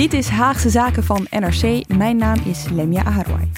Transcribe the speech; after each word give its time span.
Dit 0.00 0.12
is 0.12 0.28
Haagse 0.28 0.70
Zaken 0.70 1.04
van 1.04 1.26
NRC. 1.30 1.88
Mijn 1.88 2.16
naam 2.16 2.36
is 2.44 2.64
Lemia 2.68 3.04
Aharwai. 3.04 3.52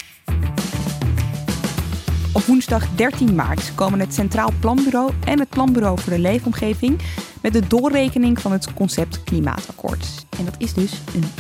Op 2.33 2.43
woensdag 2.43 2.89
13 2.95 3.35
maart 3.35 3.75
komen 3.75 4.01
het 4.01 4.15
Centraal 4.15 4.51
Planbureau 4.61 5.13
en 5.25 5.39
het 5.39 5.49
Planbureau 5.49 6.01
voor 6.01 6.13
de 6.13 6.19
Leefomgeving 6.19 7.01
met 7.43 7.53
de 7.53 7.67
doorrekening 7.67 8.41
van 8.41 8.53
het 8.53 8.75
concept 8.75 9.25
Klimaatakkoord. 9.25 10.07
En 10.39 10.45
dat 10.45 10.55
is 10.59 10.75
dus 10.75 10.93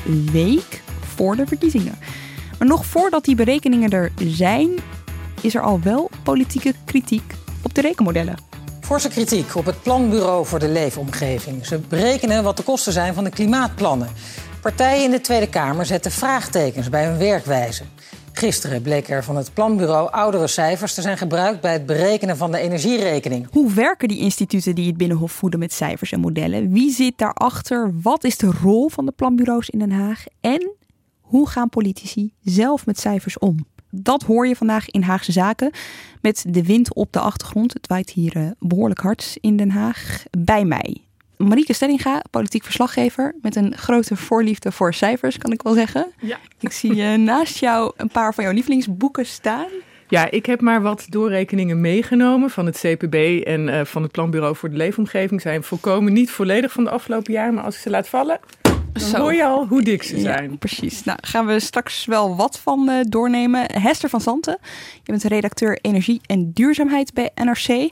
een 0.07 0.31
week 0.33 0.83
voor 1.01 1.37
de 1.37 1.47
verkiezingen. 1.47 1.99
Maar 2.59 2.69
nog 2.69 2.87
voordat 2.87 3.25
die 3.25 3.35
berekeningen 3.35 3.91
er 3.91 4.13
zijn, 4.17 4.71
is 5.41 5.55
er 5.55 5.63
al 5.63 5.81
wel 5.81 6.11
politieke 6.23 6.75
kritiek 6.85 7.35
op 7.63 7.75
de 7.75 7.81
rekenmodellen. 7.81 8.37
Forse 8.81 9.09
kritiek 9.09 9.55
op 9.55 9.67
het 9.67 9.83
Planbureau 9.83 10.47
voor 10.47 10.59
de 10.59 10.69
Leefomgeving. 10.69 11.67
Ze 11.67 11.79
berekenen 11.79 12.43
wat 12.43 12.57
de 12.57 12.63
kosten 12.63 12.93
zijn 12.93 13.15
van 13.15 13.25
de 13.25 13.31
klimaatplannen. 13.31 14.09
Partijen 14.63 15.05
in 15.05 15.11
de 15.11 15.21
Tweede 15.21 15.49
Kamer 15.49 15.87
zetten 15.87 16.11
vraagtekens 16.11 16.89
bij 16.89 17.07
hun 17.07 17.19
werkwijze. 17.19 17.85
Gisteren 18.33 18.83
bleek 18.83 19.09
er 19.09 19.25
van 19.25 19.37
het 19.37 19.55
planbureau 19.55 20.11
oudere 20.11 20.47
cijfers 20.47 20.95
te 20.95 21.01
zijn 21.01 21.19
gebruikt 21.19 21.61
bij 21.61 21.73
het 21.73 21.87
berekenen 21.87 22.37
van 22.37 22.51
de 22.51 22.59
energierekening. 22.59 23.49
Hoe 23.51 23.73
werken 23.73 24.09
die 24.09 24.19
instituten 24.19 24.75
die 24.75 24.87
het 24.87 24.97
Binnenhof 24.97 25.33
voeden 25.33 25.59
met 25.59 25.73
cijfers 25.73 26.13
en 26.13 26.21
modellen? 26.21 26.73
Wie 26.73 26.93
zit 26.93 27.19
daarachter? 27.19 27.91
Wat 28.03 28.25
is 28.25 28.37
de 28.37 28.51
rol 28.63 28.89
van 28.89 29.07
de 29.07 29.13
planbureaus 29.13 29.71
in 29.71 29.79
Den 29.79 29.91
Haag? 29.91 30.25
En 30.41 30.71
hoe 31.21 31.49
gaan 31.49 31.69
politici 31.69 32.33
zelf 32.43 32.87
met 32.87 33.01
cijfers 33.01 33.39
om? 33.39 33.67
Dat 33.91 34.23
hoor 34.23 34.47
je 34.47 34.57
vandaag 34.57 34.91
in 34.91 35.03
Haagse 35.03 35.33
Zaken. 35.33 35.71
Met 36.21 36.45
de 36.49 36.63
wind 36.63 36.95
op 36.95 37.13
de 37.13 37.21
achtergrond. 37.21 37.73
Het 37.73 37.87
waait 37.87 38.11
hier 38.11 38.37
eh, 38.37 38.51
behoorlijk 38.59 39.01
hard 39.01 39.37
in 39.41 39.57
Den 39.57 39.71
Haag. 39.71 40.23
Bij 40.39 40.65
mij 40.65 41.01
Marieke 41.49 41.73
Stellinga, 41.73 42.23
politiek 42.31 42.65
verslaggever. 42.65 43.35
Met 43.43 43.57
een 43.57 43.77
grote 43.77 44.17
voorliefde 44.17 44.73
voor 44.73 44.95
cijfers, 44.95 45.39
kan 45.39 45.53
ik 45.53 45.63
wel 45.63 45.75
zeggen. 45.75 46.13
Ja. 46.21 46.39
Ik 46.61 46.73
zie 46.73 46.97
uh, 46.97 47.15
naast 47.15 47.59
jou 47.59 47.93
een 47.97 48.09
paar 48.09 48.35
van 48.35 48.45
jouw 48.45 48.53
lievelingsboeken 48.53 49.27
staan. 49.27 49.69
Ja, 50.09 50.31
ik 50.31 50.47
heb 50.47 50.61
maar 50.61 50.83
wat 50.83 51.07
doorrekeningen 51.09 51.81
meegenomen 51.81 52.51
van 52.51 52.67
het 52.67 52.79
CPB 52.79 53.45
en 53.45 53.69
uh, 53.69 53.85
van 53.85 54.03
het 54.03 54.13
Planbureau 54.13 54.57
voor 54.57 54.71
de 54.71 54.77
Leefomgeving. 54.77 55.41
Zijn 55.41 55.63
volkomen 55.63 56.13
niet 56.13 56.31
volledig 56.31 56.73
van 56.73 56.85
de 56.85 56.91
afgelopen 56.91 57.33
jaar, 57.33 57.55
maar 57.55 57.65
als 57.65 57.75
ik 57.75 57.81
ze 57.81 57.91
laat 57.91 58.09
vallen, 58.09 58.41
dan 58.93 59.09
Zo. 59.09 59.19
hoor 59.19 59.35
je 59.35 59.45
al 59.45 59.67
hoe 59.67 59.83
dik 59.83 60.03
ze 60.03 60.21
zijn. 60.21 60.51
Ja, 60.51 60.57
precies. 60.57 61.05
Nou, 61.05 61.19
gaan 61.23 61.47
we 61.47 61.61
straks 61.61 62.05
wel 62.05 62.37
wat 62.37 62.59
van 62.59 62.89
uh, 62.91 63.01
doornemen. 63.09 63.81
Hester 63.81 64.09
van 64.09 64.21
Zanten, 64.21 64.59
je 65.03 65.13
bent 65.13 65.23
redacteur 65.23 65.79
Energie 65.81 66.21
en 66.27 66.53
Duurzaamheid 66.53 67.15
bij 67.15 67.31
NRC 67.35 67.91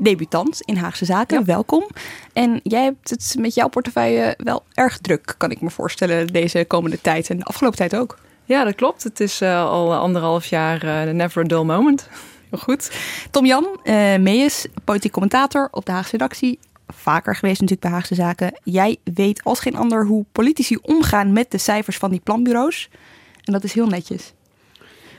debutant 0.00 0.60
in 0.60 0.76
Haagse 0.76 1.04
Zaken. 1.04 1.44
Welkom. 1.44 1.86
En 2.32 2.60
jij 2.62 2.82
hebt 2.82 3.10
het 3.10 3.36
met 3.38 3.54
jouw 3.54 3.68
portefeuille 3.68 4.34
wel 4.38 4.62
erg 4.72 4.98
druk, 4.98 5.34
kan 5.38 5.50
ik 5.50 5.60
me 5.60 5.70
voorstellen, 5.70 6.26
deze 6.26 6.64
komende 6.68 7.00
tijd 7.00 7.30
en 7.30 7.38
de 7.38 7.44
afgelopen 7.44 7.78
tijd 7.78 7.96
ook. 7.96 8.18
Ja, 8.44 8.64
dat 8.64 8.74
klopt. 8.74 9.02
Het 9.02 9.20
is 9.20 9.42
uh, 9.42 9.70
al 9.70 9.94
anderhalf 9.94 10.46
jaar 10.46 10.84
uh, 10.84 11.12
never 11.12 11.44
a 11.44 11.46
dull 11.46 11.62
moment. 11.62 12.08
Heel 12.50 12.58
goed. 12.68 12.90
Tom 13.30 13.46
Jan 13.46 13.66
uh, 13.84 14.16
Mees, 14.16 14.66
politiek 14.84 15.12
commentator 15.12 15.68
op 15.70 15.86
de 15.86 15.92
Haagse 15.92 16.10
redactie. 16.10 16.58
Vaker 16.86 17.34
geweest 17.34 17.60
natuurlijk 17.60 17.88
bij 17.88 17.90
Haagse 17.90 18.14
Zaken. 18.14 18.60
Jij 18.62 18.96
weet 19.14 19.44
als 19.44 19.60
geen 19.60 19.76
ander 19.76 20.06
hoe 20.06 20.24
politici 20.32 20.76
omgaan 20.76 21.32
met 21.32 21.50
de 21.50 21.58
cijfers 21.58 21.96
van 21.96 22.10
die 22.10 22.20
planbureaus. 22.24 22.88
En 23.44 23.52
dat 23.52 23.64
is 23.64 23.72
heel 23.72 23.86
netjes. 23.86 24.32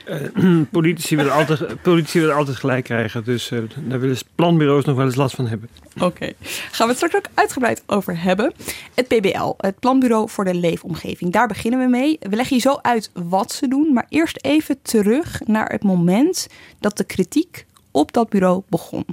Uh, 0.08 0.62
politici, 0.70 1.16
willen 1.16 1.32
altijd, 1.32 1.82
politici 1.82 2.20
willen 2.20 2.34
altijd 2.34 2.56
gelijk 2.56 2.84
krijgen. 2.84 3.24
Dus 3.24 3.50
uh, 3.50 3.62
daar 3.84 4.00
willen 4.00 4.16
planbureaus 4.34 4.84
nog 4.84 4.96
wel 4.96 5.04
eens 5.04 5.14
last 5.14 5.34
van 5.34 5.46
hebben. 5.46 5.68
Oké, 5.94 6.04
okay. 6.04 6.36
gaan 6.70 6.86
we 6.86 6.92
het 6.92 6.96
straks 6.96 7.16
ook 7.16 7.26
uitgebreid 7.34 7.82
over 7.86 8.22
hebben. 8.22 8.52
Het 8.94 9.08
PBL, 9.08 9.54
het 9.56 9.78
Planbureau 9.78 10.28
voor 10.28 10.44
de 10.44 10.54
Leefomgeving. 10.54 11.32
Daar 11.32 11.48
beginnen 11.48 11.80
we 11.80 11.86
mee. 11.86 12.18
We 12.20 12.36
leggen 12.36 12.56
je 12.56 12.62
zo 12.62 12.78
uit 12.82 13.10
wat 13.12 13.52
ze 13.52 13.68
doen. 13.68 13.92
Maar 13.92 14.06
eerst 14.08 14.44
even 14.44 14.82
terug 14.82 15.40
naar 15.46 15.70
het 15.70 15.82
moment 15.82 16.46
dat 16.80 16.96
de 16.96 17.04
kritiek 17.04 17.66
op 17.90 18.12
dat 18.12 18.28
bureau 18.28 18.62
begon. 18.68 19.06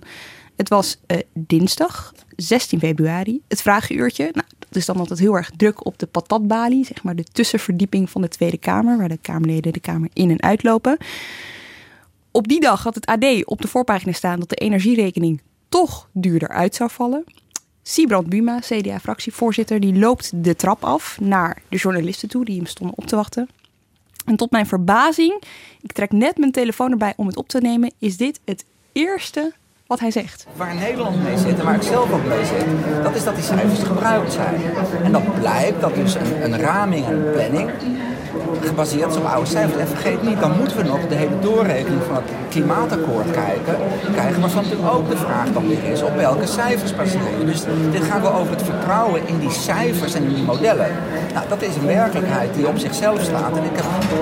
Het 0.56 0.69
was 0.69 0.97
uh, 1.08 1.18
dinsdag, 1.34 2.14
16 2.36 2.80
februari, 2.80 3.41
het 3.47 3.62
vragenuurtje. 3.62 4.24
Nou, 4.24 4.47
dat 4.59 4.75
is 4.75 4.86
dan 4.86 4.97
altijd 4.97 5.19
heel 5.19 5.36
erg 5.36 5.52
druk 5.58 5.86
op 5.86 6.00
de 6.00 6.06
patatbalie, 6.06 6.86
zeg 6.86 7.03
maar 7.03 7.16
de 7.16 7.24
tussenverdieping 7.24 8.09
van 8.09 8.22
de 8.22 8.28
Tweede 8.28 8.58
Kamer, 8.58 8.97
waar 8.97 9.09
de 9.09 9.18
Kamerleden 9.18 9.74
de 9.74 9.80
Kamer 9.80 10.09
in 10.13 10.30
en 10.30 10.42
uitlopen. 10.42 10.97
Op 12.31 12.47
die 12.47 12.59
dag 12.59 12.84
had 12.84 12.96
het 12.96 13.06
AD 13.06 13.46
op 13.46 13.62
de 13.62 13.68
voorpagina 13.68 14.12
staan 14.12 14.40
dat 14.40 14.50
de 14.50 14.56
energierekening 14.56 15.42
toch 15.69 16.09
duurder 16.12 16.50
uit 16.50 16.75
zou 16.75 16.90
vallen. 16.90 17.24
Siebrand 17.81 18.30
Buma, 18.30 18.59
CDA-fractievoorzitter, 18.59 19.80
die 19.80 19.96
loopt 19.96 20.44
de 20.44 20.56
trap 20.56 20.84
af 20.84 21.19
naar 21.19 21.62
de 21.69 21.78
journalisten 21.78 22.30
toe 22.30 22.46
die 22.46 22.56
hem 22.56 22.66
stonden 22.66 22.97
op 22.97 23.06
te 23.06 23.16
wachten. 23.16 23.50
En 24.25 24.36
tot 24.36 24.52
mijn 24.52 24.66
verbazing, 24.66 25.42
ik 25.81 25.92
trek 25.92 26.12
net 26.12 26.38
mijn 26.38 26.52
telefoon 26.52 26.92
erbij 26.92 27.13
om 27.18 27.28
het 27.28 27.38
op 27.38 27.47
te 27.47 27.59
nemen, 27.59 27.94
is 28.00 28.18
dit 28.18 28.40
het 28.46 28.66
eerste 28.92 29.53
wat 29.88 30.00
hij 30.00 30.12
zegt. 30.12 30.46
Waar 30.56 30.76
Nederland 30.76 31.24
mee 31.24 31.38
zit 31.38 31.60
en 31.60 31.66
waar 31.66 31.76
ik 31.76 31.82
zelf 31.82 32.12
ook 32.12 32.26
mee 32.26 32.46
zit, 32.46 32.66
dat 33.04 33.16
is 33.16 33.24
dat 33.24 33.36
die 33.36 33.44
cijfers 33.44 33.84
gebruikt 33.84 34.32
zijn. 34.34 34.62
En 35.04 35.12
dat 35.12 35.40
blijkt 35.40 35.82
dat 35.82 35.96
dus 35.96 36.16
een, 36.16 36.44
een 36.44 36.60
raming 36.60 37.06
en 37.06 37.14
een 37.14 37.32
planning 37.32 37.70
gebaseerd 38.62 39.18
op 39.18 39.26
oude 39.26 39.50
cijfers. 39.50 39.78
En 39.78 39.88
vergeet 39.88 40.24
niet, 40.24 40.40
dan 40.40 40.58
moeten 40.58 40.78
we 40.78 40.84
nog 40.84 41.08
de 41.08 41.16
hele 41.16 41.40
doorrekening 41.40 42.02
van 42.04 42.16
het 42.16 42.26
klimaatakkoord 42.50 43.32
kijken, 43.32 43.76
krijgen. 44.12 44.40
Maar 44.40 44.50
van 44.50 44.64
natuurlijk 44.64 44.92
ook 44.92 45.10
de 45.10 45.18
vraag 45.18 45.52
dan 45.54 45.68
weer 45.68 45.84
is, 45.84 46.02
op 46.02 46.16
welke 46.16 46.48
cijfers 46.48 46.92
je? 46.92 47.46
Dus 47.46 47.64
dit 47.92 48.04
gaat 48.04 48.22
wel 48.22 48.34
over 48.34 48.54
het 48.54 48.64
vertrouwen 48.64 49.28
in 49.28 49.40
die 49.40 49.52
cijfers 49.52 50.14
en 50.14 50.24
in 50.24 50.34
die 50.34 50.44
modellen. 50.44 50.92
Nou, 51.34 51.46
dat 51.50 51.62
is 51.62 51.76
een 51.76 51.86
werkelijkheid 51.86 52.54
die 52.54 52.68
op 52.68 52.78
zichzelf 52.78 53.22
staat. 53.22 53.58
En 53.58 53.64
ik 53.64 53.76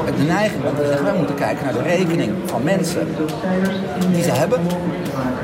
heb 0.06 0.18
de 0.18 0.24
neiging 0.24 0.66
om 0.66 0.76
te 0.76 0.86
zeggen, 0.86 1.04
wij 1.04 1.18
moeten 1.18 1.36
kijken 1.36 1.66
naar 1.66 1.74
de 1.74 1.82
rekening 1.82 2.34
van 2.46 2.64
mensen 2.64 3.08
die 4.12 4.24
ze 4.24 4.32
hebben. 4.32 4.60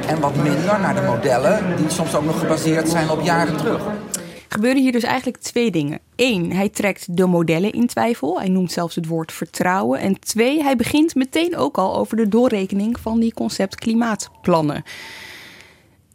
En 0.08 0.20
wat 0.20 0.36
minder 0.36 0.80
naar 0.80 0.96
de 0.96 1.02
modellen 1.02 1.78
die 1.78 1.90
soms 1.90 2.16
ook 2.16 2.26
nog 2.26 2.40
gebaseerd 2.40 2.90
zijn 2.90 3.10
op 3.10 3.22
jaren 3.22 3.58
terug 3.58 3.82
gebeuren 4.58 4.82
hier 4.82 4.92
dus 4.92 5.04
eigenlijk 5.04 5.38
twee 5.38 5.72
dingen. 5.72 6.00
Eén, 6.16 6.54
hij 6.54 6.70
trekt 6.70 7.18
de 7.18 7.26
modellen 7.26 7.72
in 7.72 7.88
twijfel. 7.88 8.40
Hij 8.40 8.50
noemt 8.50 8.72
zelfs 8.72 8.96
het 8.96 9.08
woord 9.08 9.32
vertrouwen. 9.32 10.00
En 10.00 10.20
twee, 10.20 10.64
hij 10.64 10.76
begint 10.76 11.16
meteen 11.16 11.58
ook 11.58 11.78
al 11.78 11.98
over 11.98 12.18
de 12.18 12.28
doorrekening 12.28 13.00
van 13.00 13.20
die 13.20 13.34
concept 13.34 13.76
klimaatplannen. 13.76 14.84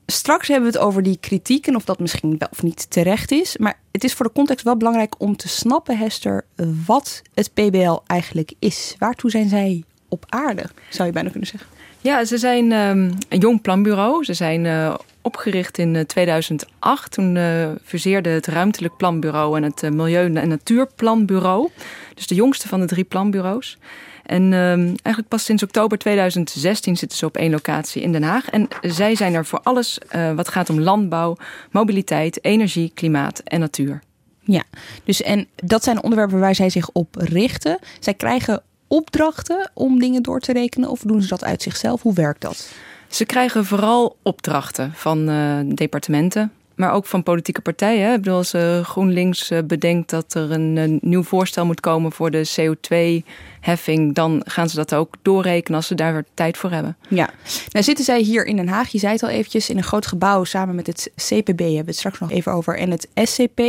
Straks 0.07 0.49
hebben 0.49 0.71
we 0.71 0.77
het 0.77 0.87
over 0.87 1.03
die 1.03 1.19
kritiek 1.21 1.67
en 1.67 1.77
of 1.77 1.85
dat 1.85 1.99
misschien 1.99 2.39
wel 2.39 2.49
of 2.51 2.63
niet 2.63 2.91
terecht 2.91 3.31
is. 3.31 3.57
Maar 3.57 3.79
het 3.93 4.05
is 4.05 4.15
voor 4.15 4.27
de 4.27 4.33
context 4.33 4.65
wel 4.65 4.77
belangrijk 4.77 5.15
om 5.19 5.37
te 5.37 5.49
snappen, 5.49 5.99
Hester, 5.99 6.45
wat 6.87 7.23
het 7.35 7.53
PBL 7.55 7.99
eigenlijk 8.07 8.53
is. 8.59 8.97
Waartoe 8.99 9.31
zijn 9.31 9.49
zij 9.49 9.85
op 10.09 10.25
aarde, 10.29 10.65
zou 10.91 11.07
je 11.07 11.13
bijna 11.15 11.31
kunnen 11.31 11.49
zeggen? 11.49 11.82
Ja, 12.03 12.25
ze 12.25 12.39
zijn 12.39 12.73
um, 12.73 13.15
een 13.29 13.39
jong 13.39 13.61
planbureau. 13.61 14.25
Ze 14.25 14.35
zijn 14.35 14.65
uh, 14.65 14.95
opgericht 15.21 15.79
in 15.79 16.07
2008. 16.07 17.05
Eh, 17.05 17.11
Toen 17.11 17.35
uh, 17.35 17.69
fuseerde 17.85 18.29
het 18.29 18.47
Ruimtelijk 18.47 18.97
Planbureau 18.97 19.57
en 19.57 19.63
het 19.63 19.91
Milieu- 19.91 20.35
en 20.35 20.49
Natuurplanbureau. 20.49 21.71
Dus 22.15 22.27
de 22.27 22.35
jongste 22.35 22.69
van 22.69 22.81
de 22.81 22.87
drie 22.87 23.05
planbureaus. 23.05 23.79
En 24.27 24.43
uh, 24.53 24.73
eigenlijk 24.77 25.29
pas 25.29 25.45
sinds 25.45 25.63
oktober 25.63 25.99
2016 25.99 26.97
zitten 26.97 27.19
ze 27.19 27.27
op 27.27 27.37
één 27.37 27.51
locatie 27.51 28.03
in 28.03 28.13
Den 28.13 28.23
Haag. 28.23 28.51
En 28.51 28.69
zij 28.81 29.15
zijn 29.15 29.35
er 29.35 29.47
voor 29.47 29.61
alles 29.63 29.99
wat 30.35 30.49
gaat 30.49 30.71
om 30.71 30.81
landbouw, 30.81 31.37
mobiliteit, 31.71 32.45
energie, 32.45 32.93
klimaat 32.95 33.39
en 33.39 33.61
natuur. 33.61 34.03
Ja, 34.41 34.63
dus 35.05 35.23
en 35.23 35.47
dat 35.57 35.85
zijn 35.85 36.03
onderwerpen 36.03 36.39
waar 36.39 36.55
zij 36.55 36.71
zich 36.71 36.91
op 36.93 37.15
richten. 37.19 37.79
Zij 38.01 38.15
krijgen 38.15 38.63
opdrachten 38.93 39.71
om 39.75 39.99
dingen 39.99 40.23
door 40.23 40.41
te 40.41 40.53
rekenen 40.53 40.91
of 40.91 41.01
doen 41.01 41.23
ze 41.23 41.29
dat 41.29 41.45
uit 41.45 41.63
zichzelf? 41.63 42.03
Hoe 42.03 42.15
werkt 42.15 42.41
dat? 42.41 42.69
Ze 43.09 43.25
krijgen 43.25 43.65
vooral 43.65 44.17
opdrachten 44.23 44.93
van 44.95 45.31
uh, 45.31 45.59
departementen 45.65 46.53
maar 46.75 46.93
ook 46.93 47.07
van 47.07 47.23
politieke 47.23 47.61
partijen. 47.61 48.13
Ik 48.13 48.23
bedoel, 48.23 48.37
als 48.37 48.55
GroenLinks 48.83 49.53
bedenkt 49.65 50.11
dat 50.11 50.35
er 50.35 50.51
een, 50.51 50.99
nieuw 51.03 51.23
voorstel 51.23 51.67
moet 51.67 51.81
komen 51.81 52.13
voor 52.13 52.31
de 52.31 52.49
CO2-heffing, 52.61 54.15
dan 54.15 54.43
gaan 54.45 54.69
ze 54.69 54.77
dat 54.77 54.95
ook 54.95 55.15
doorrekenen 55.23 55.77
als 55.77 55.87
ze 55.87 55.95
daar 55.95 56.13
weer 56.13 56.25
tijd 56.35 56.57
voor 56.57 56.71
hebben. 56.71 56.97
Ja, 57.09 57.31
nou 57.71 57.85
zitten 57.85 58.05
zij 58.05 58.21
hier 58.21 58.47
in 58.47 58.57
Den 58.57 58.69
Haag, 58.69 58.89
je 58.89 58.99
zei 58.99 59.13
het 59.13 59.23
al 59.23 59.29
eventjes, 59.29 59.71
in 59.71 59.77
een 59.77 59.83
groot 59.83 60.07
gebouw 60.07 60.45
samen 60.45 60.75
met 60.75 60.87
het 60.87 61.11
CPB, 61.17 61.59
hebben 61.59 61.69
we 61.69 61.83
het 61.85 61.97
straks 61.97 62.19
nog 62.19 62.31
even 62.31 62.53
over, 62.53 62.79
en 62.79 62.91
het 62.91 63.09
SCP. 63.15 63.61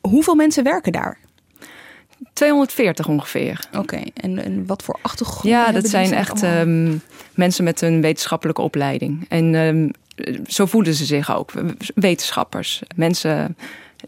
Hoeveel 0.00 0.34
mensen 0.34 0.64
werken 0.64 0.92
daar? 0.92 1.18
240 2.32 3.08
ongeveer. 3.08 3.60
Oké, 3.72 4.02
en, 4.14 4.44
en, 4.44 4.66
wat 4.66 4.82
voor 4.82 4.98
achtergrond? 5.02 5.42
Ja, 5.44 5.72
dat 5.72 5.88
zijn 5.88 6.12
echt 6.12 6.42
um, 6.42 7.00
mensen 7.34 7.64
met 7.64 7.80
een 7.80 8.00
wetenschappelijke 8.00 8.62
opleiding. 8.62 9.26
En 9.28 9.54
um, 9.54 9.90
zo 10.46 10.66
voelen 10.66 10.94
ze 10.94 11.04
zich 11.04 11.36
ook. 11.36 11.52
Wetenschappers, 11.94 12.82
mensen 12.96 13.56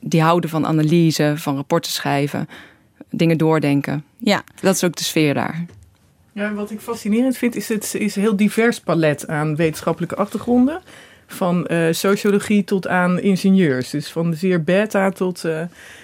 die 0.00 0.22
houden 0.22 0.50
van 0.50 0.66
analyse, 0.66 1.34
van 1.36 1.56
rapporten 1.56 1.92
schrijven, 1.92 2.48
dingen 3.10 3.38
doordenken. 3.38 4.04
Ja. 4.18 4.42
Dat 4.60 4.74
is 4.74 4.84
ook 4.84 4.96
de 4.96 5.04
sfeer 5.04 5.34
daar. 5.34 5.66
Ja, 6.32 6.52
wat 6.52 6.70
ik 6.70 6.80
fascinerend 6.80 7.36
vind, 7.36 7.56
is 7.56 7.68
het 7.68 7.94
is 7.94 8.16
een 8.16 8.22
heel 8.22 8.36
divers 8.36 8.80
palet 8.80 9.26
aan 9.26 9.56
wetenschappelijke 9.56 10.16
achtergronden. 10.16 10.80
Van 11.30 11.66
uh, 11.70 11.86
sociologie 11.90 12.64
tot 12.64 12.88
aan 12.88 13.20
ingenieurs. 13.20 13.90
Dus 13.90 14.08
van 14.10 14.34
zeer 14.34 14.64
beta 14.64 15.10
tot 15.10 15.44
uh, 15.44 15.62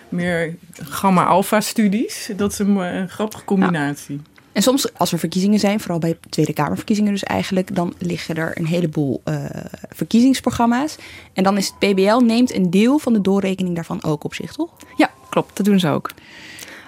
meer 0.09 0.57
gamma-alpha-studies. 0.83 2.31
Dat 2.37 2.53
is 2.53 2.59
een, 2.59 2.77
een 2.77 3.09
grappige 3.09 3.45
combinatie. 3.45 4.21
En 4.55 4.63
soms, 4.63 4.95
als 4.95 5.13
er 5.13 5.19
verkiezingen 5.19 5.59
zijn, 5.59 5.81
vooral 5.81 5.99
bij 5.99 6.17
Tweede 6.29 6.53
Kamerverkiezingen 6.53 7.13
dus 7.13 7.23
eigenlijk, 7.23 7.75
dan 7.75 7.95
liggen 7.99 8.35
er 8.35 8.59
een 8.59 8.67
heleboel 8.67 9.23
uh, 9.25 9.45
verkiezingsprogramma's. 9.91 10.97
En 11.33 11.43
dan 11.43 11.57
is 11.57 11.67
het 11.67 11.79
PBL 11.79 12.17
neemt 12.17 12.55
een 12.55 12.71
deel 12.71 12.99
van 12.99 13.13
de 13.13 13.21
doorrekening 13.21 13.75
daarvan 13.75 14.03
ook 14.03 14.25
op 14.25 14.35
zich, 14.35 14.53
toch? 14.53 14.71
Ja, 14.97 15.11
klopt. 15.29 15.57
Dat 15.57 15.67
doen 15.67 15.81
ze 15.81 15.89
ook. 15.89 16.11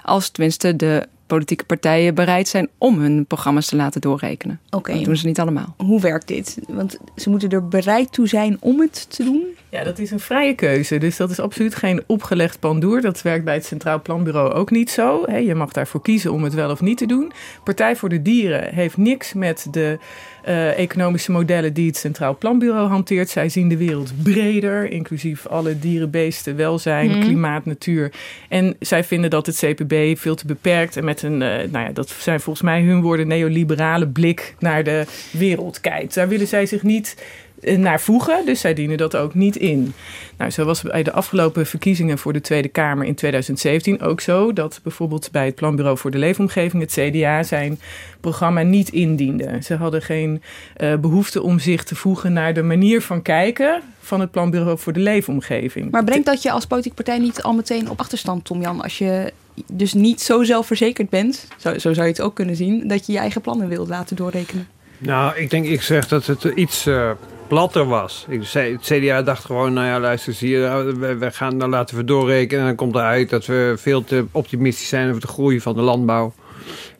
Als 0.03 0.29
tenminste 0.29 0.77
de 0.77 1.09
politieke 1.27 1.65
partijen 1.65 2.15
bereid 2.15 2.49
zijn 2.49 2.69
om 2.79 2.99
hun 2.99 3.27
programma's 3.27 3.67
te 3.67 3.77
laten 3.77 4.01
doorrekenen. 4.01 4.61
Oké. 4.71 4.93
Dat 4.93 5.05
doen 5.05 5.17
ze 5.17 5.27
niet 5.27 5.41
allemaal. 5.41 5.75
Hoe 5.77 6.01
werkt 6.01 6.29
dit? 6.29 6.59
Want 6.69 6.97
ze 7.17 7.31
moeten 7.31 7.51
er 7.51 7.69
bereid 7.69 8.13
toe 8.13 8.29
zijn 8.29 8.57
om 8.61 8.81
het 8.81 9.11
te 9.11 9.25
doen? 9.25 9.45
Ja, 9.69 9.85
dat 9.85 9.99
is 9.99 10.11
een 10.11 10.21
vrije 10.21 10.55
keuze. 10.55 10.99
Dus 10.99 11.17
dat 11.17 11.31
is 11.31 11.41
absoluut 11.41 11.75
geen 11.75 12.03
opgelegd 12.07 12.61
pandoer. 12.61 13.01
Dat 13.01 13.23
werkt 13.23 13.45
bij 13.45 13.55
het 13.55 13.65
Centraal 13.65 14.03
Planbureau 14.03 14.53
ook 14.53 14.71
niet 14.71 14.91
zo. 14.91 15.25
Je 15.31 15.55
mag 15.55 15.73
daarvoor 15.73 16.03
kiezen 16.03 16.33
om 16.33 16.45
het 16.45 16.55
wel 16.55 16.71
of 16.71 16.81
niet 16.81 16.99
te 16.99 17.07
doen. 17.07 17.33
Partij 17.65 17.97
voor 17.97 18.09
de 18.09 18.23
Dieren 18.23 18.75
heeft 18.75 18.97
niks 18.97 19.33
met 19.33 19.67
de 19.71 19.99
uh, 20.49 20.79
economische 20.79 21.33
modellen 21.33 21.73
die 21.73 21.87
het 21.87 21.97
Centraal 21.97 22.37
Planbureau 22.37 22.89
hanteert. 22.89 23.29
Zij 23.29 23.49
zien 23.49 23.69
de 23.69 23.77
wereld 23.77 24.13
breder, 24.23 24.91
inclusief 24.91 25.47
alle 25.47 25.79
dieren, 25.79 26.11
beesten, 26.11 26.57
welzijn, 26.57 27.11
mhm. 27.11 27.21
klimaat, 27.21 27.65
natuur. 27.65 28.13
En 28.49 28.77
zij 28.81 29.05
vinden 29.05 29.31
dat 29.31 29.47
het 29.47 29.57
CPB 29.57 30.19
veel 30.19 30.35
te 30.35 30.47
beperkt 30.47 30.97
en 30.97 31.05
met 31.05 31.23
een, 31.23 31.33
uh, 31.33 31.49
nou 31.71 31.79
ja, 31.87 31.91
dat 31.93 32.15
zijn 32.19 32.41
volgens 32.41 32.65
mij 32.65 32.83
hun 32.83 33.03
woorden, 33.03 33.27
neoliberale 33.27 34.09
blik 34.09 34.55
naar 34.59 34.85
de 34.85 35.05
wereld 35.31 35.81
kijkt. 35.81 36.15
Daar 36.15 36.29
willen 36.29 36.47
zij 36.47 36.67
zich 36.67 36.83
niet 36.83 37.15
eh, 37.19 37.25
naar 37.61 38.01
voegen. 38.01 38.47
Dus 38.47 38.61
zij 38.61 38.75
dienen 38.75 38.97
dat 38.97 39.17
ook 39.17 39.35
niet 39.35 39.57
in. 39.57 39.95
Nou, 40.37 40.51
zo 40.51 40.65
was 40.65 40.83
bij 40.83 41.03
de 41.03 41.13
afgelopen 41.13 41.67
verkiezingen 41.67 42.19
voor 42.19 42.33
de 42.33 42.41
Tweede 42.41 42.69
Kamer 42.69 43.07
in 43.07 43.15
2017 43.15 44.01
ook 44.01 44.21
zo. 44.21 44.53
Dat 44.53 44.81
bijvoorbeeld 44.83 45.29
bij 45.33 45.45
het 45.45 45.55
Planbureau 45.55 45.99
voor 45.99 46.11
de 46.11 46.19
Leefomgeving, 46.19 46.83
het 46.83 46.93
CDA, 46.93 47.43
zijn 47.43 47.81
programma 48.21 48.63
niet 48.63 48.89
indiende. 48.89 49.59
Ze 49.63 49.75
hadden 49.75 50.03
geen 50.03 50.43
uh, 50.81 50.95
behoefte 50.97 51.43
om 51.43 51.59
zich 51.59 51.85
te 51.85 51.95
voegen 51.95 52.33
naar 52.33 52.55
de 52.55 52.63
manier 52.63 53.03
van 53.03 53.23
kijken 53.23 53.83
van 54.01 54.21
het 54.21 54.31
Planbureau 54.31 54.79
voor 54.79 54.93
de 54.93 55.01
Leefomgeving. 55.01 55.91
Maar 55.91 56.05
brengt 56.05 56.27
dat 56.27 56.43
je 56.43 56.51
als 56.51 56.67
politieke 56.67 56.97
partij 56.97 57.19
niet 57.19 57.43
al 57.43 57.53
meteen 57.53 57.91
op 57.91 58.01
achterstand, 58.01 58.45
Tom 58.45 58.61
Jan, 58.61 58.83
als 58.83 58.99
je 58.99 59.33
dus 59.73 59.93
niet 59.93 60.21
zo 60.21 60.43
zelfverzekerd 60.43 61.11
bent, 61.11 61.49
zo, 61.57 61.79
zo 61.79 61.93
zou 61.93 62.07
je 62.07 62.13
het 62.13 62.21
ook 62.21 62.35
kunnen 62.35 62.57
zien, 62.57 62.89
dat 62.89 63.07
je 63.07 63.13
je 63.13 63.19
eigen 63.19 63.41
plannen 63.41 63.69
wilt 63.69 63.89
laten 63.89 64.17
doorrekenen? 64.17 64.69
Nou, 64.99 65.37
ik 65.37 65.51
denk, 65.51 65.67
ik 65.67 65.83
zeg 65.83 66.09
dat 66.09 66.27
het 66.27 66.45
iets 66.45 66.87
uh, 66.87 67.11
platter 67.49 67.87
was. 67.87 68.27
Ik 68.29 68.45
zei, 68.45 68.73
het 68.73 68.83
CDA 68.83 69.23
dacht 69.23 69.45
gewoon, 69.45 69.73
nou 69.73 69.87
ja, 69.87 70.01
luister, 70.01 70.33
zie 70.33 70.51
je, 70.51 70.95
we, 70.99 71.17
we 71.17 71.31
gaan, 71.31 71.59
dan 71.59 71.71
laten 71.71 71.97
we 71.97 72.05
doorrekenen. 72.05 72.61
En 72.61 72.67
dan 72.67 72.77
komt 72.77 72.95
eruit 72.95 73.31
dat 73.31 73.47
we 73.47 73.75
veel 73.77 74.05
te 74.05 74.27
optimistisch 74.31 74.89
zijn 74.89 75.09
over 75.09 75.21
de 75.21 75.27
groei 75.27 75.61
van 75.61 75.75
de 75.75 75.81
landbouw. 75.81 76.35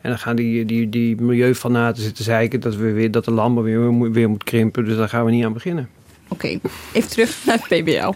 En 0.01 0.09
dan 0.09 0.19
gaan 0.19 0.35
die, 0.35 0.65
die, 0.65 0.89
die 0.89 1.21
milieufanaten 1.21 2.03
zitten 2.03 2.23
zeiken 2.23 2.59
dat, 2.59 2.75
we 2.75 2.91
weer, 2.91 3.11
dat 3.11 3.25
de 3.25 3.31
landbouw 3.31 3.63
weer, 3.63 4.11
weer 4.11 4.29
moet 4.29 4.43
krimpen. 4.43 4.85
Dus 4.85 4.97
daar 4.97 5.09
gaan 5.09 5.25
we 5.25 5.31
niet 5.31 5.45
aan 5.45 5.53
beginnen. 5.53 5.89
Oké, 6.29 6.59
even 6.93 7.09
terug 7.09 7.45
naar 7.45 7.59
het 7.61 7.83
PBL. 7.83 8.13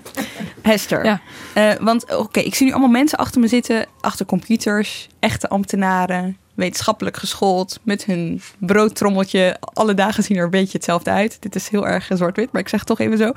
Hester. 0.61 1.05
Ja. 1.05 1.21
Uh, 1.55 1.71
want 1.79 2.15
oké, 2.17 2.39
ik 2.39 2.55
zie 2.55 2.65
nu 2.65 2.71
allemaal 2.71 2.89
mensen 2.89 3.17
achter 3.17 3.41
me 3.41 3.47
zitten, 3.47 3.85
achter 3.99 4.25
computers, 4.25 5.07
echte 5.19 5.49
ambtenaren, 5.49 6.37
wetenschappelijk 6.61 7.17
geschoold, 7.17 7.79
met 7.83 8.05
hun 8.05 8.41
broodtrommeltje. 8.57 9.57
Alle 9.59 9.93
dagen 9.93 10.23
zien 10.23 10.37
er 10.37 10.43
een 10.43 10.49
beetje 10.49 10.77
hetzelfde 10.77 11.09
uit. 11.09 11.41
Dit 11.41 11.55
is 11.55 11.69
heel 11.69 11.87
erg 11.87 12.09
zwart-wit, 12.13 12.51
maar 12.51 12.61
ik 12.61 12.69
zeg 12.69 12.79
het 12.79 12.89
toch 12.89 12.99
even 12.99 13.17
zo. 13.17 13.31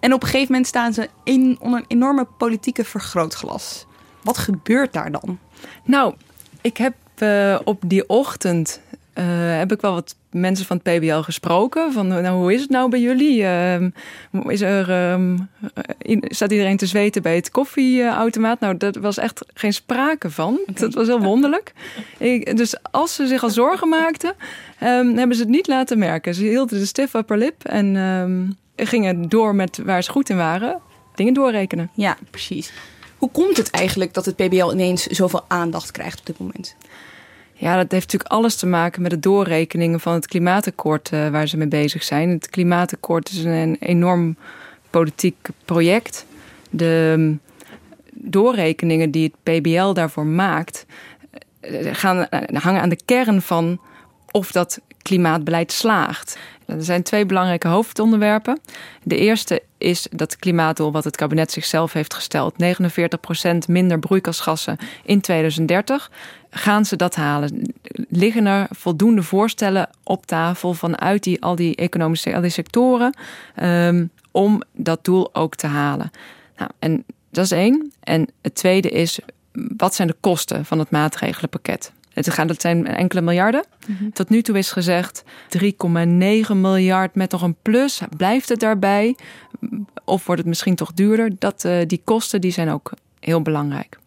En 0.00 0.12
op 0.12 0.22
een 0.22 0.28
gegeven 0.28 0.52
moment 0.52 0.66
staan 0.66 0.92
ze 0.92 1.08
in, 1.24 1.56
onder 1.60 1.78
een 1.80 1.84
enorme 1.88 2.26
politieke 2.38 2.84
vergrootglas. 2.84 3.86
Wat 4.22 4.38
gebeurt 4.38 4.92
daar 4.92 5.10
dan? 5.10 5.38
Nou, 5.84 6.14
ik 6.60 6.76
heb 6.76 6.94
uh, 7.18 7.58
op 7.64 7.82
die 7.86 8.08
ochtend 8.08 8.80
uh, 9.14 9.24
heb 9.58 9.72
ik 9.72 9.80
wel 9.80 9.92
wat 9.92 10.16
mensen 10.30 10.66
van 10.66 10.80
het 10.82 10.98
PBL 10.98 11.20
gesproken. 11.20 11.92
Van 11.92 12.06
nou, 12.06 12.28
hoe 12.28 12.54
is 12.54 12.60
het 12.60 12.70
nou 12.70 12.90
bij 12.90 13.00
jullie? 13.00 13.40
Uh, 13.42 13.74
is 14.46 14.60
er, 14.60 15.12
um, 15.12 15.48
staat 16.22 16.52
iedereen 16.52 16.76
te 16.76 16.86
zweten 16.86 17.22
bij 17.22 17.34
het 17.34 17.50
koffieautomaat? 17.50 18.60
Nou, 18.60 18.76
dat 18.76 18.96
was 18.96 19.18
echt 19.18 19.44
geen 19.54 19.72
sprake 19.72 20.30
van. 20.30 20.60
Dat 20.74 20.94
was 20.94 21.06
heel 21.06 21.20
wonderlijk. 21.20 21.72
Ik, 22.18 22.56
dus 22.56 22.74
als 22.90 23.14
ze 23.14 23.26
zich 23.26 23.42
al 23.42 23.50
zorgen 23.50 23.88
maakten, 23.98 24.34
um, 24.82 25.16
hebben 25.16 25.36
ze 25.36 25.42
het 25.42 25.50
niet 25.50 25.66
laten 25.66 25.98
merken. 25.98 26.34
Ze 26.34 26.42
hielden 26.42 26.78
de 26.78 26.86
stiff 26.86 27.14
upper 27.14 27.38
lip 27.38 27.64
en 27.64 28.56
gingen 28.76 29.28
door 29.28 29.54
met 29.54 29.80
waar 29.84 30.02
ze 30.02 30.10
goed 30.10 30.30
in 30.30 30.36
waren. 30.36 30.80
Dingen 31.14 31.34
doorrekenen. 31.34 31.90
Ja, 31.94 32.16
precies. 32.30 32.72
Hoe 33.20 33.30
komt 33.30 33.56
het 33.56 33.70
eigenlijk 33.70 34.14
dat 34.14 34.24
het 34.24 34.36
PBL 34.36 34.72
ineens 34.72 35.06
zoveel 35.06 35.44
aandacht 35.48 35.90
krijgt 35.90 36.20
op 36.20 36.26
dit 36.26 36.38
moment? 36.38 36.76
Ja, 37.60 37.76
dat 37.76 37.90
heeft 37.90 38.04
natuurlijk 38.12 38.30
alles 38.30 38.56
te 38.56 38.66
maken 38.66 39.02
met 39.02 39.10
de 39.10 39.18
doorrekeningen 39.18 40.00
van 40.00 40.12
het 40.12 40.26
klimaatakkoord 40.26 41.10
uh, 41.12 41.28
waar 41.28 41.46
ze 41.46 41.56
mee 41.56 41.68
bezig 41.68 42.02
zijn. 42.02 42.28
Het 42.28 42.50
klimaatakkoord 42.50 43.30
is 43.30 43.44
een, 43.44 43.76
enorm 43.80 44.36
politiek 44.90 45.48
project. 45.64 46.26
De 46.70 47.12
um, 47.18 47.40
doorrekeningen 48.12 49.10
die 49.10 49.32
het 49.32 49.60
PBL 49.60 49.92
daarvoor 49.92 50.26
maakt, 50.26 50.86
uh, 51.60 51.94
gaan, 51.94 52.16
uh, 52.16 52.60
hangen 52.62 52.80
aan 52.80 52.88
de 52.88 53.00
kern 53.04 53.42
van 53.42 53.80
of 54.30 54.52
dat 54.52 54.80
klimaatbeleid 55.02 55.72
slaagt. 55.72 56.38
Er 56.66 56.84
zijn 56.84 57.02
twee 57.02 57.26
belangrijke 57.26 57.68
hoofdonderwerpen. 57.68 58.60
De 59.02 59.16
eerste 59.16 59.62
is 59.78 60.06
dat 60.10 60.36
klimaatdoel 60.36 60.92
wat 60.92 61.04
het 61.04 61.16
kabinet 61.16 61.52
zichzelf 61.52 61.92
heeft 61.92 62.14
gesteld. 62.14 62.54
49% 62.62 63.68
minder 63.68 63.98
broeikasgassen 63.98 64.76
in 65.04 65.20
2030. 65.20 66.10
Gaan 66.50 66.84
ze 66.84 66.96
dat 66.96 67.14
halen? 67.14 67.74
Liggen 68.08 68.46
er 68.46 68.66
voldoende 68.70 69.22
voorstellen 69.22 69.88
op 70.02 70.26
tafel 70.26 70.74
vanuit 70.74 71.22
die, 71.22 71.42
al 71.42 71.56
die 71.56 71.76
economische 71.76 72.34
al 72.34 72.40
die 72.40 72.50
sectoren 72.50 73.16
um, 73.62 74.10
om 74.30 74.62
dat 74.72 75.04
doel 75.04 75.34
ook 75.34 75.54
te 75.54 75.66
halen? 75.66 76.10
Nou, 76.56 76.70
en 76.78 77.04
dat 77.30 77.44
is 77.44 77.50
één. 77.50 77.92
En 78.00 78.28
het 78.42 78.54
tweede 78.54 78.88
is, 78.88 79.18
wat 79.76 79.94
zijn 79.94 80.08
de 80.08 80.16
kosten 80.20 80.64
van 80.64 80.78
het 80.78 80.90
maatregelenpakket? 80.90 81.92
Het 82.12 82.30
gaat, 82.30 82.48
dat 82.48 82.60
zijn 82.60 82.86
enkele 82.86 83.20
miljarden. 83.20 83.64
Mhm. 83.86 84.10
Tot 84.10 84.28
nu 84.28 84.42
toe 84.42 84.58
is 84.58 84.72
gezegd 84.72 85.24
3,9 85.58 85.62
miljard 86.54 87.14
met 87.14 87.30
nog 87.30 87.42
een 87.42 87.56
plus. 87.62 88.00
Blijft 88.16 88.48
het 88.48 88.60
daarbij? 88.60 89.16
Of 90.04 90.26
wordt 90.26 90.40
het 90.40 90.48
misschien 90.48 90.74
toch 90.74 90.92
duurder? 90.92 91.30
Dat, 91.38 91.64
uh, 91.64 91.78
die 91.86 92.00
kosten 92.04 92.40
die 92.40 92.52
zijn 92.52 92.70
ook 92.70 92.92
heel 93.20 93.42
belangrijk. 93.42 93.98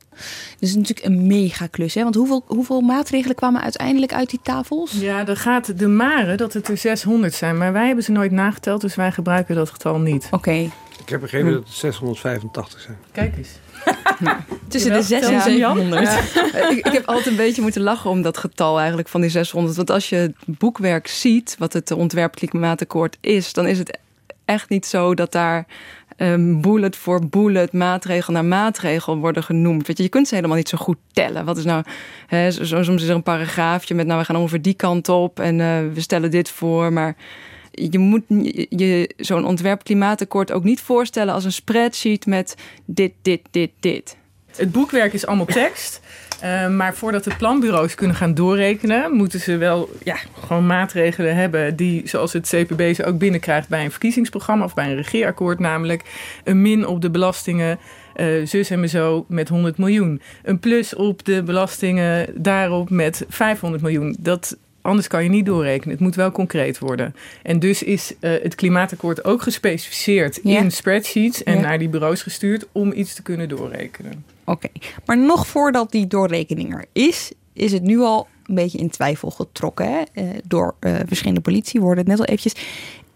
Dus 0.59 0.69
is 0.69 0.75
natuurlijk 0.75 1.05
een 1.05 1.27
mega 1.27 1.67
klus. 1.67 1.93
Hè? 1.93 2.03
Want 2.03 2.15
hoeveel, 2.15 2.43
hoeveel 2.47 2.81
maatregelen 2.81 3.35
kwamen 3.35 3.61
uiteindelijk 3.61 4.13
uit 4.13 4.29
die 4.29 4.39
tafels? 4.43 4.91
Ja, 4.91 5.27
er 5.27 5.37
gaat 5.37 5.79
de 5.79 5.87
mare 5.87 6.35
dat 6.35 6.53
het 6.53 6.67
er 6.67 6.77
600 6.77 7.33
zijn. 7.33 7.57
Maar 7.57 7.73
wij 7.73 7.85
hebben 7.85 8.03
ze 8.03 8.11
nooit 8.11 8.31
nageteld, 8.31 8.81
dus 8.81 8.95
wij 8.95 9.11
gebruiken 9.11 9.55
dat 9.55 9.69
getal 9.69 9.99
niet. 9.99 10.27
Oké. 10.31 10.69
Ik 10.99 11.09
heb 11.09 11.19
begrepen 11.19 11.51
dat 11.51 11.63
het 11.63 11.73
685 11.73 12.79
zijn. 12.79 12.97
Kijk 13.11 13.37
eens. 13.37 13.49
Tussen 14.67 14.91
de 14.91 15.01
6 15.01 15.21
en 15.21 15.41
700. 15.41 16.01
Ja. 16.03 16.19
ik, 16.69 16.85
ik, 16.85 16.91
heb 16.91 17.05
altijd 17.05 17.25
een 17.25 17.35
beetje 17.35 17.61
moeten 17.61 17.81
lachen 17.81 18.09
om 18.09 18.21
dat 18.21 18.37
getal 18.37 18.77
eigenlijk 18.77 19.07
van 19.07 19.21
die 19.21 19.29
600. 19.29 19.75
Want 19.75 19.89
als 19.89 20.09
je 20.09 20.15
het 20.15 20.35
boekwerk 20.45 21.07
ziet, 21.07 21.55
wat 21.59 21.73
het 21.73 21.91
ontwerp 21.91 22.35
klimaatakkoord 22.35 23.17
is, 23.21 23.53
dan 23.53 23.67
is 23.67 23.77
het 23.77 23.97
echt 24.45 24.69
niet 24.69 24.85
zo 24.85 25.15
dat 25.15 25.31
daar 25.31 25.65
um, 26.17 26.61
bullet 26.61 26.95
voor 26.95 27.27
bullet, 27.27 27.73
maatregel 27.73 28.33
naar 28.33 28.45
maatregel 28.45 29.17
worden 29.17 29.43
genoemd. 29.43 29.87
Weet 29.87 29.97
je, 29.97 30.03
je 30.03 30.09
kunt 30.09 30.27
ze 30.27 30.35
helemaal 30.35 30.57
niet 30.57 30.69
zo 30.69 30.77
goed 30.77 30.97
tellen. 31.13 31.45
Wat 31.45 31.57
is 31.57 31.63
nou, 31.63 31.83
hè, 32.27 32.51
soms 32.51 33.01
is 33.01 33.07
er 33.07 33.15
een 33.15 33.23
paragraafje 33.23 33.95
met, 33.95 34.07
nou, 34.07 34.19
we 34.19 34.25
gaan 34.25 34.35
ongeveer 34.35 34.61
die 34.61 34.73
kant 34.73 35.09
op 35.09 35.39
en 35.39 35.59
uh, 35.59 35.79
we 35.93 36.01
stellen 36.01 36.31
dit 36.31 36.49
voor. 36.49 36.93
Maar 36.93 37.15
je 37.71 37.99
moet 37.99 38.23
je 38.69 39.13
zo'n 39.17 39.45
ontwerp 39.45 39.83
klimaatakkoord 39.83 40.51
ook 40.51 40.63
niet 40.63 40.81
voorstellen 40.81 41.33
als 41.33 41.45
een 41.45 41.51
spreadsheet 41.51 42.25
met 42.25 42.55
dit, 42.85 43.13
dit, 43.21 43.41
dit, 43.51 43.71
dit. 43.79 44.17
Het 44.55 44.71
boekwerk 44.71 45.13
is 45.13 45.25
allemaal 45.25 45.45
tekst. 45.45 46.01
Uh, 46.43 46.69
maar 46.69 46.95
voordat 46.95 47.23
de 47.23 47.35
planbureaus 47.35 47.95
kunnen 47.95 48.15
gaan 48.15 48.33
doorrekenen, 48.33 49.11
moeten 49.11 49.39
ze 49.39 49.57
wel 49.57 49.89
ja, 50.03 50.17
gewoon 50.45 50.65
maatregelen 50.65 51.35
hebben 51.35 51.75
die, 51.75 52.07
zoals 52.07 52.33
het 52.33 52.47
CPB 52.47 52.95
ze 52.95 53.05
ook 53.05 53.17
binnenkrijgt 53.17 53.69
bij 53.69 53.83
een 53.83 53.91
verkiezingsprogramma 53.91 54.63
of 54.63 54.73
bij 54.73 54.85
een 54.85 54.95
regeerakkoord, 54.95 55.59
namelijk 55.59 56.03
een 56.43 56.61
min 56.61 56.87
op 56.87 57.01
de 57.01 57.09
belastingen. 57.09 57.79
Uh, 58.15 58.45
zus 58.45 58.69
en 58.69 58.79
me 58.79 58.87
zo 58.87 59.25
met 59.27 59.49
100 59.49 59.77
miljoen. 59.77 60.21
Een 60.43 60.59
plus 60.59 60.95
op 60.95 61.25
de 61.25 61.43
belastingen 61.43 62.29
daarop 62.35 62.89
met 62.89 63.25
500 63.29 63.83
miljoen. 63.83 64.15
Dat, 64.19 64.57
anders 64.81 65.07
kan 65.07 65.23
je 65.23 65.29
niet 65.29 65.45
doorrekenen. 65.45 65.93
Het 65.93 66.03
moet 66.03 66.15
wel 66.15 66.31
concreet 66.31 66.79
worden. 66.79 67.15
En 67.43 67.59
dus 67.59 67.83
is 67.83 68.13
uh, 68.19 68.31
het 68.41 68.55
klimaatakkoord 68.55 69.23
ook 69.23 69.41
gespecificeerd 69.41 70.39
ja. 70.43 70.59
in 70.59 70.71
spreadsheets 70.71 71.43
en 71.43 71.55
ja. 71.55 71.61
naar 71.61 71.79
die 71.79 71.89
bureaus 71.89 72.21
gestuurd 72.21 72.65
om 72.71 72.91
iets 72.91 73.13
te 73.13 73.21
kunnen 73.21 73.49
doorrekenen. 73.49 74.32
Oké, 74.45 74.67
maar 75.05 75.17
nog 75.17 75.47
voordat 75.47 75.91
die 75.91 76.07
doorrekening 76.07 76.73
er 76.73 76.85
is, 76.91 77.31
is 77.53 77.71
het 77.71 77.83
nu 77.83 77.99
al 77.99 78.27
een 78.45 78.55
beetje 78.55 78.77
in 78.77 78.89
twijfel 78.89 79.29
getrokken 79.29 79.91
hè? 79.91 80.01
Uh, 80.13 80.29
door 80.47 80.75
uh, 80.79 80.95
verschillende 81.05 81.41
politie. 81.41 81.79
We 81.79 81.85
hoorden 81.85 82.03
het 82.03 82.17
net 82.17 82.19
al 82.19 82.33
eventjes. 82.33 82.65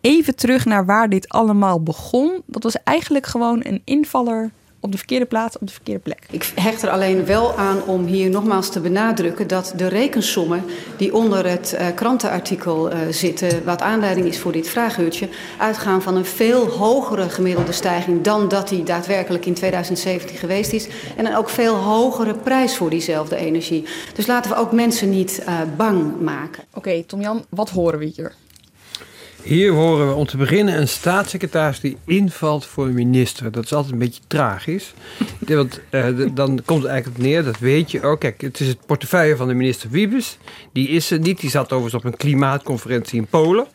Even 0.01 0.35
terug 0.35 0.65
naar 0.65 0.85
waar 0.85 1.09
dit 1.09 1.29
allemaal 1.29 1.83
begon. 1.83 2.41
Dat 2.45 2.63
was 2.63 2.83
eigenlijk 2.83 3.25
gewoon 3.25 3.59
een 3.63 3.81
invaller 3.83 4.51
op 4.79 4.91
de 4.91 4.97
verkeerde 4.97 5.25
plaats, 5.25 5.57
op 5.57 5.67
de 5.67 5.73
verkeerde 5.73 6.01
plek. 6.01 6.25
Ik 6.31 6.51
hecht 6.55 6.81
er 6.81 6.89
alleen 6.89 7.25
wel 7.25 7.57
aan 7.57 7.83
om 7.83 8.05
hier 8.05 8.29
nogmaals 8.29 8.69
te 8.69 8.79
benadrukken 8.79 9.47
dat 9.47 9.73
de 9.75 9.87
rekensommen 9.87 10.63
die 10.97 11.13
onder 11.13 11.49
het 11.49 11.75
uh, 11.79 11.87
krantenartikel 11.95 12.91
uh, 12.91 12.97
zitten, 13.09 13.63
wat 13.63 13.81
aanleiding 13.81 14.27
is 14.27 14.39
voor 14.39 14.51
dit 14.51 14.69
vraaguurtje, 14.69 15.29
uitgaan 15.57 16.01
van 16.01 16.15
een 16.15 16.25
veel 16.25 16.67
hogere 16.67 17.29
gemiddelde 17.29 17.71
stijging 17.71 18.21
dan 18.21 18.47
dat 18.47 18.69
die 18.69 18.83
daadwerkelijk 18.83 19.45
in 19.45 19.53
2017 19.53 20.37
geweest 20.37 20.73
is. 20.73 20.87
En 21.15 21.25
een 21.25 21.35
ook 21.35 21.49
veel 21.49 21.75
hogere 21.75 22.33
prijs 22.33 22.75
voor 22.75 22.89
diezelfde 22.89 23.35
energie. 23.35 23.85
Dus 24.13 24.27
laten 24.27 24.51
we 24.51 24.57
ook 24.57 24.71
mensen 24.71 25.09
niet 25.09 25.43
uh, 25.47 25.59
bang 25.77 26.19
maken. 26.19 26.63
Oké, 26.69 26.77
okay, 26.77 27.03
Tom-Jan, 27.03 27.45
wat 27.49 27.69
horen 27.69 27.99
we 27.99 28.05
hier? 28.05 28.33
Hier 29.47 29.71
horen 29.71 30.07
we 30.07 30.13
om 30.13 30.25
te 30.25 30.37
beginnen 30.37 30.79
een 30.79 30.87
staatssecretaris 30.87 31.79
die 31.79 31.97
invalt 32.05 32.65
voor 32.65 32.85
een 32.85 32.93
minister. 32.93 33.51
Dat 33.51 33.63
is 33.63 33.73
altijd 33.73 33.93
een 33.93 33.99
beetje 33.99 34.21
tragisch. 34.27 34.93
Want 35.39 35.79
uh, 35.89 36.05
dan 36.33 36.61
komt 36.65 36.81
het 36.81 36.91
eigenlijk 36.91 37.21
neer, 37.21 37.43
dat 37.43 37.59
weet 37.59 37.91
je 37.91 38.03
ook. 38.03 38.19
Kijk, 38.19 38.41
het 38.41 38.59
is 38.59 38.67
het 38.67 38.85
portefeuille 38.85 39.35
van 39.35 39.47
de 39.47 39.53
minister 39.53 39.89
Wiebes. 39.89 40.37
Die 40.73 40.87
is 40.87 41.11
er 41.11 41.19
niet. 41.19 41.39
Die 41.39 41.49
zat 41.49 41.71
overigens 41.71 41.93
op 41.93 42.11
een 42.11 42.17
klimaatconferentie 42.17 43.19
in 43.19 43.27
Polen. 43.27 43.67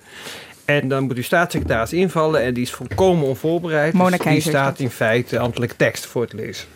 En 0.65 0.89
dan 0.89 1.05
moet 1.05 1.17
uw 1.17 1.23
staatssecretaris 1.23 1.93
invallen 1.93 2.43
en 2.43 2.55
die 2.55 2.63
is 2.63 2.73
volkomen 2.73 3.27
onvoorbereid. 3.27 3.93
Mona 3.93 4.17
dus 4.17 4.27
die 4.27 4.41
staat 4.41 4.79
in 4.79 4.91
feite 4.91 5.39
ambtelijke 5.39 5.77
tekst 5.77 6.07
voor 6.07 6.27
te 6.27 6.37
lezen. 6.37 6.69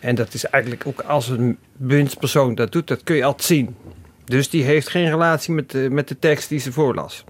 En 0.00 0.14
dat 0.14 0.34
is 0.34 0.44
eigenlijk 0.44 0.86
ook 0.86 1.00
als 1.00 1.28
een 1.28 1.58
bewindspersoon 1.76 2.54
dat 2.54 2.72
doet, 2.72 2.88
dat 2.88 3.02
kun 3.02 3.16
je 3.16 3.24
altijd 3.24 3.46
zien. 3.46 3.76
Dus 4.24 4.50
die 4.50 4.62
heeft 4.62 4.88
geen 4.88 5.10
relatie 5.10 5.54
met 5.54 5.70
de, 5.70 5.88
met 5.90 6.08
de 6.08 6.18
tekst 6.18 6.48
die 6.48 6.60
ze 6.60 6.72
voorlas. 6.72 7.24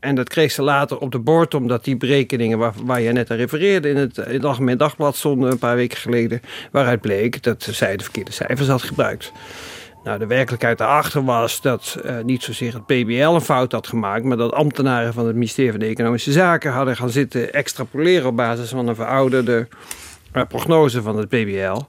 En 0.00 0.14
dat 0.14 0.28
kreeg 0.28 0.50
ze 0.50 0.62
later 0.62 0.98
op 0.98 1.12
de 1.12 1.18
bord, 1.18 1.54
omdat 1.54 1.84
die 1.84 1.96
berekeningen 1.96 2.58
waar, 2.58 2.72
waar 2.84 3.00
je 3.00 3.12
net 3.12 3.30
aan 3.30 3.36
refereerde 3.36 3.88
in 3.88 3.96
het, 3.96 4.18
in 4.18 4.34
het 4.34 4.44
Algemeen 4.44 4.78
Dagblad 4.78 5.16
stonden 5.16 5.50
een 5.50 5.58
paar 5.58 5.76
weken 5.76 5.98
geleden, 5.98 6.40
waaruit 6.70 7.00
bleek 7.00 7.42
dat 7.42 7.68
zij 7.70 7.96
de 7.96 8.02
verkeerde 8.02 8.32
cijfers 8.32 8.68
had 8.68 8.82
gebruikt. 8.82 9.32
Nou, 10.04 10.18
de 10.18 10.26
werkelijkheid 10.26 10.78
daarachter 10.78 11.24
was 11.24 11.60
dat 11.60 12.00
uh, 12.04 12.20
niet 12.22 12.42
zozeer 12.42 12.72
het 12.72 12.86
PBL 12.86 13.34
een 13.34 13.40
fout 13.40 13.72
had 13.72 13.86
gemaakt, 13.86 14.24
maar 14.24 14.36
dat 14.36 14.52
ambtenaren 14.52 15.12
van 15.12 15.26
het 15.26 15.34
ministerie 15.34 15.72
van 15.72 15.80
Economische 15.80 16.32
Zaken 16.32 16.72
hadden 16.72 16.96
gaan 16.96 17.10
zitten 17.10 17.52
extrapoleren 17.52 18.26
op 18.26 18.36
basis 18.36 18.68
van 18.68 18.88
een 18.88 18.94
verouderde 18.94 19.68
uh, 20.32 20.42
prognose 20.48 21.02
van 21.02 21.16
het 21.16 21.28
PBL. 21.28 21.80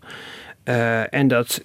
Uh, 0.65 1.13
en 1.13 1.27
dat 1.27 1.63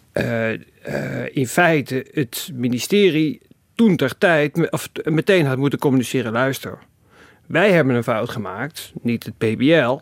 in 1.33 1.47
feite 1.47 2.07
het 2.13 2.51
ministerie 2.55 3.41
toen 3.75 3.97
ter 3.97 4.19
tijd 4.19 4.71
of 4.71 4.89
meteen 5.05 5.47
had 5.47 5.59
moeten 5.59 5.79
communiceren: 5.79 6.33
luister, 6.33 6.79
wij 7.47 7.73
hebben 7.73 7.95
een 7.95 8.05
fout 8.05 8.31
gemaakt, 8.31 8.93
niet 9.03 9.25
het 9.25 9.39
PBL. 9.39 9.99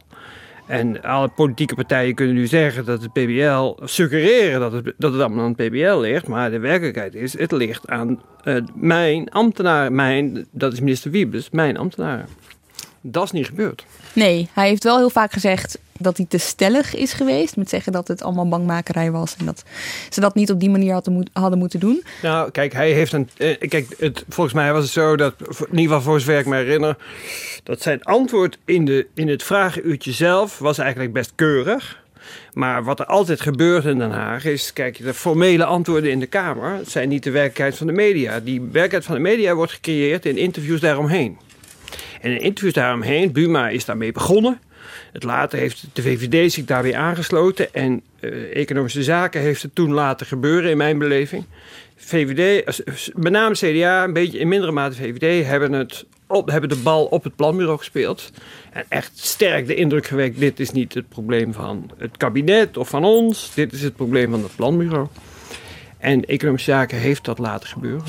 En 0.66 1.02
alle 1.02 1.28
politieke 1.28 1.74
partijen 1.74 2.14
kunnen 2.14 2.34
nu 2.34 2.46
zeggen 2.46 2.84
dat 2.84 3.02
het 3.02 3.12
PBL 3.12 3.76
suggereren 3.84 4.60
dat 4.60 4.72
het, 4.72 4.94
dat 4.96 5.12
het 5.12 5.20
allemaal 5.20 5.44
aan 5.44 5.54
het 5.56 5.68
PBL 5.68 5.98
ligt. 5.98 6.28
Maar 6.28 6.50
de 6.50 6.58
werkelijkheid 6.58 7.14
is, 7.14 7.38
het 7.38 7.52
ligt 7.52 7.88
aan 7.88 8.22
uh, 8.44 8.56
mijn 8.74 9.30
ambtenaren. 9.30 9.94
Mijn, 9.94 10.46
dat 10.50 10.72
is 10.72 10.80
minister 10.80 11.10
Wiebes, 11.10 11.50
mijn 11.50 11.76
ambtenaren. 11.76 12.26
Dat 13.00 13.24
is 13.24 13.30
niet 13.30 13.46
gebeurd. 13.46 13.86
Nee, 14.12 14.48
hij 14.52 14.68
heeft 14.68 14.84
wel 14.84 14.96
heel 14.96 15.10
vaak 15.10 15.32
gezegd 15.32 15.78
dat 15.98 16.16
hij 16.16 16.26
te 16.28 16.38
stellig 16.38 16.94
is 16.94 17.12
geweest. 17.12 17.56
Met 17.56 17.68
zeggen 17.68 17.92
dat 17.92 18.08
het 18.08 18.22
allemaal 18.22 18.48
bangmakerij 18.48 19.10
was. 19.10 19.36
En 19.38 19.46
dat 19.46 19.62
ze 20.10 20.20
dat 20.20 20.34
niet 20.34 20.50
op 20.50 20.60
die 20.60 20.70
manier 20.70 21.00
hadden, 21.32 21.58
moeten 21.58 21.80
doen. 21.80 22.02
Nou, 22.22 22.50
kijk, 22.50 22.72
hij 22.72 22.92
heeft 22.92 23.12
een. 23.12 23.28
Eh, 23.36 23.68
kijk, 23.68 23.86
het, 23.98 24.24
volgens 24.28 24.54
mij 24.54 24.72
was 24.72 24.82
het 24.82 24.92
zo 24.92 25.16
dat. 25.16 25.34
In 25.40 25.78
ieder 25.78 25.96
geval 25.96 26.00
voor 26.00 26.20
zover 26.20 26.38
ik 26.38 26.46
me 26.46 26.56
herinner. 26.56 26.96
Dat 27.62 27.82
zijn 27.82 28.02
antwoord 28.02 28.58
in, 28.64 28.84
de, 28.84 29.06
in 29.14 29.28
het 29.28 29.42
vragenuurtje 29.42 30.12
zelf 30.12 30.58
was 30.58 30.78
eigenlijk 30.78 31.12
best 31.12 31.32
keurig. 31.34 32.00
Maar 32.52 32.84
wat 32.84 33.00
er 33.00 33.06
altijd 33.06 33.40
gebeurt 33.40 33.84
in 33.84 33.98
Den 33.98 34.10
Haag 34.10 34.44
is, 34.44 34.72
kijk, 34.72 35.04
de 35.04 35.14
formele 35.14 35.64
antwoorden 35.64 36.10
in 36.10 36.20
de 36.20 36.26
Kamer 36.26 36.80
zijn 36.86 37.08
niet 37.08 37.22
de 37.22 37.30
werkelijkheid 37.30 37.76
van 37.76 37.86
de 37.86 37.92
media. 37.92 38.40
Die 38.40 38.60
werkelijkheid 38.60 39.04
van 39.04 39.14
de 39.14 39.20
media 39.20 39.54
wordt 39.54 39.72
gecreëerd 39.72 40.26
in 40.26 40.36
interviews 40.36 40.80
daaromheen. 40.80 41.38
En 42.20 42.30
in 42.30 42.40
interviews 42.40 42.74
daaromheen, 42.74 43.32
Buma 43.32 43.68
is 43.68 43.84
daarmee 43.84 44.12
begonnen. 44.12 44.60
Het 45.12 45.22
later 45.22 45.58
heeft 45.58 45.86
de 45.92 46.02
VVD 46.02 46.52
zich 46.52 46.64
daar 46.64 46.82
weer 46.82 46.96
aangesloten. 46.96 47.74
En 47.74 48.02
uh, 48.20 48.56
Economische 48.56 49.02
Zaken 49.02 49.40
heeft 49.40 49.62
het 49.62 49.74
toen 49.74 49.92
laten 49.92 50.26
gebeuren, 50.26 50.70
in 50.70 50.76
mijn 50.76 50.98
beleving. 50.98 51.44
VVD, 51.96 52.64
met 53.14 53.32
name 53.32 53.54
CDA, 53.54 54.04
een 54.04 54.12
beetje 54.12 54.38
in 54.38 54.48
mindere 54.48 54.72
mate 54.72 54.96
VVD, 54.96 55.46
hebben, 55.46 55.72
het 55.72 56.04
hebben 56.44 56.68
de 56.68 56.76
bal 56.76 57.04
op 57.04 57.24
het 57.24 57.36
planbureau 57.36 57.78
gespeeld. 57.78 58.32
En 58.72 58.84
echt 58.88 59.18
sterk 59.18 59.66
de 59.66 59.74
indruk 59.74 60.06
gewekt: 60.06 60.38
dit 60.38 60.60
is 60.60 60.70
niet 60.70 60.94
het 60.94 61.08
probleem 61.08 61.52
van 61.52 61.90
het 61.96 62.16
kabinet 62.16 62.76
of 62.76 62.88
van 62.88 63.04
ons, 63.04 63.54
dit 63.54 63.72
is 63.72 63.82
het 63.82 63.96
probleem 63.96 64.30
van 64.30 64.42
het 64.42 64.56
planbureau. 64.56 65.06
En 65.98 66.24
Economische 66.24 66.70
Zaken 66.70 66.98
heeft 66.98 67.24
dat 67.24 67.38
laten 67.38 67.68
gebeuren. 67.68 68.04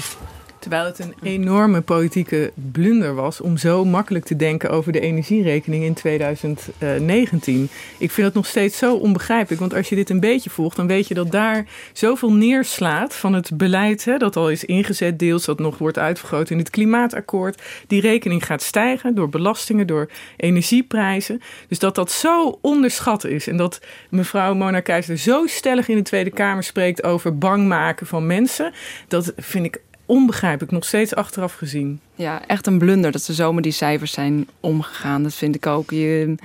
Terwijl 0.63 0.85
het 0.85 0.99
een 0.99 1.13
enorme 1.23 1.81
politieke 1.81 2.51
blunder 2.71 3.15
was 3.15 3.41
om 3.41 3.57
zo 3.57 3.85
makkelijk 3.85 4.25
te 4.25 4.35
denken 4.35 4.69
over 4.69 4.91
de 4.91 4.99
energierekening 4.99 5.83
in 5.83 5.93
2019. 5.93 7.69
Ik 7.97 8.11
vind 8.11 8.27
het 8.27 8.35
nog 8.35 8.45
steeds 8.45 8.77
zo 8.77 8.95
onbegrijpelijk. 8.95 9.61
Want 9.61 9.73
als 9.73 9.89
je 9.89 9.95
dit 9.95 10.09
een 10.09 10.19
beetje 10.19 10.49
volgt, 10.49 10.75
dan 10.75 10.87
weet 10.87 11.07
je 11.07 11.13
dat 11.13 11.31
daar 11.31 11.65
zoveel 11.93 12.33
neerslaat 12.33 13.15
van 13.15 13.33
het 13.33 13.57
beleid 13.57 14.05
hè, 14.05 14.17
dat 14.17 14.35
al 14.35 14.49
is 14.49 14.65
ingezet, 14.65 15.19
deels 15.19 15.45
dat 15.45 15.59
nog 15.59 15.77
wordt 15.77 15.99
uitvergroot 15.99 16.49
in 16.49 16.57
het 16.57 16.69
klimaatakkoord. 16.69 17.61
Die 17.87 18.01
rekening 18.01 18.45
gaat 18.45 18.61
stijgen 18.61 19.15
door 19.15 19.29
belastingen, 19.29 19.87
door 19.87 20.09
energieprijzen. 20.37 21.41
Dus 21.67 21.79
dat 21.79 21.95
dat 21.95 22.11
zo 22.11 22.59
onderschat 22.61 23.25
is. 23.25 23.47
En 23.47 23.57
dat 23.57 23.81
mevrouw 24.09 24.53
Mona 24.53 24.79
Keizer 24.79 25.17
zo 25.17 25.47
stellig 25.47 25.87
in 25.87 25.97
de 25.97 26.01
Tweede 26.01 26.31
Kamer 26.31 26.63
spreekt 26.63 27.03
over 27.03 27.37
bang 27.37 27.67
maken 27.67 28.07
van 28.07 28.27
mensen. 28.27 28.73
Dat 29.07 29.33
vind 29.37 29.65
ik 29.65 29.81
onbegrijpelijk, 30.13 30.71
nog 30.71 30.85
steeds 30.85 31.15
achteraf 31.15 31.53
gezien. 31.53 31.99
Ja, 32.15 32.47
echt 32.47 32.67
een 32.67 32.77
blunder 32.77 33.11
dat 33.11 33.21
ze 33.21 33.33
zo 33.33 33.53
met 33.53 33.63
die 33.63 33.71
cijfers 33.71 34.11
zijn 34.11 34.47
omgegaan. 34.59 35.23
Dat 35.23 35.33
vind 35.33 35.55
ik 35.55 35.67
ook. 35.67 35.91
Je, 35.91 36.35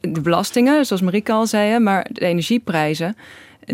de 0.00 0.20
belastingen, 0.20 0.86
zoals 0.86 1.02
Marieke 1.02 1.32
al 1.32 1.46
zei, 1.46 1.78
maar 1.78 2.06
de 2.12 2.24
energieprijzen, 2.24 3.16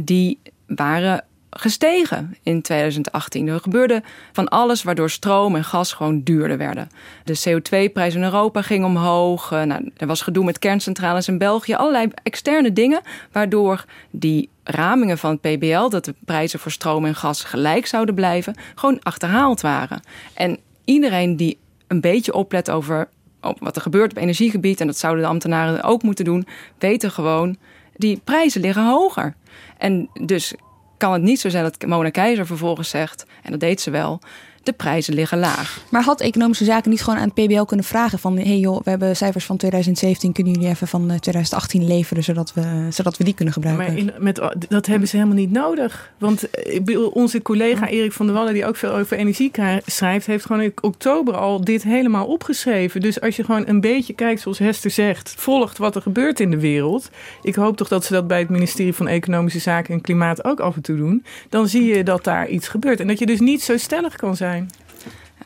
die 0.03 0.39
waren 0.67 1.25
gestegen 1.51 2.37
in 2.43 2.63
2018. 2.63 3.49
Er 3.49 3.61
gebeurde 3.61 4.03
van 4.33 4.49
alles 4.49 4.83
waardoor 4.83 5.11
stroom 5.11 5.57
en 5.57 5.65
gas 5.65 5.93
gewoon 5.93 6.23
duurder 6.23 6.59
werden. 6.59 6.89
De 7.25 7.39
CO2-prijs 7.39 8.15
in 8.15 8.23
Europa 8.23 8.63
ging 8.63 8.85
omhoog. 8.85 9.51
Nou, 9.51 9.93
er 9.97 10.07
was 10.07 10.23
gedoe 10.23 10.45
met 10.45 10.59
kerncentrales 10.59 11.29
in 11.29 11.39
België. 11.39 11.75
Allerlei 11.75 12.09
externe 12.23 12.73
dingen 12.73 13.01
waardoor 13.33 13.85
die 14.11 14.49
ramingen 14.67 15.19
van 15.19 15.31
het 15.31 15.41
PBL... 15.41 15.89
dat 15.89 16.05
de 16.05 16.15
prijzen 16.25 16.59
voor 16.59 16.73
stroom 16.73 17.05
en 17.05 17.15
gas 17.15 17.45
gelijk 17.45 17.87
zouden 17.87 18.15
blijven... 18.15 18.55
gewoon 18.75 19.03
achterhaald 19.03 19.61
waren. 19.61 20.01
En 20.35 20.59
iedereen 20.85 21.37
die 21.37 21.59
een 21.87 22.01
beetje 22.01 22.35
oplet 22.35 22.71
over 22.71 23.09
wat 23.41 23.77
er 23.77 23.83
gebeurt 23.83 24.11
op 24.11 24.17
energiegebied... 24.17 24.81
en 24.81 24.87
dat 24.87 24.99
zouden 24.99 25.23
de 25.23 25.29
ambtenaren 25.29 25.83
ook 25.83 26.03
moeten 26.03 26.25
doen... 26.25 26.47
weten 26.79 27.11
gewoon, 27.11 27.57
die 27.97 28.21
prijzen 28.25 28.61
liggen 28.61 28.87
hoger. 28.87 29.35
En 29.79 30.09
dus 30.25 30.55
kan 30.97 31.13
het 31.13 31.23
niet 31.23 31.41
zo 31.41 31.49
zijn 31.49 31.65
dat 31.65 31.87
Mona 31.87 32.11
Keizer 32.11 32.47
vervolgens 32.47 32.89
zegt, 32.89 33.27
en 33.43 33.51
dat 33.51 33.61
deed 33.61 33.81
ze 33.81 33.91
wel, 33.91 34.21
de 34.67 34.73
prijzen 34.73 35.15
liggen 35.15 35.39
laag. 35.39 35.81
Maar 35.89 36.03
had 36.03 36.21
Economische 36.21 36.65
Zaken 36.65 36.91
niet 36.91 37.03
gewoon 37.03 37.19
aan 37.19 37.31
het 37.35 37.47
PBL 37.47 37.63
kunnen 37.63 37.87
vragen 37.87 38.19
van... 38.19 38.37
hé 38.37 38.45
hey 38.45 38.59
joh, 38.59 38.81
we 38.85 38.91
hebben 38.91 39.17
cijfers 39.17 39.45
van 39.45 39.57
2017, 39.57 40.33
kunnen 40.33 40.53
jullie 40.53 40.69
even 40.69 40.89
van 40.89 41.07
2018 41.07 41.81
eh, 41.81 41.89
leveren... 41.89 42.25
zodat 42.25 42.55
we, 42.55 42.87
zodat 42.91 43.17
we 43.17 43.25
die 43.25 43.35
kunnen 43.35 43.55
gebruiken? 43.55 43.87
Maar 43.87 43.97
in, 43.97 44.13
met, 44.19 44.41
dat 44.69 44.87
hebben 44.87 45.09
ze 45.09 45.17
helemaal 45.17 45.39
niet 45.39 45.51
nodig. 45.51 46.13
Want 46.19 46.51
eh, 46.51 47.15
onze 47.15 47.43
collega 47.43 47.89
Erik 47.89 48.13
van 48.13 48.27
der 48.27 48.35
Wallen, 48.35 48.55
die 48.55 48.67
ook 48.67 48.77
veel 48.77 48.91
over 48.91 49.17
energie 49.17 49.51
schrijft... 49.87 50.27
heeft 50.27 50.47
gewoon 50.47 50.63
in 50.63 50.73
oktober 50.81 51.37
al 51.37 51.65
dit 51.65 51.83
helemaal 51.83 52.27
opgeschreven. 52.27 53.01
Dus 53.01 53.21
als 53.21 53.37
je 53.37 53.45
gewoon 53.45 53.65
een 53.67 53.81
beetje 53.81 54.15
kijkt, 54.15 54.41
zoals 54.41 54.59
Hester 54.59 54.91
zegt... 54.91 55.35
volgt 55.37 55.79
wat 55.79 55.95
er 55.97 56.03
gebeurt 56.03 56.41
in 56.41 56.51
de 56.51 56.61
wereld... 56.61 57.11
ik 57.43 57.55
hoop 57.55 57.77
toch 57.77 57.89
dat 57.89 58.05
ze 58.05 58.13
dat 58.13 58.27
bij 58.27 58.39
het 58.39 58.49
ministerie 58.49 58.95
van 58.95 59.09
Economische 59.09 59.61
Zaken 59.61 59.95
en 59.95 60.01
Klimaat 60.01 60.45
ook 60.45 60.61
af 60.61 60.77
en 60.77 60.83
toe 60.83 60.97
doen... 60.97 61.25
dan 61.49 61.69
zie 61.69 61.85
je 61.85 62.05
dat 62.05 62.25
daar 62.25 62.49
iets 62.49 62.69
gebeurt. 62.69 63.01
En 63.01 63.07
dat 63.07 63.19
je 63.19 63.27
dus 63.27 63.41
niet 63.41 63.63
zo 63.63 63.77
stellig 63.77 64.17
kan 64.17 64.37
zijn. 64.37 64.56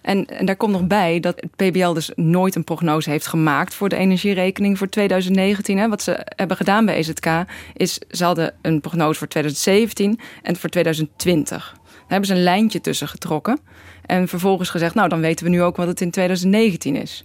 En, 0.02 0.26
en, 0.26 0.47
daar 0.47 0.57
komt 0.57 0.73
nog 0.73 0.87
bij 0.87 1.21
dat 1.21 1.40
het 1.40 1.71
PBL 1.71 1.93
dus 1.93 2.11
nooit 2.14 2.55
een 2.55 2.64
prognose 2.64 3.11
heeft 3.11 3.26
gemaakt 3.26 3.75
voor 3.75 3.88
de 3.88 3.97
energierekening 3.97 4.79
voor 4.79 4.88
2019. 4.88 5.79
Hè. 5.79 5.88
Wat 5.88 6.02
ze 6.02 6.26
hebben 6.37 6.57
gedaan 6.57 6.85
bij 6.85 6.95
EZK 6.95 7.26
is 7.75 7.99
ze 8.11 8.25
hadden 8.25 8.55
een 8.62 8.81
prognose 8.81 9.19
voor 9.19 9.29
2017 9.29 10.21
en 10.43 10.57
voor 10.57 10.71
2020. 10.71 11.73
Daar 11.75 12.19
hebben 12.19 12.29
ze 12.29 12.35
een 12.35 12.43
lijntje 12.43 12.81
tussen 12.81 13.09
getrokken. 13.09 13.59
En 14.07 14.29
vervolgens 14.29 14.71
gezegd, 14.71 14.95
nou 14.95 15.09
dan 15.09 15.21
weten 15.21 15.45
we 15.45 15.50
nu 15.50 15.62
ook 15.62 15.76
wat 15.76 15.87
het 15.87 16.00
in 16.00 16.11
2019 16.11 16.97
is. 16.97 17.25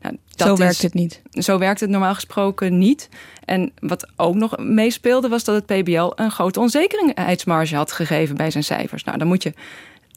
Nou, 0.00 0.16
dat 0.36 0.46
zo 0.46 0.56
werkt 0.56 0.82
het 0.82 0.94
niet. 0.94 1.22
Zo 1.30 1.58
werkt 1.58 1.80
het 1.80 1.90
normaal 1.90 2.14
gesproken 2.14 2.78
niet. 2.78 3.08
En 3.44 3.72
wat 3.78 4.08
ook 4.16 4.34
nog 4.34 4.58
meespeelde 4.58 5.28
was 5.28 5.44
dat 5.44 5.54
het 5.54 5.82
PBL 5.82 6.12
een 6.14 6.30
grote 6.30 6.60
onzekerheidsmarge 6.60 7.76
had 7.76 7.92
gegeven 7.92 8.36
bij 8.36 8.50
zijn 8.50 8.64
cijfers. 8.64 9.04
Nou, 9.04 9.18
dan 9.18 9.26
moet 9.26 9.42
je 9.42 9.52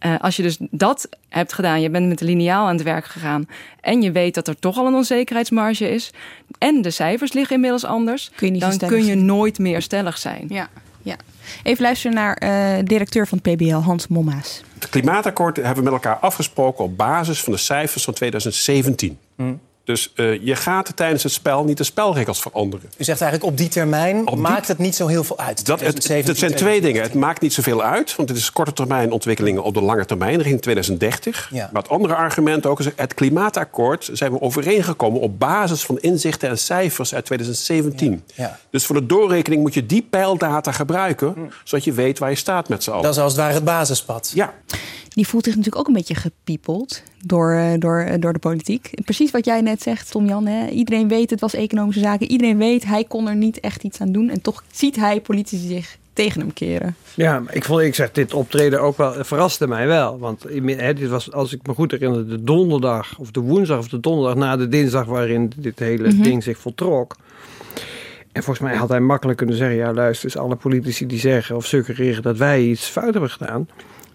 uh, 0.05 0.15
als 0.19 0.36
je 0.36 0.43
dus 0.43 0.57
dat 0.60 1.10
hebt 1.29 1.53
gedaan, 1.53 1.81
je 1.81 1.89
bent 1.89 2.07
met 2.07 2.19
de 2.19 2.25
lineaal 2.25 2.67
aan 2.67 2.75
het 2.75 2.83
werk 2.83 3.05
gegaan 3.05 3.48
en 3.81 4.01
je 4.01 4.12
weet 4.12 4.36
dat 4.36 4.48
er 4.48 4.60
toch 4.60 4.77
al 4.77 4.88
een 4.88 4.93
onzekerheidsmarge 4.93 5.89
is 5.89 6.12
en 6.57 6.81
de 6.81 6.91
cijfers 6.91 7.33
liggen 7.33 7.55
inmiddels 7.55 7.86
anders, 7.86 8.31
kun 8.36 8.53
je 8.53 8.60
dan 8.60 8.77
kun 8.77 9.05
je 9.05 9.15
nooit 9.15 9.60
meer 9.60 9.81
stellig 9.81 10.17
zijn. 10.17 10.45
Ja, 10.50 10.69
ja. 11.01 11.15
Even 11.63 11.83
luisteren 11.83 12.15
naar 12.15 12.43
uh, 12.43 12.86
directeur 12.86 13.27
van 13.27 13.39
het 13.43 13.55
PBL, 13.55 13.75
Hans 13.75 14.07
Mommaas. 14.07 14.62
Het 14.79 14.89
klimaatakkoord 14.89 15.55
hebben 15.55 15.75
we 15.75 15.83
met 15.83 15.93
elkaar 15.93 16.17
afgesproken 16.17 16.83
op 16.83 16.98
basis 16.98 17.43
van 17.43 17.53
de 17.53 17.60
cijfers 17.60 18.03
van 18.03 18.13
2017. 18.13 19.17
Mm. 19.36 19.60
Dus 19.83 20.11
uh, 20.15 20.45
je 20.45 20.55
gaat 20.55 20.95
tijdens 20.95 21.23
het 21.23 21.31
spel 21.31 21.63
niet 21.63 21.77
de 21.77 21.83
spelregels 21.83 22.41
veranderen. 22.41 22.89
U 22.97 23.03
zegt 23.03 23.21
eigenlijk 23.21 23.51
op 23.51 23.57
die 23.57 23.67
termijn 23.67 24.23
maakt 24.35 24.67
het 24.67 24.77
niet 24.77 24.95
zo 24.95 25.07
heel 25.07 25.23
veel 25.23 25.39
uit. 25.39 25.65
Dat, 25.65 25.79
het, 25.79 26.07
het 26.07 26.37
zijn 26.37 26.55
twee 26.55 26.81
dingen. 26.81 27.01
Het 27.01 27.13
maakt 27.13 27.41
niet 27.41 27.53
zoveel 27.53 27.83
uit, 27.83 28.15
want 28.15 28.29
het 28.29 28.37
is 28.37 28.51
korte 28.51 28.73
termijn 28.73 29.11
ontwikkelingen 29.11 29.63
op 29.63 29.73
de 29.73 29.81
lange 29.81 30.05
termijn, 30.05 30.37
richting 30.37 30.61
2030. 30.61 31.49
Ja. 31.51 31.69
Maar 31.73 31.81
het 31.81 31.91
andere 31.91 32.15
argument 32.15 32.65
ook 32.65 32.79
is, 32.79 32.87
het 32.95 33.13
klimaatakkoord 33.13 34.09
zijn 34.13 34.31
we 34.31 34.41
overeengekomen 34.41 35.21
op 35.21 35.39
basis 35.39 35.83
van 35.83 35.99
inzichten 35.99 36.49
en 36.49 36.57
cijfers 36.57 37.13
uit 37.13 37.25
2017. 37.25 38.23
Ja. 38.35 38.59
Dus 38.69 38.85
voor 38.85 38.95
de 38.95 39.05
doorrekening 39.05 39.61
moet 39.61 39.73
je 39.73 39.85
die 39.85 40.07
pijldata 40.09 40.71
gebruiken, 40.71 41.33
hm. 41.33 41.39
zodat 41.63 41.85
je 41.85 41.91
weet 41.91 42.19
waar 42.19 42.29
je 42.29 42.35
staat 42.35 42.69
met 42.69 42.83
z'n 42.83 42.89
allen. 42.89 43.03
Dat 43.03 43.13
is 43.13 43.19
als 43.19 43.31
het 43.31 43.41
ware 43.41 43.53
het 43.53 43.63
basispad. 43.63 44.31
Ja 44.33 44.53
die 45.13 45.27
voelt 45.27 45.43
zich 45.43 45.55
natuurlijk 45.55 45.81
ook 45.81 45.87
een 45.87 45.93
beetje 45.93 46.15
gepiepeld 46.15 47.01
door, 47.25 47.51
eh, 47.51 47.74
door, 47.80 48.00
eh, 48.00 48.20
door 48.20 48.34
de 48.34 48.39
politiek. 48.39 48.89
Precies 49.03 49.32
wat 49.32 49.46
jij 49.46 49.62
net 49.62 49.82
zegt, 49.82 50.12
Tom 50.12 50.25
Jan. 50.25 50.46
Hè? 50.46 50.68
Iedereen 50.68 51.08
weet, 51.08 51.30
het 51.30 51.39
was 51.39 51.53
economische 51.53 52.01
zaken. 52.01 52.32
Iedereen 52.32 52.58
weet, 52.58 52.86
hij 52.86 53.03
kon 53.03 53.27
er 53.27 53.36
niet 53.36 53.60
echt 53.60 53.84
iets 53.84 54.01
aan 54.01 54.12
doen. 54.12 54.30
En 54.30 54.42
toch 54.42 54.63
ziet 54.72 54.96
hij 54.96 55.22
politici 55.22 55.68
zich 55.68 55.98
tegen 56.13 56.42
hem 56.42 56.53
keren. 56.53 56.96
Ja, 57.15 57.44
ik 57.50 57.63
vond, 57.63 57.82
ik 57.82 57.96
zeg, 57.96 58.12
dit 58.12 58.34
optreden 58.34 58.82
ook 58.82 58.98
wel, 58.98 59.13
verraste 59.24 59.68
mij 59.68 59.88
wel. 59.88 60.20
Want 60.20 60.46
hè, 60.65 60.94
dit 60.94 61.10
was, 61.10 61.32
als 61.32 61.53
ik 61.53 61.68
me 61.68 61.74
goed 61.74 61.92
herinner, 61.92 62.27
de 62.27 62.44
donderdag 62.44 63.20
of 63.20 63.32
de 63.32 63.39
woensdag 63.39 63.77
of 63.77 63.88
de 63.88 64.00
donderdag 64.00 64.36
na 64.36 64.58
de 64.58 64.68
dinsdag 64.68 65.06
waarin 65.06 65.51
dit 65.58 65.80
hele 65.80 66.08
mhm. 66.08 66.24
ding 66.24 66.44
zich 66.44 66.58
voltrok. 66.58 67.15
En 68.32 68.44
volgens 68.44 68.68
mij 68.68 68.75
had 68.75 68.89
hij 68.89 69.00
makkelijk 69.00 69.38
kunnen 69.38 69.56
zeggen: 69.56 69.77
ja, 69.77 69.94
luister, 69.94 70.25
eens 70.25 70.38
alle 70.38 70.56
politici 70.56 71.06
die 71.06 71.20
zeggen 71.20 71.56
of 71.56 71.65
suggereren 71.65 72.22
dat 72.22 72.38
wij 72.38 72.63
iets 72.63 72.86
fout 72.86 73.12
hebben 73.12 73.30
gedaan 73.30 73.68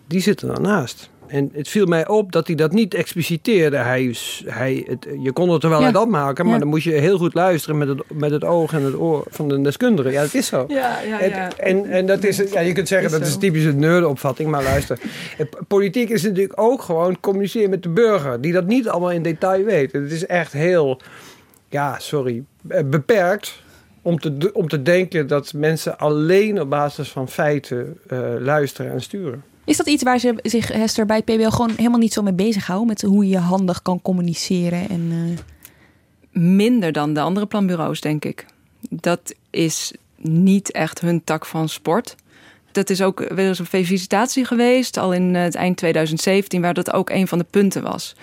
die 0.07 0.21
zitten 0.21 0.49
daarnaast. 0.49 1.11
En 1.29 1.51
het 1.53 1.69
viel 1.69 1.87
mij 1.87 2.09
op 2.09 2.33
dat 2.33 2.47
hij 2.47 2.57
dat 2.57 2.73
niet 2.73 2.95
expliciteerde. 2.95 3.77
Hij, 3.77 4.15
hij, 4.45 4.85
het, 4.87 5.07
je 5.23 5.33
kon 5.33 5.51
het 5.51 5.63
er 5.63 5.69
wel 5.69 5.85
uit 5.85 5.97
opmaken, 5.97 6.47
maar 6.47 6.59
dan 6.59 6.69
moest 6.69 6.85
je 6.85 6.93
heel 6.93 7.19
goed 7.19 7.35
luisteren 7.35 7.79
met 7.79 7.89
het, 7.89 8.03
met 8.13 8.31
het 8.31 8.45
oog 8.45 8.73
en 8.73 8.83
het 8.83 8.95
oor 8.95 9.25
van 9.31 9.49
de 9.49 9.61
deskundige. 9.61 10.11
Ja, 10.11 10.23
dat 10.23 10.35
is 10.35 10.47
zo. 10.47 10.65
Ja, 10.69 11.01
ja, 11.01 11.25
ja. 11.25 11.57
En, 11.57 11.85
en, 11.85 12.07
dat 12.07 12.25
is, 12.25 12.43
ja, 12.53 12.61
je 12.61 12.73
kunt 12.73 12.89
zeggen 12.89 13.11
dat 13.11 13.21
is 13.21 13.37
typisch 13.37 13.65
een 13.65 13.79
nerdopvatting, 13.79 14.51
maar 14.51 14.63
luister. 14.63 14.99
Politiek 15.69 16.09
is 16.09 16.23
natuurlijk 16.23 16.61
ook 16.61 16.83
gewoon 16.83 17.21
communiceren 17.21 17.71
met 17.71 17.83
de 17.83 17.89
burger, 17.89 18.41
die 18.41 18.53
dat 18.53 18.67
niet 18.67 18.89
allemaal 18.89 19.13
in 19.13 19.23
detail 19.23 19.65
weet. 19.65 19.93
Het 19.93 20.13
is 20.13 20.27
echt 20.27 20.53
heel, 20.53 21.01
ja, 21.69 21.99
sorry, 21.99 22.45
eh, 22.69 22.85
beperkt 22.85 23.63
om 24.03 24.19
te, 24.19 24.51
om 24.53 24.69
te 24.69 24.83
denken 24.83 25.27
dat 25.27 25.53
mensen 25.53 25.99
alleen 25.99 26.61
op 26.61 26.71
basis 26.71 27.09
van 27.09 27.29
feiten 27.29 27.99
uh, 28.13 28.19
luisteren 28.39 28.93
en 28.93 29.01
sturen. 29.01 29.45
Is 29.69 29.77
dat 29.77 29.87
iets 29.87 30.03
waar 30.03 30.19
ze 30.19 30.35
zich, 30.43 30.73
Hester, 30.73 31.07
bij 31.07 31.23
PBL 31.23 31.49
gewoon 31.49 31.75
helemaal 31.77 31.99
niet 31.99 32.13
zo 32.13 32.23
mee 32.23 32.33
bezighouden? 32.33 32.89
Met 32.89 33.03
hoe 33.03 33.29
je 33.29 33.39
handig 33.39 33.83
kan 33.83 34.03
communiceren? 34.03 34.89
En, 34.89 35.01
uh... 35.13 35.39
Minder 36.43 36.93
dan 36.93 37.15
de 37.15 37.21
andere 37.21 37.47
planbureaus, 37.47 38.01
denk 38.01 38.25
ik. 38.25 38.47
Dat 38.91 39.35
is 39.51 39.93
niet 40.17 40.73
echt 40.73 41.01
hun 41.01 41.25
tak 41.25 41.47
van 41.47 41.69
sport. 41.69 42.15
Dat 42.73 42.91
is 42.91 43.03
ook 43.03 43.19
weer 43.19 43.49
eens 43.49 43.59
een 43.59 43.67
felicitatie 43.67 44.45
geweest, 44.45 44.97
al 44.97 45.13
in 45.13 45.35
het 45.35 45.55
eind 45.55 45.77
2017, 45.77 46.61
waar 46.61 46.75
dat 46.75 46.93
ook 46.93 47.11
een 47.11 47.29
van 47.29 47.39
de 47.39 47.47
punten 47.51 47.83
was 47.83 48.15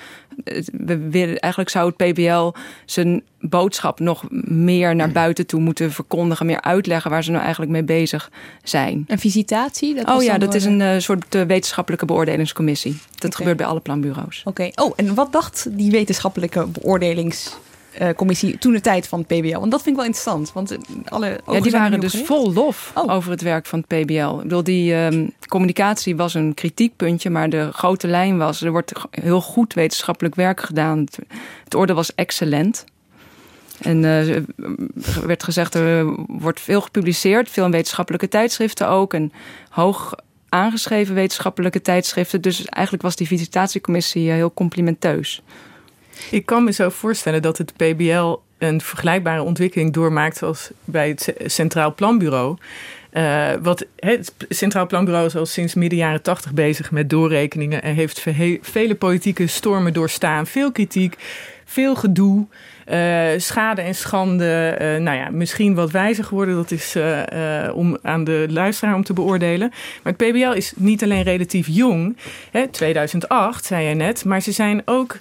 we 0.71 0.97
willen, 1.09 1.39
eigenlijk 1.39 1.71
zou 1.71 1.93
het 1.95 2.13
PBL 2.13 2.51
zijn 2.85 3.23
boodschap 3.39 3.99
nog 3.99 4.23
meer 4.47 4.95
naar 4.95 5.11
buiten 5.11 5.45
toe 5.45 5.59
moeten 5.59 5.91
verkondigen, 5.91 6.45
meer 6.45 6.61
uitleggen 6.61 7.11
waar 7.11 7.23
ze 7.23 7.31
nou 7.31 7.43
eigenlijk 7.43 7.71
mee 7.71 7.83
bezig 7.83 8.31
zijn. 8.63 9.03
Een 9.07 9.19
visitatie? 9.19 9.95
Dat 9.95 10.09
oh 10.09 10.23
ja, 10.23 10.37
dat 10.37 10.53
is 10.53 10.65
een 10.65 10.79
uh, 10.79 10.97
soort 10.97 11.35
uh, 11.35 11.41
wetenschappelijke 11.41 12.05
beoordelingscommissie. 12.05 12.97
Dat 13.15 13.35
gebeurt 13.35 13.57
bij 13.57 13.65
alle 13.65 13.79
planbureaus. 13.79 14.41
Oké. 14.45 14.69
Oh, 14.75 14.93
en 14.95 15.13
wat 15.13 15.31
dacht 15.31 15.67
die 15.71 15.91
wetenschappelijke 15.91 16.67
beoordelings 16.67 17.57
commissie 18.15 18.57
toen 18.57 18.73
de 18.73 18.81
tijd 18.81 19.07
van 19.07 19.19
het 19.19 19.27
PBL. 19.27 19.59
Want 19.59 19.71
dat 19.71 19.81
vind 19.81 19.87
ik 19.87 19.95
wel 19.95 20.05
interessant. 20.05 20.53
Want 20.53 20.71
eh, 20.71 20.77
alle 21.05 21.39
ja, 21.47 21.59
die 21.59 21.71
waren 21.71 21.99
dus 21.99 22.21
vol 22.23 22.53
lof 22.53 22.91
oh. 22.95 23.13
over 23.13 23.31
het 23.31 23.41
werk 23.41 23.65
van 23.65 23.83
het 23.87 23.87
PBL. 23.87 24.35
Ik 24.35 24.41
bedoel, 24.41 24.63
die 24.63 24.93
uh, 24.93 25.27
communicatie 25.47 26.15
was 26.15 26.33
een 26.33 26.53
kritiekpuntje, 26.53 27.29
maar 27.29 27.49
de 27.49 27.69
grote 27.71 28.07
lijn 28.07 28.37
was: 28.37 28.61
er 28.61 28.71
wordt 28.71 28.91
heel 29.09 29.41
goed 29.41 29.73
wetenschappelijk 29.73 30.35
werk 30.35 30.61
gedaan. 30.61 30.99
Het, 30.99 31.19
het 31.63 31.75
oordeel 31.75 31.95
was 31.95 32.15
excellent. 32.15 32.85
En 33.79 34.03
uh, 34.03 34.35
er 34.35 34.45
werd 35.25 35.43
gezegd, 35.43 35.73
er 35.73 36.05
wordt 36.27 36.59
veel 36.59 36.81
gepubliceerd, 36.81 37.49
veel 37.49 37.65
in 37.65 37.71
wetenschappelijke 37.71 38.27
tijdschriften 38.27 38.87
ook. 38.87 39.13
En 39.13 39.31
hoog 39.69 40.13
aangeschreven 40.49 41.15
wetenschappelijke 41.15 41.81
tijdschriften. 41.81 42.41
Dus 42.41 42.65
eigenlijk 42.65 43.03
was 43.03 43.15
die 43.15 43.27
visitatiecommissie 43.27 44.31
heel 44.31 44.53
complimenteus. 44.53 45.43
Ik 46.31 46.45
kan 46.45 46.63
me 46.63 46.71
zo 46.71 46.89
voorstellen 46.89 47.41
dat 47.41 47.57
het 47.57 47.73
PBL 47.73 48.35
een 48.57 48.81
vergelijkbare 48.81 49.41
ontwikkeling 49.41 49.93
doormaakt 49.93 50.37
zoals 50.37 50.69
bij 50.83 51.09
het 51.09 51.33
Centraal 51.45 51.93
Planbureau. 51.93 52.57
Uh, 53.15 53.51
wat, 53.61 53.85
het 53.95 54.33
Centraal 54.49 54.87
Planbureau 54.87 55.25
is 55.25 55.35
al 55.35 55.45
sinds 55.45 55.73
midden 55.73 55.99
jaren 55.99 56.21
tachtig 56.21 56.53
bezig 56.53 56.91
met 56.91 57.09
doorrekeningen 57.09 57.81
en 57.81 57.93
heeft 57.93 58.25
vele 58.61 58.95
politieke 58.95 59.47
stormen 59.47 59.93
doorstaan. 59.93 60.47
Veel 60.47 60.71
kritiek, 60.71 61.15
veel 61.65 61.95
gedoe. 61.95 62.45
Uh, 62.91 63.27
schade 63.37 63.81
en 63.81 63.95
schande, 63.95 64.77
uh, 64.81 65.03
nou 65.03 65.17
ja, 65.17 65.29
misschien 65.29 65.75
wat 65.75 65.91
wijzer 65.91 66.23
geworden. 66.23 66.55
Dat 66.55 66.71
is 66.71 66.97
om 67.73 67.97
aan 68.01 68.23
de 68.23 68.45
luisteraar 68.49 68.95
om 68.95 69.03
te 69.03 69.13
beoordelen. 69.13 69.71
Maar 70.03 70.13
het 70.17 70.29
PBL 70.29 70.51
is 70.51 70.73
niet 70.75 71.03
alleen 71.03 71.23
relatief 71.23 71.67
jong, 71.69 72.17
hè, 72.51 72.67
2008 72.67 73.65
zei 73.65 73.87
je 73.87 73.95
net, 73.95 74.25
maar 74.25 74.41
ze 74.41 74.51
zijn 74.51 74.81
ook 74.85 75.17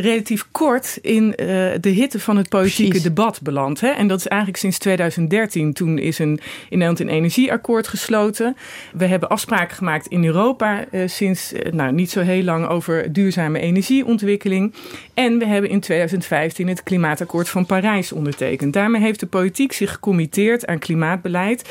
relatief 0.00 0.46
kort 0.50 0.98
in 1.02 1.24
uh, 1.24 1.36
de 1.80 1.88
hitte 1.88 2.20
van 2.20 2.36
het 2.36 2.48
politieke 2.48 3.00
debat 3.00 3.42
beland. 3.42 3.80
Hè? 3.80 3.88
En 3.88 4.06
dat 4.06 4.18
is 4.18 4.26
eigenlijk 4.26 4.60
sinds 4.60 4.78
2013. 4.78 5.72
Toen 5.72 5.98
is 5.98 6.18
een, 6.18 6.40
in 6.68 6.78
Nederland 6.78 7.00
een 7.00 7.08
energieakkoord 7.08 7.88
gesloten. 7.88 8.56
We 8.92 9.06
hebben 9.06 9.28
afspraken 9.28 9.76
gemaakt 9.76 10.06
in 10.06 10.24
Europa 10.24 10.84
uh, 10.90 11.08
sinds 11.08 11.52
uh, 11.52 11.72
nou, 11.72 11.92
niet 11.92 12.10
zo 12.10 12.20
heel 12.20 12.42
lang 12.42 12.66
over 12.66 13.12
duurzame 13.12 13.58
energieontwikkeling. 13.58 14.74
En 15.14 15.38
we 15.38 15.46
hebben 15.46 15.70
in 15.70 15.80
2015 15.80 16.68
het 16.68 16.82
klimaatakkoord 16.82 17.48
van 17.48 17.66
Parijs 17.66 18.12
ondertekend. 18.12 18.72
Daarmee 18.72 19.00
heeft 19.00 19.20
de 19.20 19.26
politiek 19.26 19.72
zich 19.72 19.90
gecommitteerd 19.90 20.66
aan 20.66 20.78
klimaatbeleid. 20.78 21.68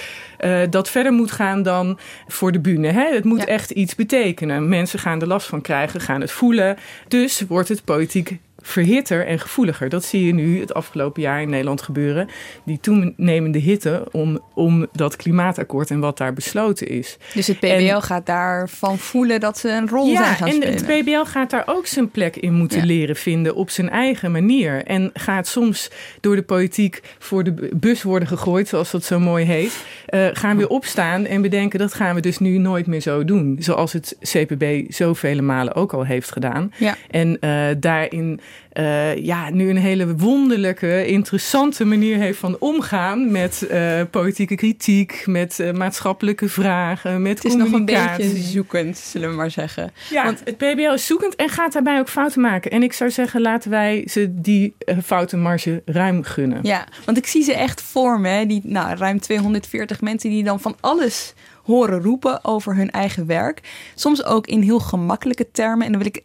Dat 0.69 0.89
verder 0.89 1.11
moet 1.11 1.31
gaan 1.31 1.63
dan 1.63 1.99
voor 2.27 2.51
de 2.51 2.59
bühne. 2.59 2.87
Hè? 2.87 3.13
Het 3.13 3.23
moet 3.23 3.45
echt 3.45 3.71
iets 3.71 3.95
betekenen. 3.95 4.69
Mensen 4.69 4.99
gaan 4.99 5.21
er 5.21 5.27
last 5.27 5.47
van 5.47 5.61
krijgen, 5.61 6.01
gaan 6.01 6.21
het 6.21 6.31
voelen. 6.31 6.77
Dus 7.07 7.41
wordt 7.47 7.69
het 7.69 7.83
politiek 7.83 8.39
verhitter 8.65 9.25
en 9.25 9.39
gevoeliger. 9.39 9.89
Dat 9.89 10.06
zie 10.06 10.25
je 10.25 10.34
nu 10.34 10.60
het 10.60 10.73
afgelopen 10.73 11.21
jaar 11.21 11.41
in 11.41 11.49
Nederland 11.49 11.82
gebeuren. 11.82 12.30
Die 12.63 12.80
toenemende 12.80 13.60
hitte 13.60 14.08
om, 14.12 14.39
om 14.54 14.88
dat 14.91 15.15
klimaatakkoord 15.15 15.89
en 15.89 15.99
wat 15.99 16.17
daar 16.17 16.34
besloten 16.34 16.88
is. 16.88 17.17
Dus 17.34 17.47
het 17.47 17.60
PBL 17.60 17.97
gaat 17.99 18.25
daarvan 18.25 18.97
voelen 18.97 19.39
dat 19.39 19.58
ze 19.58 19.69
een 19.69 19.89
rol 19.89 20.15
zijn 20.15 20.36
gaan 20.36 20.47
en 20.47 20.54
spelen. 20.54 20.73
het 20.73 21.04
PBL 21.04 21.32
gaat 21.32 21.49
daar 21.49 21.63
ook 21.65 21.88
zijn 21.88 22.12
plek 22.12 22.36
in 22.36 22.54
moeten 22.54 22.86
leren 22.86 23.15
vinden 23.15 23.56
op 23.56 23.69
zijn 23.69 23.89
eigen 23.89 24.32
manier. 24.32 24.84
En 24.84 25.10
gaat 25.13 25.47
soms 25.47 25.91
door 26.21 26.36
de 26.36 26.43
politiek 26.43 27.01
voor 27.19 27.43
de 27.43 27.69
bus 27.75 28.04
worden 28.04 28.28
gegooid, 28.28 28.67
zoals 28.67 28.91
dat 28.91 29.04
zo 29.04 29.19
mooi 29.19 29.45
heet. 29.45 29.86
Uh, 30.10 30.28
gaan 30.34 30.58
weer 30.58 30.67
opstaan 30.67 31.25
en 31.25 31.41
bedenken 31.41 31.80
dat 31.80 31.93
gaan 31.93 32.15
we 32.15 32.21
dus 32.21 32.38
nu 32.38 32.58
nooit 32.58 32.88
meer 32.88 33.01
zo 33.01 33.25
doen. 33.25 33.58
Zoals 33.60 33.93
het 33.93 34.17
CPB 34.21 34.91
zoveel 34.91 35.41
malen 35.41 35.75
ook 35.75 35.93
al 35.93 36.06
heeft 36.06 36.32
gedaan. 36.32 36.71
Ja. 36.78 36.95
En 37.10 37.38
uh, 37.41 37.67
daarin 37.80 38.39
uh, 38.73 39.15
ja, 39.15 39.49
nu 39.49 39.69
een 39.69 39.77
hele 39.77 40.15
wonderlijke, 40.15 41.07
interessante 41.07 41.85
manier 41.85 42.17
heeft 42.17 42.39
van 42.39 42.55
omgaan 42.59 43.31
met 43.31 43.67
uh, 43.71 44.01
politieke 44.11 44.55
kritiek, 44.55 45.23
met 45.25 45.59
uh, 45.59 45.71
maatschappelijke 45.71 46.49
vragen, 46.49 47.21
met 47.21 47.37
Het 47.37 47.45
is 47.45 47.55
nog 47.55 47.71
een 47.71 47.85
beetje 47.85 48.37
zoekend, 48.37 48.97
zullen 48.97 49.29
we 49.29 49.35
maar 49.35 49.51
zeggen. 49.51 49.91
Ja, 50.09 50.23
Want 50.23 50.41
het 50.43 50.57
PBL 50.57 50.93
is 50.93 51.05
zoekend 51.05 51.35
en 51.35 51.49
gaat 51.49 51.73
daarbij 51.73 51.99
ook 51.99 52.09
fouten 52.09 52.41
maken. 52.41 52.71
En 52.71 52.83
ik 52.83 52.93
zou 52.93 53.11
zeggen, 53.11 53.41
laten 53.41 53.69
wij 53.69 54.07
ze 54.09 54.27
die 54.41 54.75
foutenmarge 55.03 55.81
ruim 55.85 56.23
gunnen. 56.23 56.59
Ja, 56.63 56.87
want 57.05 57.17
ik 57.17 57.27
zie 57.27 57.43
ze 57.43 57.53
echt 57.53 57.81
voor 57.81 58.19
me, 58.19 58.45
die 58.45 58.61
nou, 58.63 58.97
ruim 58.97 59.19
240 59.19 60.01
mensen 60.01 60.29
die 60.29 60.43
dan 60.43 60.59
van 60.59 60.75
alles 60.79 61.33
horen 61.63 62.01
roepen 62.01 62.45
over 62.45 62.75
hun 62.75 62.91
eigen 62.91 63.25
werk. 63.25 63.61
Soms 63.95 64.23
ook 64.23 64.47
in 64.47 64.61
heel 64.61 64.79
gemakkelijke 64.79 65.51
termen. 65.51 65.85
En 65.85 65.91
dan 65.91 66.01
wil 66.01 66.11
ik 66.13 66.23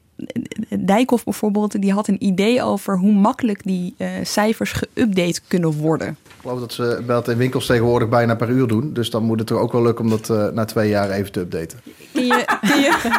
Dijkhoff 0.79 1.25
bijvoorbeeld, 1.25 1.81
die 1.81 1.93
had 1.93 2.09
een 2.09 2.25
idee 2.25 2.63
over 2.63 2.99
hoe 2.99 3.13
makkelijk 3.13 3.63
die 3.65 3.95
uh, 3.99 4.09
cijfers 4.23 4.73
geüpdate 4.73 5.41
kunnen 5.49 5.73
worden. 5.73 6.09
Ik 6.09 6.41
geloof 6.41 6.61
dat 6.61 6.73
ze 6.73 7.03
dat 7.07 7.29
in 7.29 7.37
winkels 7.37 7.67
tegenwoordig 7.67 8.09
bijna 8.09 8.35
per 8.35 8.49
uur 8.49 8.67
doen. 8.67 8.93
Dus 8.93 9.11
dan 9.11 9.23
moet 9.23 9.39
het 9.39 9.51
er 9.51 9.59
ook 9.59 9.73
wel 9.73 9.83
lukken 9.83 10.05
om 10.05 10.11
dat 10.11 10.29
uh, 10.29 10.49
na 10.49 10.65
twee 10.65 10.89
jaar 10.89 11.11
even 11.11 11.33
te 11.33 11.41
updaten. 11.41 11.81
Ken 12.13 12.27
je, 12.27 12.45
ken, 12.61 12.81
je, 12.81 13.13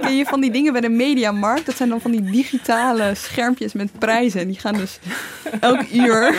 ken 0.00 0.16
je 0.16 0.24
van 0.24 0.40
die 0.40 0.50
dingen 0.50 0.72
bij 0.72 0.80
de 0.80 0.88
mediamarkt? 0.88 1.66
Dat 1.66 1.76
zijn 1.76 1.88
dan 1.88 2.00
van 2.00 2.10
die 2.10 2.22
digitale 2.22 3.14
schermpjes 3.14 3.72
met 3.72 3.98
prijzen. 3.98 4.46
Die 4.46 4.58
gaan 4.58 4.74
dus 4.74 4.98
elk 5.60 5.82
uur 5.92 6.34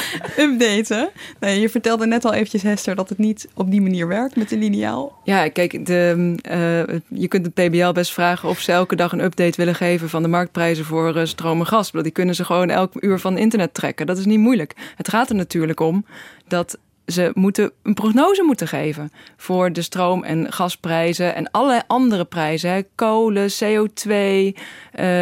updaten. 0.44 1.10
Nee, 1.40 1.60
je 1.60 1.68
vertelde 1.68 2.06
net 2.06 2.24
al 2.24 2.32
eventjes, 2.32 2.62
Hester, 2.62 2.94
dat 2.94 3.08
het 3.08 3.18
niet 3.18 3.48
op 3.54 3.70
die 3.70 3.80
manier 3.80 4.08
werkt 4.08 4.36
met 4.36 4.48
de 4.48 4.56
lineaal. 4.56 5.20
Ja, 5.24 5.48
kijk, 5.48 5.86
de, 5.86 6.34
uh, 6.50 7.18
je 7.20 7.28
kunt 7.28 7.44
de 7.44 7.50
PBL 7.50 7.92
best 7.92 8.12
vragen 8.12 8.48
of 8.48 8.60
ze 8.60 8.72
elke 8.72 8.96
dag 8.96 9.12
een 9.12 9.24
update 9.24 9.56
willen 9.56 9.74
geven 9.74 10.08
van 10.08 10.22
de 10.22 10.28
marktprijzen 10.28 10.84
voor 10.84 11.16
uh, 11.16 11.24
stroom 11.24 11.58
en 11.58 11.66
gas. 11.66 11.90
Die 11.90 12.10
kunnen 12.10 12.34
ze 12.34 12.44
gewoon 12.44 12.70
elk 12.70 12.92
uur 13.00 13.18
van 13.18 13.38
internet 13.38 13.74
trekken. 13.74 14.06
Dat 14.06 14.18
is 14.18 14.24
niet 14.24 14.38
moeilijk. 14.38 14.74
Het 14.96 15.08
gaat 15.08 15.28
er 15.28 15.34
natuurlijk 15.34 15.80
om 15.80 16.04
dat 16.48 16.78
ze 17.06 17.30
moeten 17.34 17.72
een 17.82 17.94
prognose 17.94 18.42
moeten 18.42 18.68
geven 18.68 19.12
voor 19.36 19.72
de 19.72 19.82
stroom- 19.82 20.24
en 20.24 20.52
gasprijzen 20.52 21.34
en 21.34 21.50
allerlei 21.50 21.82
andere 21.86 22.24
prijzen. 22.24 22.86
Kolen, 22.94 23.50
CO2, 23.50 24.10
uh, 24.10 24.52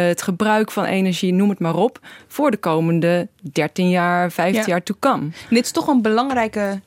het 0.07 0.21
gebruik 0.21 0.71
van 0.71 0.83
energie, 0.83 1.33
noem 1.33 1.49
het 1.49 1.59
maar 1.59 1.75
op. 1.75 1.99
Voor 2.27 2.51
de 2.51 2.57
komende 2.57 3.27
13 3.41 3.89
jaar, 3.89 4.31
15 4.31 4.59
ja. 4.61 4.67
jaar 4.67 4.83
to 4.83 4.95
come. 4.99 5.23
En 5.23 5.55
dit 5.55 5.65
is 5.65 5.71
toch 5.71 5.87
een 5.87 6.01
belangrijke 6.01 6.79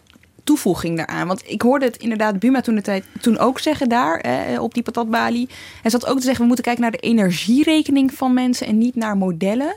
toevoeging 0.44 0.96
daaraan. 0.96 1.26
Want 1.26 1.50
ik 1.50 1.62
hoorde 1.62 1.84
het 1.84 1.96
inderdaad 1.96 2.38
Buma 2.38 2.60
toen, 2.60 2.74
de 2.74 2.82
tijd, 2.82 3.04
toen 3.20 3.38
ook 3.38 3.58
zeggen 3.58 3.88
daar 3.88 4.20
eh, 4.20 4.62
op 4.62 4.74
die 4.74 4.82
patatbalie. 4.82 5.48
En 5.82 5.90
zat 5.90 6.06
ook 6.06 6.16
te 6.16 6.24
zeggen, 6.24 6.40
we 6.40 6.46
moeten 6.46 6.64
kijken 6.64 6.82
naar 6.82 6.92
de 6.92 6.98
energierekening 6.98 8.14
van 8.14 8.34
mensen 8.34 8.66
en 8.66 8.78
niet 8.78 8.94
naar 8.94 9.16
modellen. 9.16 9.76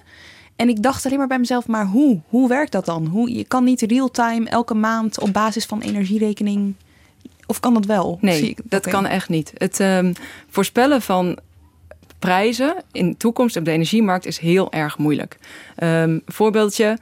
En 0.57 0.69
ik 0.69 0.83
dacht 0.83 1.05
alleen 1.05 1.17
maar 1.17 1.27
bij 1.27 1.39
mezelf, 1.39 1.67
maar 1.67 1.85
hoe? 1.85 2.19
Hoe 2.29 2.47
werkt 2.47 2.71
dat 2.71 2.85
dan? 2.85 3.05
Hoe, 3.05 3.33
je 3.35 3.43
kan 3.43 3.63
niet 3.63 3.81
real-time 3.81 4.49
elke 4.49 4.73
maand 4.73 5.19
op 5.19 5.33
basis 5.33 5.65
van 5.65 5.81
energierekening... 5.81 6.75
Of 7.45 7.59
kan 7.59 7.73
dat 7.73 7.85
wel? 7.85 8.17
Nee, 8.21 8.49
ik, 8.49 8.59
dat 8.63 8.79
okay. 8.79 8.93
kan 8.93 9.05
echt 9.05 9.29
niet. 9.29 9.53
Het 9.57 9.79
um, 9.79 10.13
voorspellen 10.49 11.01
van 11.01 11.37
prijzen 12.19 12.75
in 12.91 13.09
de 13.09 13.17
toekomst 13.17 13.57
op 13.57 13.65
de 13.65 13.71
energiemarkt 13.71 14.25
is 14.25 14.37
heel 14.37 14.71
erg 14.71 14.97
moeilijk. 14.97 15.37
Um, 15.83 16.21
voorbeeldje, 16.25 16.97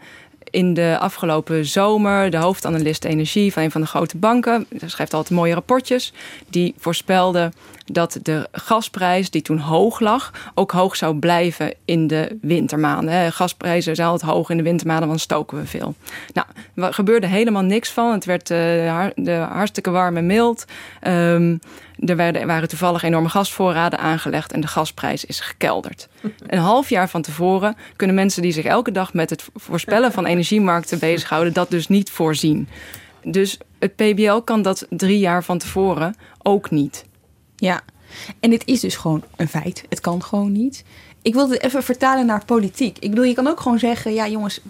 in 0.55 0.73
de 0.73 0.97
afgelopen 0.99 1.65
zomer 1.65 2.29
de 2.29 2.37
hoofdanalist 2.37 3.05
energie 3.05 3.53
van 3.53 3.63
een 3.63 3.71
van 3.71 3.81
de 3.81 3.87
grote 3.87 4.17
banken, 4.17 4.67
schrijft 4.85 5.13
altijd 5.13 5.37
mooie 5.37 5.53
rapportjes, 5.53 6.13
die 6.49 6.73
voorspelde 6.77 7.51
dat 7.85 8.19
de 8.21 8.47
gasprijs, 8.51 9.29
die 9.29 9.41
toen 9.41 9.57
hoog 9.57 9.99
lag, 9.99 10.51
ook 10.53 10.71
hoog 10.71 10.95
zou 10.95 11.15
blijven 11.15 11.73
in 11.85 12.07
de 12.07 12.37
wintermaanden. 12.41 13.31
Gasprijzen 13.33 13.95
zijn 13.95 14.07
altijd 14.07 14.31
hoog 14.31 14.49
in 14.49 14.57
de 14.57 14.63
wintermaanden, 14.63 15.07
want 15.07 15.21
stoken 15.21 15.57
we 15.57 15.65
veel. 15.65 15.95
Nou, 16.33 16.47
er 16.75 16.93
gebeurde 16.93 17.27
helemaal 17.27 17.63
niks 17.63 17.91
van. 17.91 18.11
Het 18.11 18.25
werd 18.25 18.49
uh, 18.49 19.05
de 19.15 19.31
hartstikke 19.31 19.89
warm 19.89 20.17
en 20.17 20.25
mild. 20.25 20.65
Um, 21.07 21.59
er 21.99 22.15
werden, 22.15 22.47
waren 22.47 22.67
toevallig 22.67 23.03
enorme 23.03 23.29
gasvoorraden 23.29 23.99
aangelegd 23.99 24.51
en 24.51 24.61
de 24.61 24.67
gasprijs 24.67 25.25
is 25.25 25.39
gekelderd. 25.39 26.07
Een 26.47 26.59
half 26.59 26.89
jaar 26.89 27.09
van 27.09 27.21
tevoren 27.21 27.75
kunnen 27.95 28.15
mensen 28.15 28.41
die 28.41 28.51
zich 28.51 28.65
elke 28.65 28.91
dag 28.91 29.13
met 29.13 29.29
het 29.29 29.45
voorspellen 29.55 30.11
van 30.11 30.25
energiemarkten 30.25 30.99
bezighouden, 30.99 31.53
dat 31.53 31.69
dus 31.69 31.87
niet 31.87 32.09
voorzien. 32.09 32.67
Dus 33.23 33.57
het 33.79 33.95
PBL 33.95 34.37
kan 34.37 34.61
dat 34.61 34.85
drie 34.89 35.19
jaar 35.19 35.43
van 35.43 35.57
tevoren 35.57 36.15
ook 36.41 36.71
niet. 36.71 37.05
Ja, 37.55 37.81
en 38.39 38.49
dit 38.49 38.65
is 38.65 38.79
dus 38.79 38.95
gewoon 38.95 39.23
een 39.35 39.47
feit. 39.47 39.83
Het 39.89 39.99
kan 39.99 40.23
gewoon 40.23 40.51
niet. 40.51 40.83
Ik 41.21 41.33
wil 41.33 41.49
het 41.49 41.63
even 41.63 41.83
vertalen 41.83 42.25
naar 42.25 42.45
politiek. 42.45 42.97
Ik 42.99 43.09
bedoel, 43.09 43.25
je 43.25 43.33
kan 43.33 43.47
ook 43.47 43.59
gewoon 43.59 43.79
zeggen, 43.79 44.13
ja 44.13 44.27
jongens, 44.27 44.61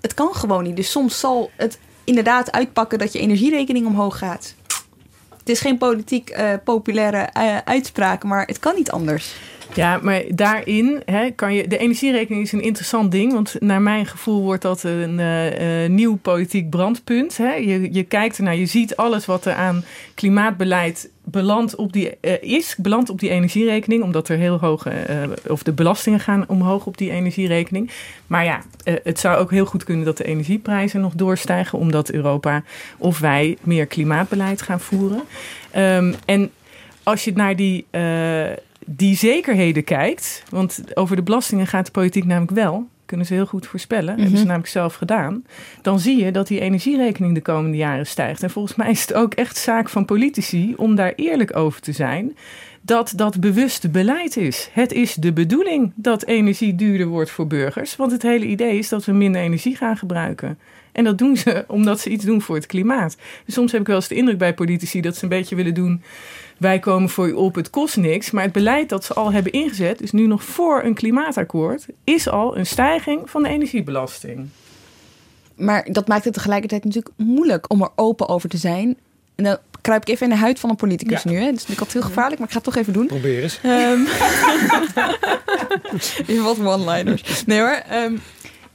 het 0.00 0.14
kan 0.14 0.34
gewoon 0.34 0.62
niet. 0.62 0.76
Dus 0.76 0.90
soms 0.90 1.20
zal 1.20 1.50
het 1.56 1.78
inderdaad 2.04 2.52
uitpakken 2.52 2.98
dat 2.98 3.12
je 3.12 3.18
energierekening 3.18 3.86
omhoog 3.86 4.18
gaat. 4.18 4.54
Het 5.44 5.52
is 5.52 5.60
geen 5.60 5.78
politiek 5.78 6.36
uh, 6.38 6.52
populaire 6.64 7.30
uh, 7.38 7.56
uitspraak, 7.64 8.24
maar 8.24 8.46
het 8.46 8.58
kan 8.58 8.74
niet 8.74 8.90
anders. 8.90 9.34
Ja, 9.74 9.98
maar 10.02 10.22
daarin 10.28 11.02
hè, 11.04 11.30
kan 11.30 11.54
je. 11.54 11.68
De 11.68 11.78
energierekening 11.78 12.44
is 12.44 12.52
een 12.52 12.62
interessant 12.62 13.12
ding. 13.12 13.32
Want 13.32 13.56
naar 13.58 13.82
mijn 13.82 14.06
gevoel 14.06 14.42
wordt 14.42 14.62
dat 14.62 14.82
een 14.82 15.18
uh, 15.18 15.88
nieuw 15.88 16.16
politiek 16.16 16.70
brandpunt. 16.70 17.36
Hè. 17.36 17.54
Je, 17.54 17.92
je 17.92 18.02
kijkt 18.02 18.36
ernaar, 18.36 18.56
je 18.56 18.66
ziet 18.66 18.96
alles 18.96 19.26
wat 19.26 19.44
er 19.44 19.54
aan 19.54 19.84
klimaatbeleid 20.14 21.10
belandt 21.24 21.74
op 21.74 21.92
die, 21.92 22.16
uh, 22.20 22.42
is, 22.42 22.76
belandt 22.78 23.10
op 23.10 23.20
die 23.20 23.30
energierekening. 23.30 24.02
Omdat 24.02 24.28
er 24.28 24.36
heel 24.36 24.58
hoge. 24.58 24.92
of 25.48 25.62
de 25.62 25.72
belastingen 25.72 26.20
gaan 26.20 26.44
omhoog 26.48 26.86
op 26.86 26.98
die 26.98 27.10
energierekening. 27.10 27.90
Maar 28.26 28.44
ja, 28.44 28.62
het 28.84 29.20
zou 29.20 29.36
ook 29.36 29.50
heel 29.50 29.66
goed 29.66 29.84
kunnen 29.84 30.04
dat 30.04 30.16
de 30.16 30.24
energieprijzen 30.24 31.00
nog 31.00 31.14
doorstijgen. 31.14 31.78
Omdat 31.78 32.10
Europa 32.10 32.62
of 32.98 33.18
wij 33.18 33.56
meer 33.60 33.86
klimaatbeleid 33.86 34.62
gaan 34.62 34.80
voeren. 34.80 35.22
Um, 35.76 36.14
en 36.24 36.50
als 37.02 37.24
je 37.24 37.32
naar 37.32 37.56
die 37.56 37.86
die 38.86 39.16
zekerheden 39.16 39.84
kijkt, 39.84 40.42
want 40.48 40.82
over 40.94 41.16
de 41.16 41.22
belastingen 41.22 41.66
gaat 41.66 41.86
de 41.86 41.92
politiek 41.92 42.24
namelijk 42.24 42.52
wel, 42.52 42.88
kunnen 43.06 43.26
ze 43.26 43.34
heel 43.34 43.46
goed 43.46 43.66
voorspellen, 43.66 44.04
mm-hmm. 44.04 44.22
hebben 44.22 44.38
ze 44.38 44.46
namelijk 44.46 44.70
zelf 44.70 44.94
gedaan, 44.94 45.44
dan 45.82 46.00
zie 46.00 46.24
je 46.24 46.32
dat 46.32 46.46
die 46.46 46.60
energierekening 46.60 47.34
de 47.34 47.42
komende 47.42 47.76
jaren 47.76 48.06
stijgt. 48.06 48.42
En 48.42 48.50
volgens 48.50 48.76
mij 48.76 48.90
is 48.90 49.00
het 49.00 49.14
ook 49.14 49.34
echt 49.34 49.56
zaak 49.56 49.88
van 49.88 50.04
politici 50.04 50.74
om 50.76 50.94
daar 50.94 51.12
eerlijk 51.16 51.56
over 51.56 51.80
te 51.80 51.92
zijn 51.92 52.36
dat 52.80 53.12
dat 53.16 53.40
bewuste 53.40 53.88
beleid 53.88 54.36
is. 54.36 54.68
Het 54.72 54.92
is 54.92 55.14
de 55.14 55.32
bedoeling 55.32 55.92
dat 55.94 56.24
energie 56.24 56.74
duurder 56.74 57.06
wordt 57.06 57.30
voor 57.30 57.46
burgers, 57.46 57.96
want 57.96 58.12
het 58.12 58.22
hele 58.22 58.46
idee 58.46 58.78
is 58.78 58.88
dat 58.88 59.04
we 59.04 59.12
minder 59.12 59.40
energie 59.40 59.76
gaan 59.76 59.96
gebruiken. 59.96 60.58
En 60.92 61.04
dat 61.04 61.18
doen 61.18 61.36
ze 61.36 61.64
omdat 61.68 62.00
ze 62.00 62.10
iets 62.10 62.24
doen 62.24 62.42
voor 62.42 62.54
het 62.54 62.66
klimaat. 62.66 63.16
Dus 63.44 63.54
soms 63.54 63.72
heb 63.72 63.80
ik 63.80 63.86
wel 63.86 63.96
eens 63.96 64.08
de 64.08 64.14
indruk 64.14 64.38
bij 64.38 64.54
politici 64.54 65.00
dat 65.00 65.16
ze 65.16 65.22
een 65.22 65.28
beetje 65.28 65.56
willen 65.56 65.74
doen 65.74 66.02
wij 66.58 66.78
komen 66.78 67.08
voor 67.08 67.28
u 67.28 67.32
op, 67.32 67.54
het 67.54 67.70
kost 67.70 67.96
niks. 67.96 68.30
Maar 68.30 68.42
het 68.42 68.52
beleid 68.52 68.88
dat 68.88 69.04
ze 69.04 69.14
al 69.14 69.32
hebben 69.32 69.52
ingezet, 69.52 69.98
dus 69.98 70.12
nu 70.12 70.26
nog 70.26 70.44
voor 70.44 70.82
een 70.82 70.94
klimaatakkoord, 70.94 71.86
is 72.04 72.28
al 72.28 72.56
een 72.56 72.66
stijging 72.66 73.30
van 73.30 73.42
de 73.42 73.48
energiebelasting. 73.48 74.48
Maar 75.54 75.88
dat 75.92 76.08
maakt 76.08 76.24
het 76.24 76.34
tegelijkertijd 76.34 76.84
natuurlijk 76.84 77.14
moeilijk 77.16 77.70
om 77.70 77.82
er 77.82 77.90
open 77.94 78.28
over 78.28 78.48
te 78.48 78.56
zijn. 78.56 78.96
En 79.34 79.44
dan 79.44 79.58
kruip 79.80 80.02
ik 80.02 80.08
even 80.08 80.26
in 80.26 80.32
de 80.32 80.38
huid 80.38 80.60
van 80.60 80.70
een 80.70 80.76
politicus 80.76 81.22
ja. 81.22 81.30
nu. 81.30 81.36
Hè. 81.36 81.44
Dat 81.44 81.54
is 81.54 81.60
natuurlijk 81.60 81.80
altijd 81.80 82.04
heel 82.04 82.12
gevaarlijk, 82.12 82.38
maar 82.38 82.48
ik 82.48 82.54
ga 82.54 82.60
het 82.60 82.72
toch 82.72 82.82
even 82.82 82.92
doen. 82.92 83.06
Probeer 83.06 83.42
eens. 83.42 83.60
Um, 83.64 84.06
even 86.26 86.44
wat 86.44 86.58
one-liners. 86.58 87.44
Nee 87.44 87.58
hoor. 87.58 87.82
Um, 87.92 88.20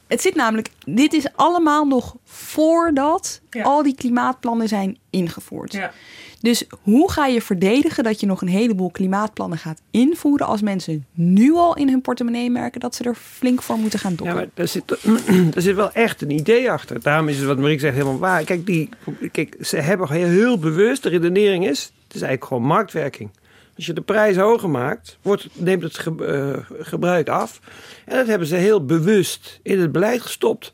het 0.08 0.22
zit 0.22 0.36
namelijk, 0.36 0.70
dit 0.86 1.14
is 1.14 1.26
allemaal 1.36 1.86
nog 1.86 2.16
voordat 2.24 3.42
ja. 3.50 3.64
al 3.64 3.84
die 3.84 3.96
klimaatplannen 3.96 4.68
zijn 4.68 4.98
ingevoerd. 5.10 5.74
Ja. 5.74 5.92
Dus 6.40 6.66
hoe 6.82 7.12
ga 7.12 7.26
je 7.26 7.42
verdedigen 7.42 8.04
dat 8.04 8.20
je 8.20 8.26
nog 8.26 8.42
een 8.42 8.48
heleboel 8.48 8.90
klimaatplannen 8.90 9.58
gaat 9.58 9.82
invoeren 9.92 10.48
als 10.48 10.62
mensen 10.62 11.06
nu 11.14 11.54
al 11.54 11.76
in 11.76 11.90
hun 11.90 12.02
portemonnee 12.02 12.50
merken 12.50 12.80
dat 12.80 12.96
ze 12.96 13.04
er 13.04 13.16
flink 13.16 13.62
voor 13.62 13.78
moeten 13.78 14.00
gaan 14.00 14.16
dokken? 14.16 14.36
Ja, 14.36 14.42
maar 14.42 14.50
daar 14.54 14.68
zit, 14.68 15.76
wel 15.76 15.92
echt 15.92 16.22
een 16.22 16.32
idee 16.32 16.72
achter. 16.72 17.02
Daarom 17.02 17.28
is 17.28 17.38
het 17.38 17.46
wat 17.46 17.58
Marieke 17.58 17.82
zegt 17.82 17.94
helemaal 17.94 18.20
waar. 18.20 18.44
Kijk, 18.44 18.66
die, 18.66 18.90
kijk 19.32 19.56
ze 19.62 19.78
hebben 19.78 20.12
heel, 20.12 20.28
heel 20.28 20.60
bewust, 20.60 21.04
de 21.04 21.10
redenering 21.10 21.68
is, 21.68 21.80
het 22.04 22.16
is 22.16 22.22
eigenlijk 22.22 22.46
gewoon 22.46 22.64
marktwerking. 22.64 23.30
Als 23.76 23.86
je 23.88 23.94
de 23.94 24.02
prijs 24.02 24.36
hoger 24.36 24.70
maakt, 24.70 25.18
wordt, 25.22 25.48
neemt 25.54 25.84
het 25.84 25.98
eh, 25.98 26.58
gebruik 26.80 27.30
af. 27.30 27.60
En 28.06 28.16
dat 28.16 28.28
hebben 28.28 28.48
ze 28.48 28.56
heel 28.56 28.86
bewust 28.86 29.60
in 29.64 29.80
het 29.80 29.92
beleid 29.92 30.22
gestopt. 30.22 30.74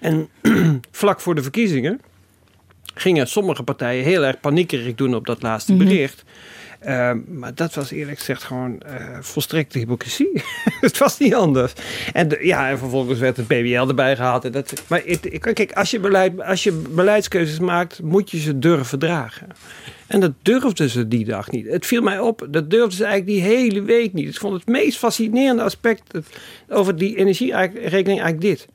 En 0.00 0.28
vlak 0.90 1.20
voor 1.20 1.34
de 1.34 1.42
verkiezingen 1.42 2.00
gingen 2.94 3.26
sommige 3.26 3.62
partijen 3.62 4.04
heel 4.04 4.24
erg 4.24 4.40
paniekerig 4.40 4.94
doen 4.94 5.14
op 5.14 5.26
dat 5.26 5.42
laatste 5.42 5.72
mhm. 5.72 5.84
bericht. 5.84 6.24
Ehm, 6.84 7.18
maar 7.26 7.54
dat 7.54 7.74
was 7.74 7.90
eerlijk 7.90 8.18
gezegd 8.18 8.42
gewoon 8.42 8.82
uh, 8.86 9.18
volstrekte 9.20 9.78
hypocrisie. 9.78 10.42
het 10.80 10.98
was 10.98 11.18
niet 11.18 11.34
anders. 11.34 11.72
En 12.12 12.36
ja, 12.40 12.70
en 12.70 12.78
vervolgens 12.78 13.18
werd 13.18 13.36
het 13.36 13.46
BBL 13.46 13.88
erbij 13.88 14.16
gehaald. 14.16 14.44
En 14.44 14.52
dat, 14.52 14.82
maar 14.86 15.00
kijk, 15.52 15.72
als 15.72 15.90
je, 15.90 16.00
beleid, 16.00 16.42
als 16.42 16.62
je 16.62 16.72
beleidskeuzes 16.72 17.58
maakt, 17.58 18.02
moet 18.02 18.30
je 18.30 18.38
ze 18.38 18.58
durven 18.58 18.98
dragen. 18.98 19.48
En 20.06 20.20
dat 20.20 20.32
durfden 20.42 20.90
ze 20.90 21.08
die 21.08 21.24
dag 21.24 21.50
niet. 21.50 21.66
Het 21.66 21.86
viel 21.86 22.02
mij 22.02 22.18
op, 22.18 22.46
dat 22.50 22.70
durfden 22.70 22.96
ze 22.96 23.04
eigenlijk 23.04 23.38
die 23.38 23.56
hele 23.56 23.82
week 23.82 24.12
niet. 24.12 24.28
Ik 24.28 24.38
vond 24.38 24.54
het 24.54 24.66
meest 24.66 24.98
fascinerende 24.98 25.62
aspect 25.62 26.18
over 26.68 26.96
die 26.96 27.16
energierekening 27.16 28.20
eigenlijk 28.20 28.40
dit. 28.40 28.68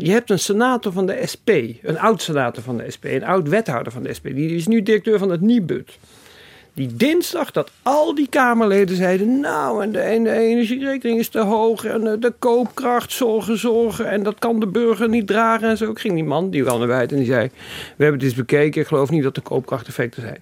Je 0.00 0.10
hebt 0.10 0.30
een 0.30 0.38
senator 0.38 0.92
van 0.92 1.06
de 1.06 1.22
SP, 1.32 1.50
een 1.82 1.98
oud 1.98 2.22
senator 2.22 2.62
van 2.62 2.76
de 2.76 2.90
SP, 2.94 3.04
een 3.04 3.24
oud 3.24 3.48
wethouder 3.48 3.92
van 3.92 4.02
de 4.02 4.14
SP. 4.18 4.26
Die 4.34 4.54
is 4.54 4.66
nu 4.66 4.82
directeur 4.82 5.18
van 5.18 5.30
het 5.30 5.40
Nibud 5.40 5.98
die 6.78 6.96
dinsdag 6.96 7.50
dat 7.50 7.70
al 7.82 8.14
die 8.14 8.28
Kamerleden 8.28 8.96
zeiden... 8.96 9.40
nou, 9.40 9.82
en 9.82 9.92
de, 9.92 9.98
en 9.98 10.24
de 10.24 10.30
energierekening 10.30 11.18
is 11.18 11.28
te 11.28 11.38
hoog 11.38 11.84
en 11.84 12.00
de, 12.00 12.18
de, 12.18 12.32
koopkracht, 12.38 13.12
zorgen, 13.12 13.58
zorgen... 13.58 14.10
en 14.10 14.22
dat 14.22 14.38
kan 14.38 14.60
de 14.60 14.66
burger 14.66 15.08
niet 15.08 15.26
dragen 15.26 15.68
en 15.68 15.76
zo. 15.76 15.90
Ik 15.90 15.98
ging 15.98 16.14
die 16.14 16.24
man, 16.24 16.50
die 16.50 16.62
kwam 16.62 16.78
naar 16.78 16.88
buiten 16.88 17.16
en 17.16 17.22
die 17.22 17.32
zei... 17.32 17.50
we 17.96 18.04
hebben 18.04 18.22
eens 18.22 18.34
bekeken, 18.34 18.80
ik 18.80 18.86
geloof 18.86 19.10
niet 19.10 19.22
dat 19.22 19.36
er 19.36 19.42
koopkrachteffecten 19.42 20.22
zijn. 20.22 20.38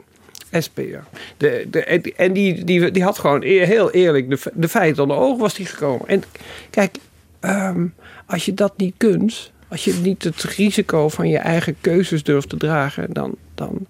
SP'er. 0.62 1.05
De, 1.37 1.66
de, 1.71 2.12
en 2.16 2.33
die, 2.33 2.64
die, 2.64 3.03
had 3.03 3.19
gewoon 3.19 3.42
heel 3.42 3.90
eerlijk 3.90 4.31
de, 4.31 4.38
de 4.55 4.69
feiten 4.69 5.03
onder 5.03 5.16
ogen 5.16 5.38
was 5.38 5.55
die 5.55 5.66
gekomen. 5.66 6.09
En 6.09 6.23
kijk, 6.71 6.97
um, 7.40 7.95
als 8.27 8.45
je 8.45 8.55
dat 8.55 8.77
niet 8.77 8.95
kunt... 8.97 9.55
Als 9.69 9.85
je 9.85 9.93
niet 9.93 10.25
het 10.25 10.43
risico 10.43 11.09
van 11.09 11.29
je 11.29 11.39
eigen 11.39 11.77
keuzes 11.81 12.23
durft 12.23 12.49
te 12.49 12.57
dragen, 12.57 13.12
dan, 13.12 13.35
dan, 13.55 13.87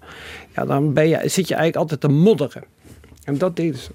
ja, 0.55 0.65
dan 0.65 0.93
ben 0.93 1.07
je, 1.07 1.15
zit 1.17 1.47
je 1.47 1.55
eigenlijk 1.55 1.75
altijd 1.75 2.01
te 2.01 2.07
modderen. 2.07 2.63
En 3.23 3.37
dat 3.37 3.55
deden 3.55 3.79
ze. 3.79 3.91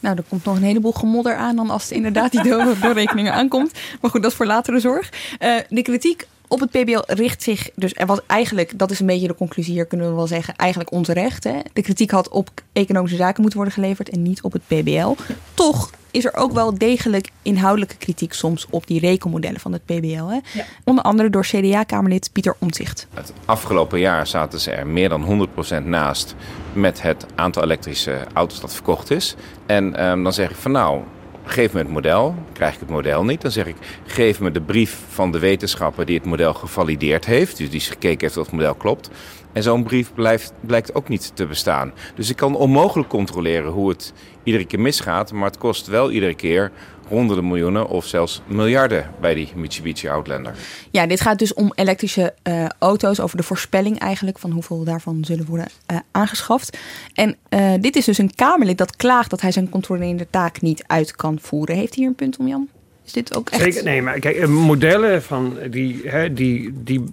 Nou, 0.00 0.16
er 0.16 0.24
komt 0.28 0.44
nog 0.44 0.56
een 0.56 0.62
heleboel 0.62 0.92
gemodder 0.92 1.36
aan 1.36 1.56
dan 1.56 1.70
als 1.70 1.82
het 1.82 1.92
inderdaad 1.92 2.30
die 2.30 2.42
doorrekeningen 2.82 3.32
aankomt. 3.32 3.72
Maar 4.00 4.10
goed, 4.10 4.22
dat 4.22 4.30
is 4.30 4.36
voor 4.36 4.46
latere 4.46 4.80
zorg. 4.80 5.12
Uh, 5.40 5.56
de 5.68 5.82
kritiek 5.82 6.26
op 6.48 6.60
het 6.60 6.70
PBL 6.70 7.02
richt 7.06 7.42
zich 7.42 7.70
dus, 7.74 7.92
er 7.94 8.06
was 8.06 8.20
eigenlijk, 8.26 8.78
dat 8.78 8.90
is 8.90 9.00
een 9.00 9.06
beetje 9.06 9.26
de 9.26 9.34
conclusie 9.34 9.72
hier, 9.72 9.86
kunnen 9.86 10.08
we 10.08 10.14
wel 10.14 10.26
zeggen, 10.26 10.56
eigenlijk 10.56 10.92
onterecht. 10.92 11.44
Hè? 11.44 11.58
De 11.72 11.82
kritiek 11.82 12.10
had 12.10 12.28
op 12.28 12.50
economische 12.72 13.16
zaken 13.16 13.40
moeten 13.40 13.58
worden 13.58 13.76
geleverd 13.76 14.08
en 14.08 14.22
niet 14.22 14.42
op 14.42 14.52
het 14.52 14.62
PBL. 14.66 15.14
Toch 15.54 15.90
is 16.10 16.24
er 16.24 16.36
ook 16.36 16.52
wel 16.52 16.78
degelijk 16.78 17.30
inhoudelijke 17.42 17.96
kritiek 17.96 18.32
soms 18.32 18.66
op 18.70 18.86
die 18.86 19.00
rekenmodellen 19.00 19.60
van 19.60 19.72
het 19.72 19.84
PBL. 19.84 20.24
Hè? 20.24 20.38
Onder 20.84 21.04
andere 21.04 21.30
door 21.30 21.44
CDA-Kamerlid 21.44 22.30
Pieter 22.32 22.56
Omtzigt. 22.58 23.06
Het 23.14 23.32
afgelopen 23.44 23.98
jaar 23.98 24.26
zaten 24.26 24.60
ze 24.60 24.70
er 24.70 24.86
meer 24.86 25.08
dan 25.08 25.48
100% 25.82 25.84
naast 25.84 26.34
met 26.72 27.02
het 27.02 27.26
aantal 27.34 27.62
elektrische 27.62 28.26
auto's 28.32 28.60
dat 28.60 28.74
verkocht 28.74 29.10
is. 29.10 29.34
En 29.66 30.06
um, 30.06 30.22
dan 30.22 30.32
zeg 30.32 30.50
ik 30.50 30.56
van 30.56 30.72
nou, 30.72 31.02
geef 31.44 31.72
me 31.72 31.78
het 31.78 31.88
model. 31.88 32.34
Krijg 32.52 32.74
ik 32.74 32.80
het 32.80 32.88
model 32.88 33.24
niet, 33.24 33.40
dan 33.40 33.50
zeg 33.50 33.66
ik: 33.66 33.76
geef 34.06 34.40
me 34.40 34.50
de 34.50 34.60
brief 34.60 34.98
van 35.08 35.32
de 35.32 35.38
wetenschapper 35.38 36.06
die 36.06 36.16
het 36.16 36.26
model 36.26 36.54
gevalideerd 36.54 37.24
heeft. 37.24 37.56
Dus 37.56 37.70
die 37.70 37.80
gekeken 37.80 38.20
heeft 38.20 38.36
of 38.36 38.46
het 38.46 38.54
model 38.54 38.74
klopt. 38.74 39.10
En 39.54 39.62
zo'n 39.62 39.82
brief 39.82 40.14
blijft, 40.14 40.52
blijkt 40.60 40.94
ook 40.94 41.08
niet 41.08 41.30
te 41.34 41.46
bestaan. 41.46 41.92
Dus 42.14 42.30
ik 42.30 42.36
kan 42.36 42.56
onmogelijk 42.56 43.08
controleren 43.08 43.70
hoe 43.70 43.88
het 43.88 44.12
iedere 44.42 44.64
keer 44.64 44.80
misgaat. 44.80 45.32
Maar 45.32 45.46
het 45.46 45.58
kost 45.58 45.86
wel 45.86 46.10
iedere 46.10 46.34
keer 46.34 46.72
honderden 47.08 47.46
miljoenen 47.46 47.88
of 47.88 48.06
zelfs 48.06 48.42
miljarden 48.46 49.10
bij 49.20 49.34
die 49.34 49.52
Mitsubishi 49.54 50.08
Outlander. 50.08 50.54
Ja, 50.90 51.06
dit 51.06 51.20
gaat 51.20 51.38
dus 51.38 51.54
om 51.54 51.72
elektrische 51.74 52.34
uh, 52.48 52.66
auto's, 52.78 53.20
over 53.20 53.36
de 53.36 53.42
voorspelling 53.42 53.98
eigenlijk 53.98 54.38
van 54.38 54.50
hoeveel 54.50 54.84
daarvan 54.84 55.24
zullen 55.24 55.46
worden 55.46 55.66
uh, 55.92 55.98
aangeschaft. 56.10 56.78
En 57.12 57.36
uh, 57.48 57.72
dit 57.80 57.96
is 57.96 58.04
dus 58.04 58.18
een 58.18 58.34
Kamerlid 58.34 58.78
dat 58.78 58.96
klaagt 58.96 59.30
dat 59.30 59.40
hij 59.40 59.52
zijn 59.52 59.68
controlerende 59.68 60.26
taak 60.30 60.60
niet 60.60 60.84
uit 60.86 61.16
kan 61.16 61.38
voeren. 61.40 61.76
Heeft 61.76 61.94
hij 61.94 62.02
hier 62.02 62.08
een 62.08 62.14
punt 62.14 62.36
om, 62.36 62.48
Jan? 62.48 62.68
Is 63.04 63.12
dit 63.12 63.36
ook 63.36 63.50
echt... 63.50 63.62
Zeker, 63.62 63.84
nee, 63.84 64.02
maar 64.02 64.18
kijk, 64.18 64.46
modellen 64.46 65.22
van 65.22 65.58
die, 65.70 66.00
hè, 66.04 66.32
die, 66.32 66.72
die 66.74 67.04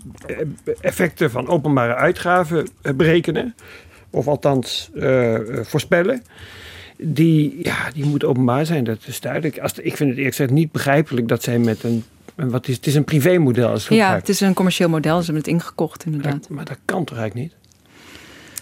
effecten 0.82 1.32
van 1.32 1.48
openbare 1.48 1.96
uitgaven 1.96 2.68
berekenen, 2.96 3.56
of 4.10 4.28
althans 4.28 4.90
voorspellen 5.62 6.24
die, 7.02 7.60
ja, 7.64 7.90
die 7.94 8.06
moet 8.06 8.24
openbaar 8.24 8.66
zijn, 8.66 8.84
dat 8.84 8.98
is 9.06 9.20
duidelijk. 9.20 9.60
Als, 9.60 9.74
ik 9.74 9.96
vind 9.96 10.10
het 10.10 10.18
eerlijk 10.18 10.36
gezegd 10.36 10.52
niet 10.52 10.72
begrijpelijk 10.72 11.28
dat 11.28 11.44
zij 11.44 11.60
met 11.60 11.84
een. 11.84 12.04
Wat 12.36 12.68
is, 12.68 12.76
het 12.76 12.88
is 12.88 12.96
een 12.96 13.04
privémodel. 13.04 13.70
Als 13.70 13.88
het 13.88 13.98
ja, 13.98 14.14
het 14.14 14.30
is 14.30 14.40
een 14.40 14.54
commercieel 14.54 14.90
model. 14.90 15.18
Ze 15.18 15.32
hebben 15.32 15.44
het 15.44 15.52
ingekocht, 15.54 16.06
inderdaad. 16.06 16.34
Maar, 16.34 16.58
maar 16.58 16.66
dat 16.66 16.78
kan 16.86 17.04
toch 17.04 17.18
eigenlijk 17.18 17.50
niet? 17.50 17.60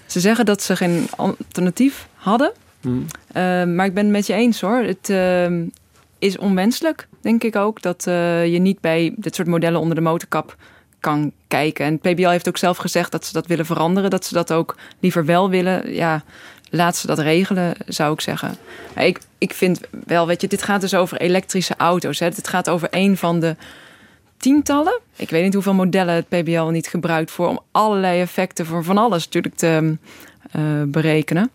Ze 0.05 0.19
zeggen 0.19 0.45
dat 0.45 0.61
ze 0.61 0.75
geen 0.75 1.07
alternatief 1.15 2.07
hadden. 2.13 2.51
Hmm. 2.81 3.05
Uh, 3.27 3.63
maar 3.63 3.85
ik 3.85 3.93
ben 3.93 4.03
het 4.03 4.11
met 4.11 4.27
je 4.27 4.33
eens 4.33 4.61
hoor. 4.61 4.77
Het 4.77 5.09
uh, 5.09 5.17
is 6.19 6.37
onwenselijk, 6.37 7.07
denk 7.21 7.43
ik 7.43 7.55
ook, 7.55 7.81
dat 7.81 8.05
uh, 8.07 8.45
je 8.45 8.59
niet 8.59 8.81
bij 8.81 9.13
dit 9.15 9.35
soort 9.35 9.47
modellen 9.47 9.79
onder 9.79 9.95
de 9.95 10.01
motorkap 10.01 10.55
kan 10.99 11.31
kijken. 11.47 11.85
En 11.85 11.99
PBL 11.99 12.27
heeft 12.29 12.47
ook 12.47 12.57
zelf 12.57 12.77
gezegd 12.77 13.11
dat 13.11 13.25
ze 13.25 13.33
dat 13.33 13.47
willen 13.47 13.65
veranderen. 13.65 14.09
Dat 14.09 14.25
ze 14.25 14.33
dat 14.33 14.53
ook 14.53 14.75
liever 14.99 15.25
wel 15.25 15.49
willen. 15.49 15.93
Ja, 15.93 16.23
laat 16.69 16.97
ze 16.97 17.07
dat 17.07 17.19
regelen, 17.19 17.75
zou 17.85 18.13
ik 18.13 18.21
zeggen. 18.21 18.55
Ik, 18.95 19.19
ik 19.37 19.53
vind 19.53 19.79
wel, 20.05 20.27
weet 20.27 20.41
je, 20.41 20.47
dit 20.47 20.63
gaat 20.63 20.81
dus 20.81 20.93
over 20.93 21.17
elektrische 21.17 21.75
auto's. 21.77 22.19
Het 22.19 22.47
gaat 22.47 22.69
over 22.69 22.87
een 22.91 23.17
van 23.17 23.39
de 23.39 23.55
tientallen. 24.37 24.99
Ik 25.15 25.29
weet 25.29 25.43
niet 25.43 25.53
hoeveel 25.53 25.73
modellen 25.73 26.15
het 26.15 26.27
PBL 26.27 26.63
niet 26.63 26.87
gebruikt 26.87 27.31
voor 27.31 27.47
om 27.47 27.59
allerlei 27.71 28.21
effecten 28.21 28.65
voor 28.65 28.83
van 28.83 28.97
alles 28.97 29.25
natuurlijk 29.25 29.55
te 29.55 29.97
uh, 30.55 30.83
berekenen. 30.87 31.51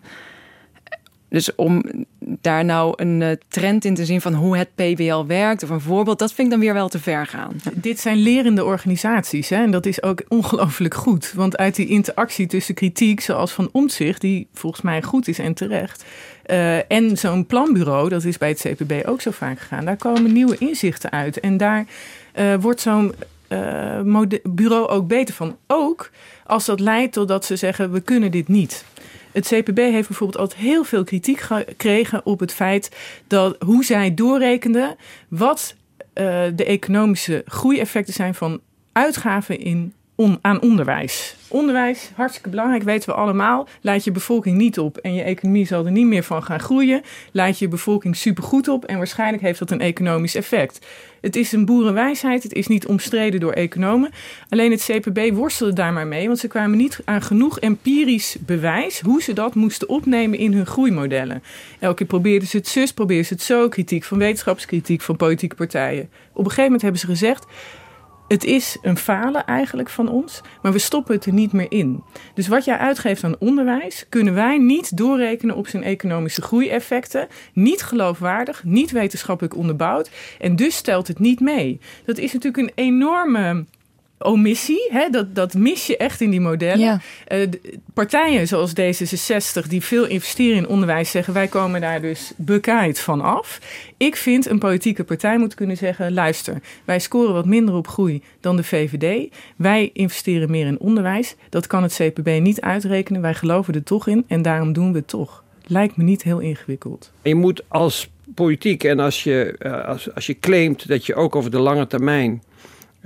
Dus 1.29 1.55
om 1.55 1.83
daar 2.19 2.65
nou 2.65 2.93
een 2.95 3.21
eh, 3.21 3.31
trend 3.47 3.85
in 3.85 3.95
te 3.95 4.05
zien 4.05 4.21
van 4.21 4.33
hoe 4.33 4.57
het 4.57 4.75
PBL 4.75 5.25
werkt 5.25 5.63
of 5.63 5.69
een 5.69 5.81
voorbeeld, 5.81 6.19
dat 6.19 6.33
vind 6.33 6.47
ik 6.47 6.53
dan 6.53 6.63
weer 6.63 6.73
wel 6.73 6.87
te 6.87 6.99
ver 6.99 7.27
gaan. 7.27 7.51
Dit 7.73 7.99
zijn 7.99 8.17
lerende 8.17 8.65
organisaties 8.65 9.49
hè? 9.49 9.55
en 9.55 9.71
dat 9.71 9.85
is 9.85 10.03
ook 10.03 10.23
ongelooflijk 10.27 10.93
goed. 10.93 11.33
Want 11.35 11.57
uit 11.57 11.75
die 11.75 11.87
interactie 11.87 12.47
tussen 12.47 12.75
kritiek, 12.75 13.19
zoals 13.19 13.51
van 13.51 13.69
Omtzigt, 13.71 14.21
die 14.21 14.47
volgens 14.53 14.81
mij 14.81 15.01
goed 15.01 15.27
is 15.27 15.39
en 15.39 15.53
terecht, 15.53 16.03
uh, 16.47 16.91
en 16.91 17.17
zo'n 17.17 17.45
planbureau, 17.45 18.09
dat 18.09 18.23
is 18.23 18.37
bij 18.37 18.49
het 18.49 18.59
CPB 18.59 19.07
ook 19.07 19.21
zo 19.21 19.31
vaak 19.31 19.59
gegaan, 19.59 19.85
daar 19.85 19.97
komen 19.97 20.33
nieuwe 20.33 20.57
inzichten 20.57 21.11
uit. 21.11 21.39
En 21.39 21.57
daar 21.57 21.85
uh, 22.35 22.55
wordt 22.55 22.81
zo'n 22.81 23.13
bureau 24.43 24.87
ook 24.87 25.07
beter 25.07 25.35
van. 25.35 25.57
Ook 25.67 26.09
als 26.45 26.65
dat 26.65 26.79
leidt 26.79 27.13
totdat 27.13 27.45
ze 27.45 27.55
zeggen: 27.55 27.91
we 27.91 28.01
kunnen 28.01 28.31
dit 28.31 28.47
niet. 28.47 28.85
Het 29.35 29.47
CPB 29.47 29.77
heeft 29.77 30.07
bijvoorbeeld 30.07 30.39
altijd 30.39 30.59
heel 30.59 30.83
veel 30.83 31.03
kritiek 31.03 31.39
gekregen 31.39 32.25
op 32.25 32.39
het 32.39 32.53
feit 32.53 32.91
dat 33.27 33.55
hoe 33.59 33.83
zij 33.85 34.13
doorrekenden 34.13 34.95
wat 35.27 35.75
uh, 36.13 36.43
de 36.55 36.65
economische 36.65 37.41
groeieffecten 37.45 38.13
zijn 38.13 38.35
van 38.35 38.61
uitgaven 38.91 39.59
in 39.59 39.93
aan 40.41 40.61
onderwijs. 40.61 41.35
Onderwijs, 41.47 42.11
hartstikke 42.15 42.49
belangrijk, 42.49 42.83
weten 42.83 43.09
we 43.09 43.15
allemaal. 43.15 43.67
Leid 43.81 44.03
je 44.03 44.11
bevolking 44.11 44.57
niet 44.57 44.79
op 44.79 44.97
en 44.97 45.13
je 45.13 45.21
economie 45.21 45.65
zal 45.65 45.85
er 45.85 45.91
niet 45.91 46.05
meer 46.05 46.23
van 46.23 46.43
gaan 46.43 46.59
groeien. 46.59 47.01
Leid 47.31 47.59
je 47.59 47.67
bevolking 47.67 48.15
supergoed 48.15 48.67
op 48.67 48.85
en 48.85 48.97
waarschijnlijk 48.97 49.43
heeft 49.43 49.59
dat 49.59 49.71
een 49.71 49.81
economisch 49.81 50.35
effect. 50.35 50.85
Het 51.21 51.35
is 51.35 51.51
een 51.51 51.65
boerenwijsheid, 51.65 52.43
het 52.43 52.53
is 52.53 52.67
niet 52.67 52.87
omstreden 52.87 53.39
door 53.39 53.51
economen. 53.51 54.11
Alleen 54.49 54.71
het 54.71 54.89
CPB 54.91 55.33
worstelde 55.33 55.73
daar 55.73 55.93
maar 55.93 56.07
mee, 56.07 56.27
want 56.27 56.39
ze 56.39 56.47
kwamen 56.47 56.77
niet 56.77 56.99
aan 57.05 57.21
genoeg 57.21 57.59
empirisch 57.59 58.37
bewijs 58.39 58.99
hoe 58.99 59.21
ze 59.21 59.33
dat 59.33 59.55
moesten 59.55 59.89
opnemen 59.89 60.39
in 60.39 60.53
hun 60.53 60.65
groeimodellen. 60.65 61.43
Elke 61.79 61.95
keer 61.95 62.07
probeerden 62.07 62.47
ze 62.47 62.57
het 62.57 62.67
zus, 62.67 62.93
probeerden 62.93 63.25
ze 63.25 63.33
het 63.33 63.43
zo, 63.43 63.69
kritiek 63.69 64.03
van 64.03 64.17
wetenschapskritiek 64.17 65.01
van 65.01 65.15
politieke 65.15 65.55
partijen. 65.55 66.09
Op 66.31 66.37
een 66.37 66.43
gegeven 66.43 66.63
moment 66.63 66.81
hebben 66.81 66.99
ze 66.99 67.07
gezegd 67.07 67.45
het 68.27 68.43
is 68.43 68.77
een 68.81 68.97
falen 68.97 69.45
eigenlijk 69.45 69.89
van 69.89 70.09
ons, 70.09 70.41
maar 70.61 70.71
we 70.71 70.79
stoppen 70.79 71.15
het 71.15 71.25
er 71.25 71.33
niet 71.33 71.51
meer 71.51 71.71
in. 71.71 72.03
Dus 72.33 72.47
wat 72.47 72.65
jij 72.65 72.77
uitgeeft 72.77 73.23
aan 73.23 73.39
onderwijs, 73.39 74.05
kunnen 74.09 74.33
wij 74.33 74.57
niet 74.57 74.97
doorrekenen 74.97 75.55
op 75.55 75.67
zijn 75.67 75.83
economische 75.83 76.41
groeieffecten. 76.41 77.27
Niet 77.53 77.83
geloofwaardig, 77.83 78.63
niet 78.63 78.91
wetenschappelijk 78.91 79.55
onderbouwd. 79.55 80.09
En 80.39 80.55
dus 80.55 80.75
stelt 80.75 81.07
het 81.07 81.19
niet 81.19 81.39
mee. 81.39 81.79
Dat 82.05 82.17
is 82.17 82.33
natuurlijk 82.33 82.63
een 82.63 82.85
enorme 82.85 83.65
omissie. 84.19 84.87
Hè? 84.91 85.09
Dat, 85.09 85.35
dat 85.35 85.53
mis 85.53 85.87
je 85.87 85.97
echt 85.97 86.21
in 86.21 86.29
die 86.29 86.41
modellen. 86.41 87.01
Uh, 87.33 87.47
partijen 87.93 88.47
zoals 88.47 88.71
D66, 88.71 89.67
die 89.67 89.81
veel 89.81 90.05
investeren 90.05 90.57
in 90.57 90.67
onderwijs, 90.67 91.11
zeggen 91.11 91.33
wij 91.33 91.47
komen 91.47 91.81
daar 91.81 92.01
dus 92.01 92.33
bekaaid 92.35 92.99
van 92.99 93.21
af. 93.21 93.59
Ik 93.97 94.15
vind 94.15 94.49
een 94.49 94.59
politieke 94.59 95.03
partij 95.03 95.37
moet 95.37 95.53
kunnen 95.53 95.77
zeggen: 95.77 96.13
luister, 96.13 96.61
wij 96.85 96.99
scoren 96.99 97.33
wat 97.33 97.45
minder 97.45 97.75
op 97.75 97.87
groei 97.87 98.23
dan 98.39 98.55
de 98.55 98.63
VVD. 98.63 99.33
Wij 99.55 99.89
investeren 99.93 100.51
meer 100.51 100.67
in 100.67 100.79
onderwijs. 100.79 101.35
Dat 101.49 101.67
kan 101.67 101.83
het 101.83 101.95
CPB 101.95 102.39
niet 102.41 102.61
uitrekenen. 102.61 103.21
Wij 103.21 103.33
geloven 103.33 103.73
er 103.73 103.83
toch 103.83 104.07
in 104.07 104.23
en 104.27 104.41
daarom 104.41 104.73
doen 104.73 104.91
we 104.91 104.97
het 104.97 105.07
toch. 105.07 105.43
lijkt 105.67 105.97
me 105.97 106.03
niet 106.03 106.23
heel 106.23 106.39
ingewikkeld. 106.39 107.11
Je 107.21 107.35
moet 107.35 107.63
als 107.67 108.09
politiek 108.35 108.83
en 108.83 108.99
als 108.99 109.23
je, 109.23 109.55
uh, 109.59 109.85
als, 109.85 110.13
als 110.13 110.25
je 110.25 110.39
claimt 110.39 110.87
dat 110.87 111.05
je 111.05 111.15
ook 111.15 111.35
over 111.35 111.51
de 111.51 111.59
lange 111.59 111.87
termijn 111.87 112.41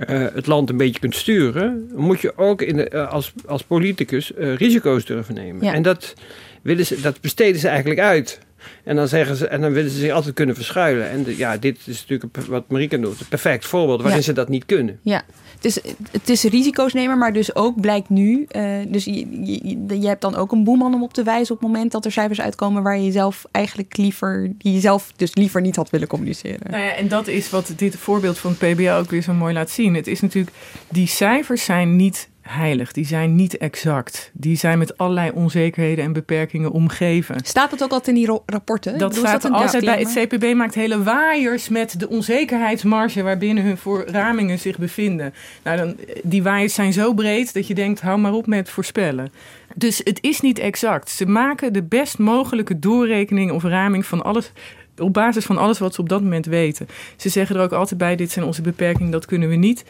uh, 0.08 0.26
het 0.34 0.46
land 0.46 0.70
een 0.70 0.76
beetje 0.76 1.00
kunt 1.00 1.14
sturen, 1.14 1.90
moet 1.94 2.20
je 2.20 2.32
ook 2.36 2.62
in 2.62 2.76
de, 2.76 2.90
uh, 2.94 3.12
als, 3.12 3.32
als 3.46 3.62
politicus 3.62 4.32
risico's 4.36 5.04
durven 5.04 5.34
nemen. 5.34 5.64
Ja. 5.64 5.72
En 5.72 5.82
dat, 5.82 6.14
willen 6.62 6.86
ze, 6.86 7.00
dat 7.00 7.20
besteden 7.20 7.60
ze 7.60 7.68
eigenlijk 7.68 8.00
uit. 8.00 8.40
En 8.84 8.96
dan, 8.96 9.08
zeggen 9.08 9.36
ze, 9.36 9.46
en 9.46 9.60
dan 9.60 9.72
willen 9.72 9.90
ze 9.90 9.98
zich 9.98 10.12
altijd 10.12 10.34
kunnen 10.34 10.54
verschuilen. 10.54 11.10
En 11.10 11.22
de, 11.22 11.36
ja, 11.36 11.56
dit 11.56 11.78
is 11.84 12.06
natuurlijk 12.08 12.46
wat 12.46 12.68
Marika 12.68 12.96
doet. 12.96 13.20
Een 13.20 13.26
perfect 13.28 13.66
voorbeeld 13.66 14.00
waarin 14.00 14.18
ja. 14.18 14.24
ze 14.24 14.32
dat 14.32 14.48
niet 14.48 14.66
kunnen. 14.66 14.98
Ja, 15.02 15.22
het 15.60 15.64
is, 15.64 15.94
het 16.10 16.28
is 16.28 16.42
risico's 16.42 16.92
nemen, 16.92 17.18
maar 17.18 17.32
dus 17.32 17.54
ook 17.54 17.80
blijkt 17.80 18.08
nu. 18.08 18.46
Uh, 18.56 18.78
dus 18.88 19.04
je, 19.04 19.44
je, 19.44 20.00
je, 20.00 20.06
hebt 20.06 20.20
dan 20.20 20.34
ook 20.34 20.52
een 20.52 20.64
boeman 20.64 20.94
om 20.94 21.02
op 21.02 21.12
te 21.12 21.22
wijzen 21.22 21.54
op 21.54 21.60
het 21.60 21.70
moment 21.70 21.92
dat 21.92 22.04
er 22.04 22.12
cijfers 22.12 22.40
uitkomen 22.40 22.82
waar 22.82 22.98
je 22.98 23.12
zelf 23.12 23.44
eigenlijk 23.50 23.96
liever, 23.96 24.52
die 24.58 24.72
je 24.72 24.80
zelf 24.80 25.12
dus 25.16 25.34
liever 25.34 25.60
niet 25.60 25.76
had 25.76 25.90
willen 25.90 26.08
communiceren. 26.08 26.70
Nou 26.70 26.82
ja, 26.82 26.94
en 26.94 27.08
dat 27.08 27.26
is 27.28 27.50
wat 27.50 27.72
dit 27.76 27.96
voorbeeld 27.96 28.38
van 28.38 28.56
het 28.58 28.74
PBL 28.74 28.90
ook 28.90 29.10
weer 29.10 29.22
zo 29.22 29.32
mooi 29.32 29.54
laat 29.54 29.70
zien. 29.70 29.94
Het 29.94 30.06
is 30.06 30.20
natuurlijk, 30.20 30.56
die 30.88 31.06
cijfers 31.06 31.64
zijn 31.64 31.96
niet 31.96 32.28
heilig. 32.50 32.92
Die 32.92 33.06
zijn 33.06 33.34
niet 33.34 33.56
exact. 33.56 34.30
Die 34.32 34.56
zijn 34.56 34.78
met 34.78 34.98
allerlei 34.98 35.30
onzekerheden 35.30 36.04
en 36.04 36.12
beperkingen 36.12 36.70
omgeven. 36.70 37.36
Staat 37.44 37.70
dat 37.70 37.82
ook 37.82 37.90
altijd 37.90 38.16
in 38.16 38.24
die 38.24 38.40
rapporten? 38.46 38.98
Dat 38.98 39.14
staat 39.14 39.50
altijd 39.50 39.84
bij. 39.84 39.98
Het 39.98 40.12
CPB 40.12 40.54
maakt 40.54 40.74
hele 40.74 41.02
waaiers 41.02 41.68
met 41.68 42.00
de 42.00 42.08
onzekerheidsmarge 42.08 43.22
waarbinnen 43.22 43.64
hun 43.64 44.04
ramingen 44.06 44.58
zich 44.58 44.78
bevinden. 44.78 45.34
Nou, 45.62 45.76
dan, 45.76 45.96
die 46.22 46.42
waaiers 46.42 46.74
zijn 46.74 46.92
zo 46.92 47.14
breed 47.14 47.54
dat 47.54 47.66
je 47.66 47.74
denkt, 47.74 48.00
hou 48.00 48.18
maar 48.18 48.32
op 48.32 48.46
met 48.46 48.70
voorspellen. 48.70 49.32
Dus 49.74 50.00
het 50.04 50.18
is 50.22 50.40
niet 50.40 50.58
exact. 50.58 51.10
Ze 51.10 51.26
maken 51.26 51.72
de 51.72 51.82
best 51.82 52.18
mogelijke 52.18 52.78
doorrekening 52.78 53.50
of 53.50 53.62
raming 53.62 54.06
van 54.06 54.22
alles 54.22 54.52
op 55.00 55.12
basis 55.12 55.44
van 55.44 55.58
alles 55.58 55.78
wat 55.78 55.94
ze 55.94 56.00
op 56.00 56.08
dat 56.08 56.22
moment 56.22 56.46
weten. 56.46 56.88
Ze 57.16 57.28
zeggen 57.28 57.56
er 57.56 57.62
ook 57.62 57.72
altijd 57.72 57.98
bij: 57.98 58.16
dit 58.16 58.30
zijn 58.30 58.44
onze 58.44 58.62
beperkingen, 58.62 59.10
dat 59.10 59.26
kunnen 59.26 59.48
we 59.48 59.56
niet. 59.56 59.84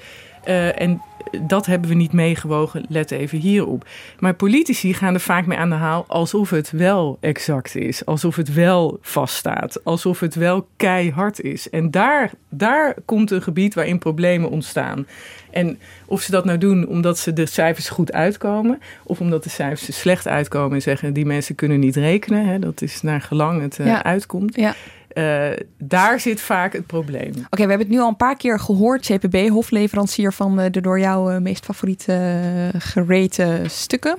Uh, 0.49 0.81
en 0.81 1.01
dat 1.43 1.67
hebben 1.67 1.89
we 1.89 1.95
niet 1.95 2.13
meegewogen, 2.13 2.85
let 2.89 3.11
even 3.11 3.39
hierop. 3.39 3.87
Maar 4.19 4.35
politici 4.35 4.95
gaan 4.95 5.15
er 5.15 5.21
vaak 5.21 5.47
mee 5.47 5.59
aan 5.59 5.69
de 5.69 5.75
haal 5.75 6.05
alsof 6.09 6.51
het 6.51 6.71
wel 6.71 7.19
exact 7.21 7.77
is. 7.77 8.07
Alsof 8.07 8.37
het 8.37 8.55
wel 8.55 8.99
vaststaat. 9.01 9.85
Alsof 9.85 10.21
het 10.21 10.35
wel 10.35 10.69
keihard 10.77 11.41
is. 11.41 11.71
En 11.71 11.91
daar, 11.91 12.31
daar 12.49 12.95
komt 13.05 13.31
een 13.31 13.43
gebied 13.43 13.75
waarin 13.75 13.99
problemen 13.99 14.51
ontstaan. 14.51 15.07
En 15.51 15.79
of 16.07 16.23
ze 16.23 16.31
dat 16.31 16.45
nou 16.45 16.59
doen 16.59 16.87
omdat 16.87 17.19
ze 17.19 17.33
de 17.33 17.47
cijfers 17.47 17.89
goed 17.89 18.13
uitkomen, 18.13 18.81
of 19.05 19.21
omdat 19.21 19.43
de 19.43 19.51
cijfers 19.51 20.01
slecht 20.01 20.29
uitkomen 20.29 20.75
en 20.75 20.83
zeggen 20.83 21.13
die 21.13 21.27
mensen 21.27 21.55
kunnen 21.55 21.81
niet 21.81 21.97
rekenen, 21.97 22.47
hè, 22.47 22.59
dat 22.59 22.83
is 22.83 23.03
naar 23.03 23.21
gelang 23.21 23.63
het 23.63 23.79
uh, 23.79 23.87
ja. 23.87 24.05
uitkomt. 24.05 24.57
Ja. 24.57 24.75
Uh, 25.15 25.49
daar 25.79 26.21
zit 26.21 26.41
vaak 26.41 26.73
het 26.73 26.87
probleem. 26.87 27.31
Oké, 27.31 27.63
we 27.63 27.69
hebben 27.69 27.79
het 27.79 27.89
nu 27.89 28.01
al 28.01 28.09
een 28.09 28.17
paar 28.17 28.37
keer 28.37 28.61
gehoord. 28.61 29.07
CPB, 29.07 29.49
hofleverancier 29.49 30.33
van 30.33 30.57
de 30.57 30.81
door 30.81 31.01
jou 31.01 31.33
uh, 31.33 31.39
meest 31.39 31.65
favoriete 31.65 32.41
uh, 32.75 32.81
gerate 32.81 33.63
stukken. 33.67 34.19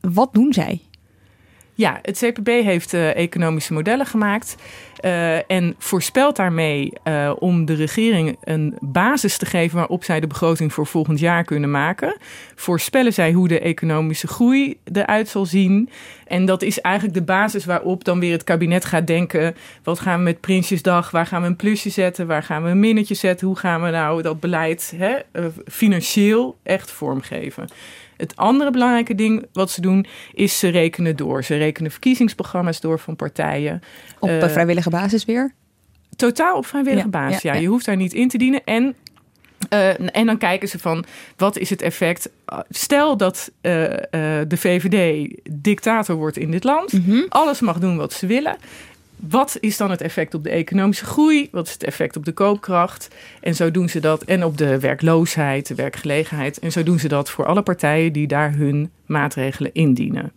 Wat 0.00 0.34
doen 0.34 0.52
zij? 0.52 0.80
Ja, 1.74 1.98
het 2.02 2.18
CPB 2.18 2.46
heeft 2.46 2.94
economische 2.94 3.72
modellen 3.72 4.06
gemaakt. 4.06 4.56
Uh, 5.04 5.50
en 5.50 5.74
voorspelt 5.78 6.36
daarmee 6.36 6.92
uh, 7.04 7.32
om 7.38 7.64
de 7.64 7.74
regering 7.74 8.36
een 8.44 8.76
basis 8.80 9.36
te 9.36 9.46
geven 9.46 9.76
waarop 9.76 10.04
zij 10.04 10.20
de 10.20 10.26
begroting 10.26 10.72
voor 10.72 10.86
volgend 10.86 11.18
jaar 11.18 11.44
kunnen 11.44 11.70
maken. 11.70 12.16
Voorspellen 12.54 13.12
zij 13.12 13.32
hoe 13.32 13.48
de 13.48 13.60
economische 13.60 14.26
groei 14.26 14.78
eruit 14.92 15.28
zal 15.28 15.46
zien. 15.46 15.88
En 16.26 16.44
dat 16.44 16.62
is 16.62 16.80
eigenlijk 16.80 17.14
de 17.14 17.22
basis 17.22 17.64
waarop 17.64 18.04
dan 18.04 18.20
weer 18.20 18.32
het 18.32 18.44
kabinet 18.44 18.84
gaat 18.84 19.06
denken: 19.06 19.56
wat 19.82 20.00
gaan 20.00 20.18
we 20.18 20.24
met 20.24 20.40
Prinsjesdag? 20.40 21.10
Waar 21.10 21.26
gaan 21.26 21.42
we 21.42 21.46
een 21.46 21.56
plusje 21.56 21.90
zetten? 21.90 22.26
Waar 22.26 22.42
gaan 22.42 22.62
we 22.62 22.68
een 22.68 22.80
minnetje 22.80 23.14
zetten? 23.14 23.46
Hoe 23.46 23.56
gaan 23.56 23.82
we 23.82 23.90
nou 23.90 24.22
dat 24.22 24.40
beleid 24.40 24.94
hè, 24.96 25.18
financieel 25.66 26.56
echt 26.62 26.90
vormgeven? 26.90 27.68
Het 28.22 28.36
andere 28.36 28.70
belangrijke 28.70 29.14
ding 29.14 29.46
wat 29.52 29.70
ze 29.70 29.80
doen, 29.80 30.06
is 30.32 30.58
ze 30.58 30.68
rekenen 30.68 31.16
door. 31.16 31.44
Ze 31.44 31.56
rekenen 31.56 31.90
verkiezingsprogramma's 31.90 32.80
door 32.80 32.98
van 32.98 33.16
partijen. 33.16 33.80
Op 34.18 34.28
uh, 34.28 34.48
vrijwillige 34.48 34.90
basis 34.90 35.24
weer? 35.24 35.54
Totaal 36.16 36.56
op 36.56 36.66
vrijwillige 36.66 37.04
ja, 37.04 37.10
basis, 37.10 37.42
ja, 37.42 37.54
ja. 37.54 37.60
Je 37.60 37.66
hoeft 37.66 37.84
daar 37.84 37.96
niet 37.96 38.12
in 38.12 38.28
te 38.28 38.38
dienen. 38.38 38.64
En 38.64 38.94
uh, 39.70 40.16
en 40.16 40.26
dan 40.26 40.38
kijken 40.38 40.68
ze 40.68 40.78
van 40.78 41.04
wat 41.36 41.58
is 41.58 41.70
het 41.70 41.82
effect. 41.82 42.30
Stel 42.70 43.16
dat 43.16 43.50
uh, 43.62 43.82
uh, 43.82 43.88
de 44.48 44.56
VVD 44.56 45.30
dictator 45.50 46.16
wordt 46.16 46.36
in 46.36 46.50
dit 46.50 46.64
land, 46.64 46.92
mm 46.92 47.04
-hmm. 47.06 47.26
alles 47.28 47.60
mag 47.60 47.78
doen 47.78 47.96
wat 47.96 48.12
ze 48.12 48.26
willen. 48.26 48.56
Wat 49.28 49.56
is 49.60 49.76
dan 49.76 49.90
het 49.90 50.00
effect 50.00 50.34
op 50.34 50.44
de 50.44 50.50
economische 50.50 51.04
groei? 51.04 51.48
Wat 51.50 51.66
is 51.66 51.72
het 51.72 51.84
effect 51.84 52.16
op 52.16 52.24
de 52.24 52.32
koopkracht? 52.32 53.08
En 53.40 53.54
zo 53.54 53.70
doen 53.70 53.88
ze 53.88 54.00
dat. 54.00 54.22
En 54.22 54.44
op 54.44 54.58
de 54.58 54.78
werkloosheid, 54.78 55.66
de 55.66 55.74
werkgelegenheid. 55.74 56.58
En 56.58 56.72
zo 56.72 56.82
doen 56.82 56.98
ze 56.98 57.08
dat 57.08 57.30
voor 57.30 57.46
alle 57.46 57.62
partijen 57.62 58.12
die 58.12 58.26
daar 58.26 58.54
hun 58.54 58.90
maatregelen 59.06 59.74
indienen. 59.74 60.32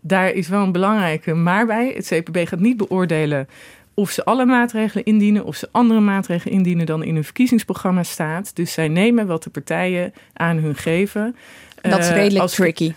Daar 0.00 0.30
is 0.30 0.48
wel 0.48 0.62
een 0.62 0.72
belangrijke 0.72 1.34
maar 1.34 1.66
bij. 1.66 1.92
Het 1.94 2.06
CPB 2.06 2.48
gaat 2.48 2.60
niet 2.60 2.76
beoordelen 2.76 3.48
of 3.94 4.10
ze 4.10 4.24
alle 4.24 4.46
maatregelen 4.46 5.04
indienen, 5.04 5.44
of 5.44 5.56
ze 5.56 5.68
andere 5.70 6.00
maatregelen 6.00 6.54
indienen 6.54 6.86
dan 6.86 7.02
in 7.02 7.14
hun 7.14 7.24
verkiezingsprogramma 7.24 8.02
staat. 8.02 8.56
Dus 8.56 8.72
zij 8.72 8.88
nemen 8.88 9.26
wat 9.26 9.42
de 9.42 9.50
partijen 9.50 10.12
aan 10.32 10.56
hun 10.56 10.74
geven. 10.74 11.36
Dat 11.82 11.98
is 11.98 12.08
redelijk 12.08 12.34
uh, 12.34 12.40
als, 12.40 12.54
tricky. 12.54 12.92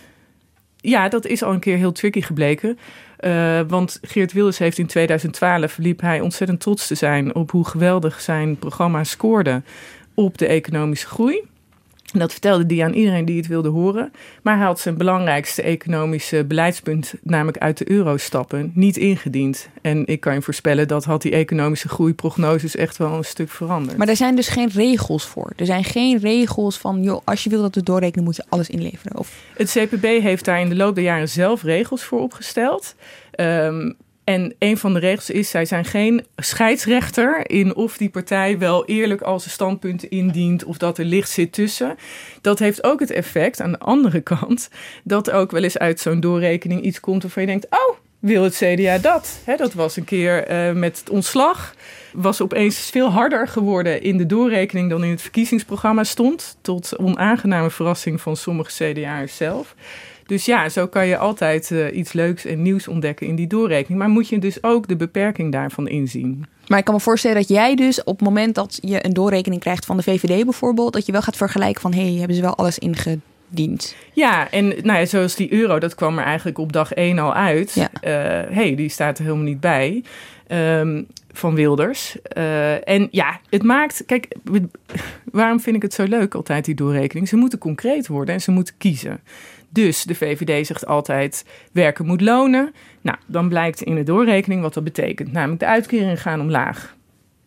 Ja, 0.76 1.08
dat 1.08 1.26
is 1.26 1.42
al 1.42 1.52
een 1.52 1.60
keer 1.60 1.76
heel 1.76 1.92
tricky 1.92 2.20
gebleken. 2.20 2.78
Uh, 3.24 3.60
want 3.68 3.98
Geert 4.02 4.32
Wilders 4.32 4.58
heeft 4.58 4.78
in 4.78 4.86
2012 4.86 5.76
liep 5.76 6.00
hij 6.00 6.20
ontzettend 6.20 6.60
trots 6.60 6.86
te 6.86 6.94
zijn 6.94 7.34
op 7.34 7.50
hoe 7.50 7.66
geweldig 7.66 8.20
zijn 8.20 8.56
programma 8.56 9.04
scoorde 9.04 9.62
op 10.14 10.38
de 10.38 10.46
economische 10.46 11.06
groei. 11.06 11.42
En 12.12 12.18
dat 12.18 12.32
vertelde 12.32 12.74
hij 12.74 12.84
aan 12.84 12.92
iedereen 12.92 13.24
die 13.24 13.36
het 13.36 13.46
wilde 13.46 13.68
horen. 13.68 14.12
Maar 14.42 14.56
hij 14.56 14.66
had 14.66 14.80
zijn 14.80 14.96
belangrijkste 14.96 15.62
economische 15.62 16.44
beleidspunt, 16.44 17.14
namelijk 17.22 17.58
uit 17.58 17.78
de 17.78 17.90
euro 17.90 18.16
stappen, 18.16 18.72
niet 18.74 18.96
ingediend. 18.96 19.68
En 19.82 20.06
ik 20.06 20.20
kan 20.20 20.34
je 20.34 20.42
voorspellen 20.42 20.88
dat 20.88 21.04
had 21.04 21.22
die 21.22 21.32
economische 21.32 21.88
groeiprognoses 21.88 22.76
echt 22.76 22.96
wel 22.96 23.12
een 23.12 23.24
stuk 23.24 23.50
veranderd. 23.50 23.96
Maar 23.96 24.08
er 24.08 24.16
zijn 24.16 24.36
dus 24.36 24.48
geen 24.48 24.68
regels 24.68 25.26
voor. 25.26 25.52
Er 25.56 25.66
zijn 25.66 25.84
geen 25.84 26.18
regels 26.18 26.78
van, 26.78 27.02
joh, 27.02 27.20
als 27.24 27.44
je 27.44 27.50
wil 27.50 27.62
dat 27.62 27.74
we 27.74 27.82
doorrekenen, 27.82 28.24
moet 28.24 28.36
je 28.36 28.44
alles 28.48 28.70
inleveren. 28.70 29.18
Of... 29.18 29.42
Het 29.56 29.70
CPB 29.70 30.04
heeft 30.04 30.44
daar 30.44 30.60
in 30.60 30.68
de 30.68 30.76
loop 30.76 30.94
der 30.94 31.04
jaren 31.04 31.28
zelf 31.28 31.62
regels 31.62 32.02
voor 32.02 32.20
opgesteld. 32.20 32.94
Um, 33.40 33.96
en 34.24 34.54
een 34.58 34.76
van 34.76 34.92
de 34.92 34.98
regels 34.98 35.30
is, 35.30 35.50
zij 35.50 35.64
zijn 35.64 35.84
geen 35.84 36.26
scheidsrechter 36.36 37.50
in 37.50 37.74
of 37.74 37.96
die 37.96 38.10
partij 38.10 38.58
wel 38.58 38.84
eerlijk 38.84 39.20
al 39.20 39.40
zijn 39.40 39.50
standpunten 39.50 40.10
indient 40.10 40.64
of 40.64 40.76
dat 40.76 40.98
er 40.98 41.04
licht 41.04 41.30
zit 41.30 41.52
tussen. 41.52 41.96
Dat 42.40 42.58
heeft 42.58 42.84
ook 42.84 43.00
het 43.00 43.10
effect 43.10 43.60
aan 43.60 43.72
de 43.72 43.78
andere 43.78 44.20
kant 44.20 44.70
dat 45.04 45.30
ook 45.30 45.50
wel 45.50 45.62
eens 45.62 45.78
uit 45.78 46.00
zo'n 46.00 46.20
doorrekening 46.20 46.82
iets 46.82 47.00
komt 47.00 47.22
waarvan 47.22 47.42
je 47.42 47.48
denkt, 47.48 47.66
oh, 47.70 47.96
wil 48.18 48.42
het 48.42 48.56
CDA 48.56 48.98
dat? 48.98 49.38
Dat 49.56 49.72
was 49.72 49.96
een 49.96 50.04
keer 50.04 50.50
uh, 50.50 50.72
met 50.72 50.98
het 50.98 51.10
ontslag. 51.10 51.74
Was 52.12 52.40
opeens 52.40 52.90
veel 52.90 53.08
harder 53.08 53.48
geworden 53.48 54.02
in 54.02 54.16
de 54.16 54.26
doorrekening 54.26 54.90
dan 54.90 55.04
in 55.04 55.10
het 55.10 55.22
verkiezingsprogramma 55.22 56.04
stond. 56.04 56.56
Tot 56.60 56.98
onaangename 56.98 57.70
verrassing 57.70 58.20
van 58.20 58.36
sommige 58.36 58.92
CDA'ers 58.92 59.36
zelf. 59.36 59.74
Dus 60.26 60.44
ja, 60.44 60.68
zo 60.68 60.86
kan 60.86 61.06
je 61.06 61.18
altijd 61.18 61.70
uh, 61.70 61.96
iets 61.96 62.12
leuks 62.12 62.44
en 62.44 62.62
nieuws 62.62 62.88
ontdekken 62.88 63.26
in 63.26 63.34
die 63.34 63.46
doorrekening. 63.46 64.00
Maar 64.00 64.08
moet 64.08 64.28
je 64.28 64.38
dus 64.38 64.62
ook 64.62 64.88
de 64.88 64.96
beperking 64.96 65.52
daarvan 65.52 65.88
inzien. 65.88 66.44
Maar 66.66 66.78
ik 66.78 66.84
kan 66.84 66.94
me 66.94 67.00
voorstellen 67.00 67.36
dat 67.36 67.48
jij 67.48 67.74
dus 67.74 68.04
op 68.04 68.18
het 68.18 68.28
moment 68.28 68.54
dat 68.54 68.78
je 68.82 69.04
een 69.04 69.12
doorrekening 69.12 69.60
krijgt 69.60 69.84
van 69.84 69.96
de 69.96 70.02
VVD 70.02 70.44
bijvoorbeeld, 70.44 70.92
dat 70.92 71.06
je 71.06 71.12
wel 71.12 71.22
gaat 71.22 71.36
vergelijken 71.36 71.80
van 71.80 71.92
hé, 71.92 72.08
hey, 72.08 72.18
hebben 72.18 72.36
ze 72.36 72.42
wel 72.42 72.56
alles 72.56 72.78
ingediend? 72.78 73.96
Ja, 74.12 74.50
en 74.50 74.68
nou 74.68 74.98
ja, 74.98 75.04
zoals 75.04 75.34
die 75.34 75.52
euro, 75.52 75.78
dat 75.78 75.94
kwam 75.94 76.18
er 76.18 76.24
eigenlijk 76.24 76.58
op 76.58 76.72
dag 76.72 76.92
één 76.92 77.18
al 77.18 77.34
uit. 77.34 77.72
Ja. 77.72 77.90
Uh, 77.94 78.54
hey, 78.54 78.74
die 78.74 78.88
staat 78.88 79.18
er 79.18 79.24
helemaal 79.24 79.44
niet 79.44 79.60
bij. 79.60 80.02
Um, 80.48 81.06
van 81.32 81.54
Wilders. 81.54 82.16
Uh, 82.36 82.88
en 82.88 83.08
ja, 83.10 83.40
het 83.50 83.62
maakt. 83.62 84.02
Kijk, 84.06 84.36
waarom 85.32 85.60
vind 85.60 85.76
ik 85.76 85.82
het 85.82 85.94
zo 85.94 86.04
leuk 86.04 86.34
altijd, 86.34 86.64
die 86.64 86.74
doorrekening? 86.74 87.28
Ze 87.28 87.36
moeten 87.36 87.58
concreet 87.58 88.06
worden 88.06 88.34
en 88.34 88.40
ze 88.40 88.50
moeten 88.50 88.74
kiezen. 88.78 89.20
Dus 89.72 90.02
de 90.02 90.14
VVD 90.14 90.66
zegt 90.66 90.86
altijd: 90.86 91.44
werken 91.72 92.06
moet 92.06 92.20
lonen. 92.20 92.74
Nou, 93.00 93.18
dan 93.26 93.48
blijkt 93.48 93.82
in 93.82 93.94
de 93.94 94.02
doorrekening 94.02 94.62
wat 94.62 94.74
dat 94.74 94.84
betekent. 94.84 95.32
Namelijk 95.32 95.60
de 95.60 95.66
uitkeringen 95.66 96.16
gaan 96.16 96.40
omlaag. 96.40 96.96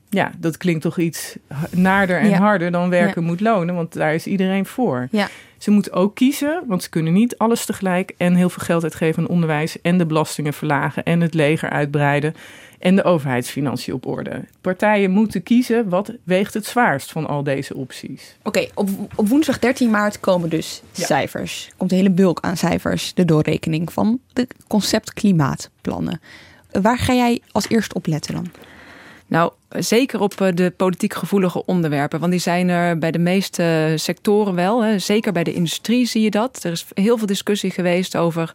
Ja, 0.09 0.31
dat 0.37 0.57
klinkt 0.57 0.81
toch 0.81 0.97
iets 0.97 1.37
naarder 1.71 2.19
en 2.19 2.29
ja. 2.29 2.37
harder 2.37 2.71
dan 2.71 2.89
werken 2.89 3.21
ja. 3.21 3.27
moet 3.27 3.41
lonen, 3.41 3.75
want 3.75 3.93
daar 3.93 4.13
is 4.13 4.27
iedereen 4.27 4.65
voor. 4.65 5.07
Ja. 5.11 5.27
Ze 5.57 5.71
moeten 5.71 5.93
ook 5.93 6.15
kiezen, 6.15 6.63
want 6.67 6.83
ze 6.83 6.89
kunnen 6.89 7.13
niet 7.13 7.37
alles 7.37 7.65
tegelijk 7.65 8.13
en 8.17 8.35
heel 8.35 8.49
veel 8.49 8.63
geld 8.63 8.83
uitgeven 8.83 9.23
aan 9.23 9.29
onderwijs 9.29 9.81
en 9.81 9.97
de 9.97 10.05
belastingen 10.05 10.53
verlagen 10.53 11.03
en 11.03 11.21
het 11.21 11.33
leger 11.33 11.69
uitbreiden 11.69 12.35
en 12.85 12.95
de 12.95 13.03
overheidsfinanciën 13.03 13.93
op 13.93 14.05
orde. 14.05 14.43
Partijen 14.61 15.11
moeten 15.11 15.43
kiezen 15.43 15.89
wat 15.89 16.11
weegt 16.23 16.53
het 16.53 16.65
zwaarst 16.65 17.11
van 17.11 17.27
al 17.27 17.43
deze 17.43 17.75
opties. 17.75 18.35
Oké, 18.43 18.67
op, 18.73 18.89
op 19.15 19.27
woensdag 19.27 19.59
13 19.59 19.89
maart 19.89 20.19
komen 20.19 20.49
dus 20.49 20.81
cijfers. 20.91 21.69
Komt 21.77 21.91
een 21.91 21.97
hele 21.97 22.09
bulk 22.09 22.39
aan 22.41 22.57
cijfers, 22.57 23.13
de 23.13 23.25
doorrekening 23.25 23.93
van 23.93 24.19
de 24.33 24.47
concept 24.67 25.13
klimaatplannen. 25.13 26.21
Waar 26.71 26.97
ga 26.97 27.13
jij 27.13 27.41
als 27.51 27.69
eerst 27.69 27.93
op 27.93 28.05
letten 28.07 28.33
dan? 28.33 28.51
Nou, 29.27 29.51
zeker 29.69 30.19
op 30.19 30.41
eh, 30.41 30.47
de 30.53 30.73
politiek 30.77 31.13
gevoelige 31.13 31.65
onderwerpen. 31.65 32.19
Want 32.19 32.31
die 32.31 32.41
zijn 32.41 32.69
er 32.69 32.97
bij 32.97 33.11
de 33.11 33.19
meeste 33.19 33.93
sectoren 33.95 34.55
wel. 34.55 34.83
Hè. 34.83 34.99
Zeker 34.99 35.31
bij 35.31 35.43
de 35.43 35.53
industrie 35.53 36.05
zie 36.05 36.21
je 36.21 36.31
dat. 36.31 36.63
Er 36.63 36.71
is 36.71 36.85
heel 36.93 37.17
veel 37.17 37.27
discussie 37.27 37.71
geweest 37.71 38.17
over 38.17 38.53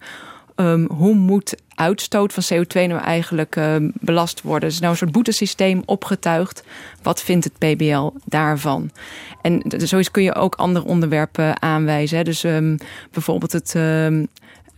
um, 0.61 0.87
hoe 0.93 1.15
moet 1.15 1.55
uitstoot 1.75 2.33
van 2.33 2.43
CO2 2.43 2.73
nou 2.73 3.01
eigenlijk 3.01 3.57
um, 3.57 3.93
belast 4.01 4.43
worden. 4.43 4.69
Er 4.69 4.75
is 4.75 4.81
nou 4.81 4.93
een 4.93 4.99
soort 4.99 5.13
boetesysteem 5.13 5.83
opgetuigd. 5.85 6.65
Wat 7.03 7.23
vindt 7.23 7.45
het 7.45 7.59
PBL 7.59 8.11
daarvan? 8.25 8.91
En 9.43 9.63
zoiets 9.77 10.11
kun 10.11 10.23
je 10.23 10.35
ook 10.35 10.55
andere 10.55 10.87
onderwerpen 10.87 11.63
aanwijzen. 11.63 12.17
Hè. 12.17 12.25
Dus 12.25 12.45
um, 12.45 12.77
bijvoorbeeld 13.11 13.53
het 13.53 13.75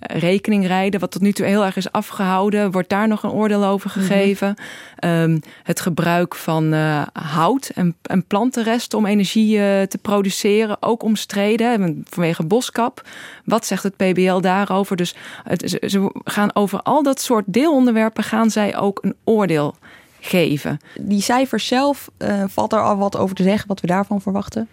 rekening 0.07 0.67
rijden, 0.67 1.01
wat 1.01 1.11
tot 1.11 1.23
nu 1.23 1.33
toe 1.33 1.47
heel 1.47 1.65
erg 1.65 1.77
is 1.77 1.93
afgehouden. 1.93 2.71
Wordt 2.71 2.89
daar 2.89 3.09
nog 3.09 3.23
een 3.23 3.31
oordeel 3.31 3.65
over 3.65 3.91
mhm. 3.91 3.99
gegeven? 3.99 4.57
um, 5.05 5.41
het 5.63 5.81
gebruik 5.81 6.35
van 6.35 6.75
uh, 6.75 7.03
hout 7.13 7.71
en, 7.75 7.95
en, 8.03 8.25
plantenresten 8.25 8.99
om 8.99 9.07
energie 9.07 9.57
uh, 9.57 9.83
te 9.83 9.99
produceren, 10.03 10.77
ook 10.81 11.03
omstreden 11.03 12.05
vanwege 12.09 12.45
boskap. 12.45 13.09
Wat 13.45 13.67
zegt 13.67 13.83
het 13.83 13.97
PBL 13.97 14.41
daarover? 14.41 14.97
Dus 14.97 15.15
het, 15.45 15.79
ze 15.87 16.21
gaan 16.25 16.55
over 16.55 16.83
al 16.83 17.03
dat 17.03 17.21
soort 17.21 17.45
deelonderwerpen 17.47 18.25
gaan 18.25 18.51
zij 18.51 18.77
ook 18.77 18.99
een 19.03 19.15
oordeel 19.25 19.75
geven. 20.21 20.79
Die 21.01 21.23
cijfers 21.23 21.67
zelf, 21.67 22.11
uh, 22.19 22.45
valt 22.49 22.73
er 22.73 22.83
al 22.83 22.97
wat 22.97 23.17
over 23.17 23.37
te 23.37 23.43
zeggen 23.43 23.69
wat 23.69 23.81
we 23.81 23.87
daarvan 23.87 24.21
verwachten? 24.21 24.69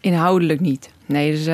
Inhoudelijk 0.00 0.60
niet. 0.60 0.90
Nee, 1.06 1.30
dus 1.30 1.46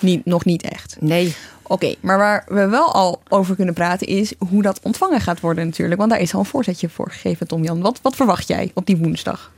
niet, 0.00 0.24
nog 0.24 0.44
niet 0.44 0.62
echt. 0.62 0.96
Nee. 1.00 1.34
Oké, 1.62 1.94
maar 2.00 2.18
waar 2.18 2.44
we 2.48 2.68
wel 2.68 2.92
al 2.92 3.22
over 3.28 3.56
kunnen 3.56 3.74
praten 3.74 4.06
is 4.06 4.34
hoe 4.48 4.62
dat 4.62 4.80
ontvangen 4.82 5.20
gaat 5.20 5.40
worden 5.40 5.66
natuurlijk. 5.66 5.98
Want 5.98 6.10
daar 6.10 6.20
is 6.20 6.34
al 6.34 6.40
een 6.40 6.46
voorzetje 6.46 6.88
voor 6.88 7.10
gegeven, 7.10 7.46
Tom 7.46 7.64
Jan. 7.64 7.80
Wat, 7.80 7.98
wat 8.02 8.16
verwacht 8.16 8.48
jij 8.48 8.70
op 8.74 8.86
die 8.86 8.96
woensdag? 8.96 9.52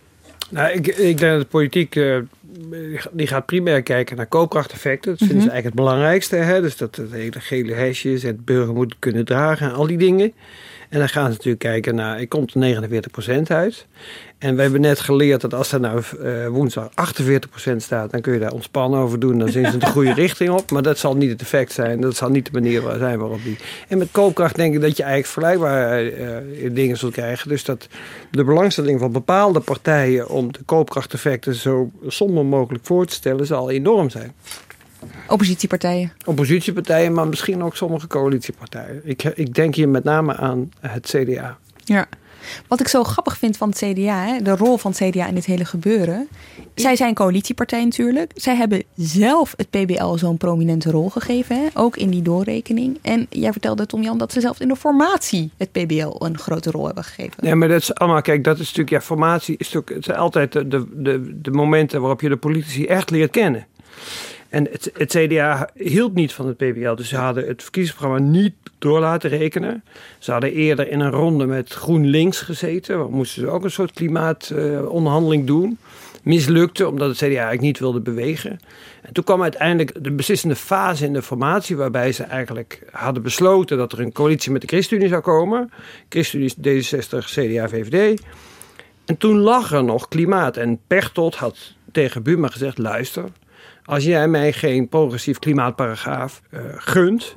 Nou, 0.50 0.72
ik, 0.72 0.86
ik 0.86 1.18
denk 1.18 1.32
dat 1.32 1.40
de 1.40 1.46
politiek 1.46 1.94
uh, 1.94 2.16
die 3.12 3.26
gaat 3.26 3.46
primair 3.46 3.82
kijken 3.82 4.16
naar 4.16 4.26
koopkrachteffecten. 4.26 5.10
Dat 5.10 5.18
vinden 5.18 5.40
ze 5.40 5.46
mhm. 5.46 5.52
eigenlijk 5.52 5.76
het 5.76 5.86
belangrijkste. 5.86 6.36
Hè? 6.36 6.60
Dus 6.60 6.76
dat 6.76 6.96
het 6.96 7.12
hele 7.12 7.40
gele 7.40 7.74
hesjes 7.74 8.22
en 8.22 8.28
het 8.28 8.44
burger 8.44 8.74
moet 8.74 8.94
kunnen 8.98 9.24
dragen 9.24 9.68
en 9.68 9.74
al 9.74 9.86
die 9.86 9.98
dingen. 9.98 10.32
En 10.88 10.98
dan 10.98 11.08
gaan 11.08 11.24
ze 11.24 11.30
natuurlijk 11.30 11.58
kijken 11.58 11.94
naar, 11.94 12.20
ik 12.20 12.28
komt 12.28 12.54
49% 12.54 12.58
uit. 13.46 13.86
En 14.38 14.56
we 14.56 14.62
hebben 14.62 14.80
net 14.80 15.00
geleerd 15.00 15.40
dat 15.40 15.54
als 15.54 15.72
er 15.72 15.80
nou 15.80 16.02
uh, 16.22 16.46
woensdag 16.46 16.90
48% 16.90 17.76
staat, 17.76 18.10
dan 18.10 18.20
kun 18.20 18.32
je 18.32 18.38
daar 18.38 18.52
ontspannen 18.52 19.00
over 19.00 19.20
doen. 19.20 19.38
Dan 19.38 19.48
zijn 19.48 19.70
ze 19.70 19.78
de 19.78 19.86
goede 19.86 20.12
richting 20.24 20.50
op. 20.50 20.70
Maar 20.70 20.82
dat 20.82 20.98
zal 20.98 21.16
niet 21.16 21.30
het 21.30 21.40
effect 21.40 21.72
zijn. 21.72 22.00
Dat 22.00 22.16
zal 22.16 22.28
niet 22.28 22.44
de 22.44 22.50
manier 22.52 22.82
zijn 22.98 23.18
waarop 23.18 23.42
die. 23.42 23.56
En 23.88 23.98
met 23.98 24.08
koopkracht 24.10 24.56
denk 24.56 24.74
ik 24.74 24.80
dat 24.80 24.96
je 24.96 25.02
eigenlijk 25.02 25.32
vergelijkbare 25.32 26.42
uh, 26.62 26.74
dingen 26.74 26.96
zult 26.96 27.12
krijgen. 27.12 27.48
Dus 27.48 27.64
dat 27.64 27.88
de 28.30 28.44
belangstelling 28.44 29.00
van 29.00 29.12
bepaalde 29.12 29.60
partijen 29.60 30.28
om 30.28 30.52
de 30.52 30.62
koopkrachteffecten 30.64 31.54
zo 31.54 31.90
somber 32.06 32.44
mogelijk 32.44 32.84
voor 32.86 33.06
te 33.06 33.14
stellen, 33.14 33.46
zal 33.46 33.70
enorm 33.70 34.10
zijn. 34.10 34.32
Oppositiepartijen? 35.28 36.12
Oppositiepartijen, 36.24 37.12
maar 37.12 37.28
misschien 37.28 37.62
ook 37.62 37.76
sommige 37.76 38.06
coalitiepartijen. 38.06 39.00
Ik, 39.04 39.22
ik 39.24 39.54
denk 39.54 39.74
hier 39.74 39.88
met 39.88 40.04
name 40.04 40.36
aan 40.36 40.70
het 40.80 41.06
CDA. 41.06 41.58
Ja. 41.84 42.08
Wat 42.68 42.80
ik 42.80 42.88
zo 42.88 43.04
grappig 43.04 43.38
vind 43.38 43.56
van 43.56 43.68
het 43.68 43.78
CDA, 43.78 44.24
hè, 44.24 44.42
de 44.42 44.56
rol 44.56 44.76
van 44.76 44.90
het 44.96 45.10
CDA 45.10 45.26
in 45.26 45.34
dit 45.34 45.44
hele 45.44 45.64
gebeuren. 45.64 46.28
Zij 46.74 46.96
zijn 46.96 47.14
coalitiepartij 47.14 47.84
natuurlijk. 47.84 48.32
Zij 48.34 48.56
hebben 48.56 48.82
zelf 48.94 49.54
het 49.56 49.70
PBL 49.70 50.16
zo'n 50.16 50.36
prominente 50.36 50.90
rol 50.90 51.10
gegeven, 51.10 51.56
hè, 51.56 51.66
ook 51.74 51.96
in 51.96 52.10
die 52.10 52.22
doorrekening. 52.22 52.98
En 53.02 53.26
jij 53.30 53.52
vertelde, 53.52 53.86
Tom 53.86 54.02
Jan, 54.02 54.18
dat 54.18 54.32
ze 54.32 54.40
zelf 54.40 54.60
in 54.60 54.68
de 54.68 54.76
formatie 54.76 55.50
het 55.56 55.72
PBL 55.72 56.24
een 56.24 56.38
grote 56.38 56.70
rol 56.70 56.86
hebben 56.86 57.04
gegeven. 57.04 57.46
Ja, 57.46 57.54
maar 57.54 57.68
dat 57.68 57.80
is 57.80 57.94
allemaal, 57.94 58.22
kijk, 58.22 58.44
dat 58.44 58.58
is 58.58 58.66
natuurlijk, 58.66 58.90
ja, 58.90 59.00
formatie 59.00 59.56
is 59.58 59.66
natuurlijk, 59.66 59.94
het 59.94 60.04
zijn 60.04 60.18
altijd 60.18 60.52
de, 60.52 60.66
de, 60.68 61.40
de 61.40 61.50
momenten 61.50 62.00
waarop 62.00 62.20
je 62.20 62.28
de 62.28 62.36
politici 62.36 62.86
echt 62.86 63.10
leert 63.10 63.30
kennen. 63.30 63.66
En 64.48 64.68
het, 64.70 64.90
het, 64.94 65.16
CDA 65.16 65.70
hield 65.74 66.14
niet 66.14 66.32
van 66.32 66.46
het 66.46 66.56
PBL. 66.56 66.94
Dus 66.94 67.08
ze 67.08 67.16
hadden 67.16 67.46
het 67.46 67.62
verkiezingsprogramma 67.62 68.30
niet 68.30 68.54
door 68.78 69.00
laten 69.00 69.30
rekenen. 69.30 69.84
Ze 70.18 70.32
hadden 70.32 70.52
eerder 70.52 70.88
in 70.90 71.00
een 71.00 71.10
ronde 71.10 71.46
met 71.46 71.72
GroenLinks 71.72 72.40
gezeten. 72.40 72.98
Waar 72.98 73.10
moesten 73.10 73.42
ze 73.42 73.48
ook 73.48 73.64
een 73.64 73.70
soort 73.70 73.92
klimaatonderhandeling 73.92 75.42
uh, 75.42 75.46
doen. 75.46 75.78
Mislukte, 76.22 76.88
omdat 76.88 77.08
het 77.08 77.16
CDA 77.16 77.26
eigenlijk 77.26 77.60
niet 77.60 77.78
wilde 77.78 78.00
bewegen. 78.00 78.58
En 79.02 79.12
toen 79.12 79.24
kwam 79.24 79.42
uiteindelijk 79.42 80.04
de 80.04 80.12
beslissende 80.12 80.56
fase 80.56 81.04
in 81.04 81.12
de 81.12 81.22
formatie... 81.22 81.76
waarbij 81.76 82.12
ze 82.12 82.22
eigenlijk 82.22 82.82
hadden 82.90 83.22
besloten 83.22 83.76
dat 83.76 83.92
er 83.92 84.00
een 84.00 84.12
coalitie 84.12 84.52
met 84.52 84.60
de 84.60 84.66
ChristenUnie 84.66 85.08
zou 85.08 85.22
komen. 85.22 85.70
ChristenUnie, 86.08 86.82
D66, 86.82 87.24
CDA, 87.24 87.68
VVD. 87.68 88.22
En 89.04 89.16
toen 89.16 89.38
lag 89.38 89.72
er 89.72 89.84
nog 89.84 90.08
klimaat. 90.08 90.56
En 90.56 90.80
Pechtold 90.86 91.34
had 91.36 91.74
tegen 91.92 92.22
Buma 92.22 92.48
gezegd... 92.48 92.78
luister, 92.78 93.24
als 93.88 94.04
jij 94.04 94.28
mij 94.28 94.52
geen 94.52 94.88
progressief 94.88 95.38
klimaatparagraaf 95.38 96.42
uh, 96.50 96.60
gunt, 96.76 97.36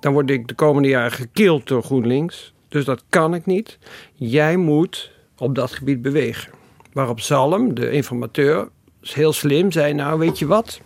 dan 0.00 0.12
word 0.12 0.30
ik 0.30 0.48
de 0.48 0.54
komende 0.54 0.88
jaren 0.88 1.12
gekild 1.12 1.66
door 1.66 1.82
GroenLinks. 1.82 2.52
Dus 2.68 2.84
dat 2.84 3.04
kan 3.08 3.34
ik 3.34 3.46
niet. 3.46 3.78
Jij 4.14 4.56
moet 4.56 5.10
op 5.38 5.54
dat 5.54 5.72
gebied 5.72 6.02
bewegen. 6.02 6.52
Waarop 6.92 7.20
Salm, 7.20 7.74
de 7.74 7.90
informateur, 7.90 8.68
heel 9.00 9.32
slim 9.32 9.72
zei: 9.72 9.92
Nou, 9.92 10.18
weet 10.18 10.38
je 10.38 10.46
wat? 10.46 10.80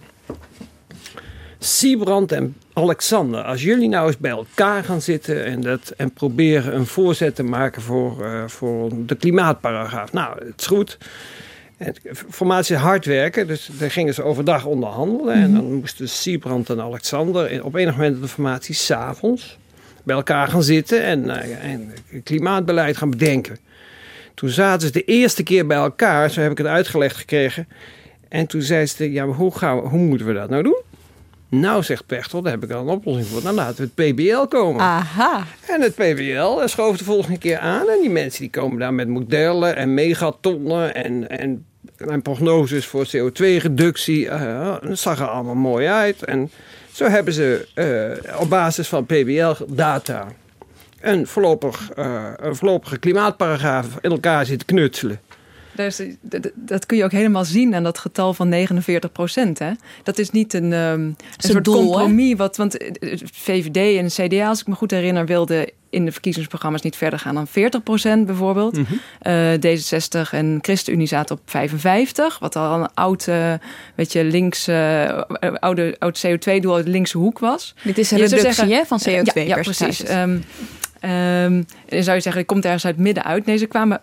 Siebrand 1.58 2.32
en 2.32 2.56
Alexander, 2.72 3.42
als 3.42 3.62
jullie 3.62 3.88
nou 3.88 4.06
eens 4.06 4.18
bij 4.18 4.30
elkaar 4.30 4.84
gaan 4.84 5.00
zitten 5.00 5.44
en, 5.44 5.60
dat, 5.60 5.92
en 5.96 6.12
proberen 6.12 6.74
een 6.74 6.86
voorzet 6.86 7.34
te 7.34 7.42
maken 7.42 7.82
voor, 7.82 8.16
uh, 8.20 8.44
voor 8.46 8.90
de 9.06 9.14
klimaatparagraaf. 9.14 10.12
Nou, 10.12 10.44
het 10.44 10.60
is 10.60 10.66
goed. 10.66 10.98
Formatie 12.30 12.76
hard 12.76 13.04
werken, 13.04 13.46
dus 13.46 13.70
daar 13.78 13.90
gingen 13.90 14.14
ze 14.14 14.22
overdag 14.22 14.64
onderhandelen. 14.64 15.34
En 15.34 15.54
dan 15.54 15.72
moesten 15.72 16.08
Siebrand 16.08 16.70
en 16.70 16.80
Alexander 16.80 17.64
op 17.64 17.74
enig 17.74 17.96
moment 17.96 18.20
de 18.20 18.28
formatie 18.28 18.74
s'avonds 18.74 19.58
bij 20.02 20.16
elkaar 20.16 20.48
gaan 20.48 20.62
zitten 20.62 21.02
en, 21.02 21.24
uh, 21.24 21.64
en 21.64 21.92
klimaatbeleid 22.24 22.96
gaan 22.96 23.10
bedenken. 23.10 23.58
Toen 24.34 24.48
zaten 24.48 24.86
ze 24.86 24.92
de 24.92 25.04
eerste 25.04 25.42
keer 25.42 25.66
bij 25.66 25.76
elkaar, 25.76 26.30
zo 26.30 26.40
heb 26.40 26.50
ik 26.50 26.58
het 26.58 26.66
uitgelegd 26.66 27.16
gekregen. 27.16 27.68
En 28.28 28.46
toen 28.46 28.62
zei 28.62 28.86
ze, 28.86 29.12
ja, 29.12 29.26
maar 29.26 29.36
hoe, 29.36 29.56
gaan 29.56 29.82
we, 29.82 29.88
hoe 29.88 29.98
moeten 29.98 30.26
we 30.26 30.32
dat 30.32 30.50
nou 30.50 30.62
doen? 30.62 30.82
Nou, 31.48 31.82
zegt 31.82 32.06
Pechtel, 32.06 32.42
daar 32.42 32.52
heb 32.52 32.64
ik 32.64 32.70
al 32.70 32.80
een 32.80 32.88
oplossing 32.88 33.26
voor. 33.26 33.42
Dan 33.42 33.54
laten 33.54 33.76
we 33.76 34.02
het 34.02 34.14
PBL 34.14 34.44
komen. 34.58 34.80
Aha. 34.80 35.44
En 35.66 35.80
het 35.80 35.94
PBL 35.94 36.66
schoof 36.66 36.96
de 36.96 37.04
volgende 37.04 37.38
keer 37.38 37.58
aan. 37.58 37.88
En 37.88 38.00
die 38.00 38.10
mensen 38.10 38.40
die 38.40 38.50
komen 38.50 38.78
daar 38.78 38.94
met 38.94 39.08
modellen 39.08 39.76
en 39.76 39.94
megatonnen 39.94 40.94
en, 40.94 41.28
en 41.28 41.64
mijn 42.06 42.22
prognoses 42.22 42.86
voor 42.86 43.06
CO2-reductie. 43.06 44.24
Uh, 44.24 44.74
dat 44.82 44.98
zag 44.98 45.20
er 45.20 45.28
allemaal 45.28 45.54
mooi 45.54 45.86
uit. 45.86 46.24
En 46.24 46.50
zo 46.92 47.08
hebben 47.08 47.34
ze 47.34 47.66
uh, 47.74 48.40
op 48.40 48.48
basis 48.48 48.88
van 48.88 49.06
PBL-data 49.06 50.26
een, 51.00 51.26
voorlopig, 51.26 51.90
uh, 51.98 52.30
een 52.36 52.56
voorlopige 52.56 52.98
klimaatparagraaf 52.98 53.86
in 54.00 54.10
elkaar 54.10 54.46
zitten 54.46 54.66
knutselen. 54.66 55.20
Dus, 55.74 56.02
dat 56.54 56.86
kun 56.86 56.96
je 56.96 57.04
ook 57.04 57.12
helemaal 57.12 57.44
zien 57.44 57.74
aan 57.74 57.82
dat 57.82 57.98
getal 57.98 58.34
van 58.34 58.48
49 58.48 59.12
procent. 59.12 59.58
Hè? 59.58 59.70
Dat 60.02 60.18
is 60.18 60.30
niet 60.30 60.54
een, 60.54 60.72
um, 60.72 61.00
een 61.00 61.16
soort 61.36 61.68
compromis. 61.68 62.34
Wat, 62.36 62.56
want 62.56 62.76
VVD 63.32 63.98
en 63.98 64.28
CDA, 64.28 64.48
als 64.48 64.60
ik 64.60 64.66
me 64.66 64.74
goed 64.74 64.90
herinner, 64.90 65.26
wilden 65.26 65.70
in 65.90 66.04
de 66.04 66.12
verkiezingsprogramma's 66.12 66.82
niet 66.82 66.96
verder 66.96 67.18
gaan 67.18 67.34
dan 67.34 67.46
40 67.46 67.82
procent 67.82 68.26
bijvoorbeeld. 68.26 68.76
Mm 68.76 68.86
D66 69.66 70.30
en 70.30 70.58
ChristenUnie 70.62 71.06
zaten 71.06 71.36
op 71.36 71.42
55, 71.44 72.38
wat 72.38 72.56
al 72.56 72.80
een 72.80 72.88
oud, 72.94 73.26
uh, 73.26 73.52
weet 73.94 74.12
je, 74.12 74.24
links, 74.24 74.68
uh, 74.68 75.22
oude, 75.54 75.96
oud 75.98 76.26
CO2-doel 76.26 76.74
uit 76.74 76.84
de 76.84 76.90
linkse 76.90 77.18
hoek 77.18 77.38
was. 77.38 77.74
Dit 77.82 77.98
is 77.98 78.10
een 78.10 78.18
je 78.18 78.24
reductie 78.24 78.66
zeggen, 78.66 78.86
van 78.86 79.00
CO2 79.00 79.32
ja, 79.34 79.42
ja 79.42 79.60
precies. 79.60 80.10
Um, 80.10 80.44
um, 81.04 81.66
dan 81.88 82.02
zou 82.02 82.16
je 82.16 82.22
zeggen, 82.22 82.36
het 82.36 82.46
komt 82.46 82.64
ergens 82.64 82.86
uit 82.86 82.96
midden 82.96 83.24
uit. 83.24 83.46
Nee, 83.46 83.56
ze 83.56 83.66
kwamen 83.66 84.00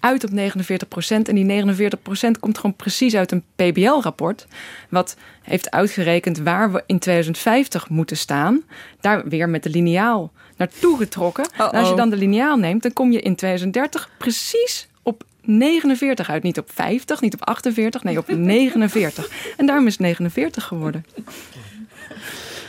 uit 0.00 0.24
op 0.24 0.30
49 0.30 0.88
procent. 0.88 1.28
En 1.28 1.34
die 1.34 1.44
49 1.44 2.02
procent 2.02 2.38
komt 2.38 2.56
gewoon 2.58 2.76
precies 2.76 3.14
uit 3.14 3.32
een 3.32 3.44
PBL-rapport. 3.56 4.46
Wat 4.88 5.16
heeft 5.42 5.70
uitgerekend 5.70 6.38
waar 6.38 6.72
we 6.72 6.82
in 6.86 6.98
2050 6.98 7.88
moeten 7.88 8.16
staan. 8.16 8.62
Daar 9.00 9.28
weer 9.28 9.48
met 9.48 9.62
de 9.62 9.70
lineaal 9.70 10.32
naartoe 10.56 10.96
getrokken. 10.96 11.48
En 11.56 11.70
als 11.70 11.88
je 11.88 11.94
dan 11.94 12.10
de 12.10 12.16
lineaal 12.16 12.56
neemt, 12.56 12.82
dan 12.82 12.92
kom 12.92 13.12
je 13.12 13.20
in 13.20 13.36
2030 13.36 14.10
precies 14.18 14.88
op 15.02 15.24
49 15.42 16.30
uit. 16.30 16.42
Niet 16.42 16.58
op 16.58 16.70
50, 16.74 17.20
niet 17.20 17.34
op 17.34 17.44
48, 17.44 18.02
nee, 18.02 18.18
op 18.18 18.28
49. 18.56 19.30
En 19.56 19.66
daarom 19.66 19.86
is 19.86 19.92
het 19.92 20.02
49 20.02 20.64
geworden. 20.64 21.04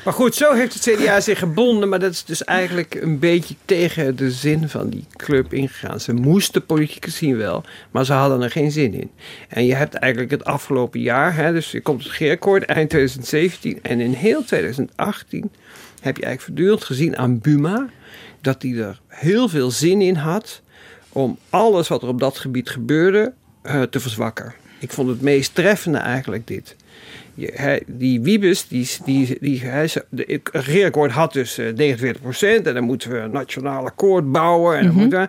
Maar 0.04 0.14
goed, 0.14 0.36
zo 0.36 0.54
heeft 0.54 0.74
het 0.74 0.84
CDA 0.84 1.20
zich 1.20 1.40
gebonden. 1.40 1.90
Maar 1.90 2.00
dat 2.00 2.12
is 2.12 2.24
dus 2.24 2.44
eigenlijk 2.44 2.96
een 2.96 3.20
beetje 3.20 3.56
tegen 3.66 4.16
de 4.16 4.32
zin 4.32 4.70
van 4.70 4.90
die 4.90 5.06
club 5.16 5.54
ingegaan. 5.54 6.00
Ze 6.00 6.14
moesten 6.14 6.66
politiek 6.66 7.06
gezien 7.06 7.38
wel, 7.38 7.64
maar 7.92 8.06
ze 8.06 8.14
hadden 8.14 8.42
er 8.42 8.52
geen 8.52 8.72
zin 8.72 8.94
in. 8.94 9.12
En 9.48 9.66
je 9.66 9.76
hebt 9.76 9.94
eigenlijk 9.94 10.32
het 10.32 10.46
afgelopen 10.46 11.00
jaar, 11.00 11.36
hè, 11.36 11.54
dus 11.54 11.72
je 11.72 11.82
komt 11.82 12.04
het 12.04 12.12
Geerkort 12.12 12.66
eind 12.66 12.90
2017 12.90 13.80
en 13.82 14.00
in 14.00 14.14
heel 14.14 14.44
2018 14.44 15.52
heb 16.02 16.18
je 16.18 16.24
eigenlijk 16.24 16.42
voortdurend 16.42 16.84
gezien 16.84 17.18
aan 17.18 17.40
Buma 17.40 17.88
dat 18.42 18.62
hij 18.62 18.72
er 18.72 19.00
heel 19.08 19.50
veel 19.50 19.72
zin 19.72 20.02
in 20.02 20.16
had 20.16 20.62
om 21.10 21.38
alles 21.50 21.88
wat 21.88 22.02
er 22.02 22.08
op 22.08 22.20
dat 22.20 22.38
gebied 22.38 22.70
gebeurde 22.70 23.34
uh, 23.64 23.82
te 23.82 24.00
verzwakken. 24.00 24.54
Ik 24.80 24.92
vond 24.92 25.10
het 25.10 25.22
meest 25.22 25.56
treffende 25.56 25.98
eigenlijk 25.98 26.48
dit 26.48 26.76
hij, 27.36 27.84
die 27.88 28.22
Wiebes, 28.22 28.68
die, 28.68 28.90
die, 29.06 29.38
die, 29.40 29.62
hij, 29.62 29.90
de 30.10 30.42
regeerakkoord 30.52 31.12
had 31.12 31.34
dus 31.34 31.60
49% 31.60 31.64
eh, 32.40 32.56
en 32.56 32.64
dan 32.64 32.84
moeten 32.84 33.12
we 33.12 33.18
een 33.18 33.32
nationaal 33.32 33.86
akkoord 33.86 34.32
bouwen. 34.32 34.78
En, 34.78 34.86
mm 34.86 34.92
-hmm. 34.92 35.28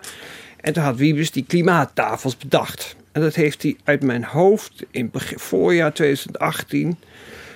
en 0.61 0.73
toen 0.73 0.83
had 0.83 0.97
Wiebes 0.97 1.31
die 1.31 1.45
klimaattafels 1.47 2.37
bedacht. 2.37 2.95
En 3.11 3.21
dat 3.21 3.35
heeft 3.35 3.63
hij 3.63 3.75
uit 3.83 4.03
mijn 4.03 4.23
hoofd 4.23 4.83
in 4.91 5.11
voorjaar 5.35 5.93
2018 5.93 6.97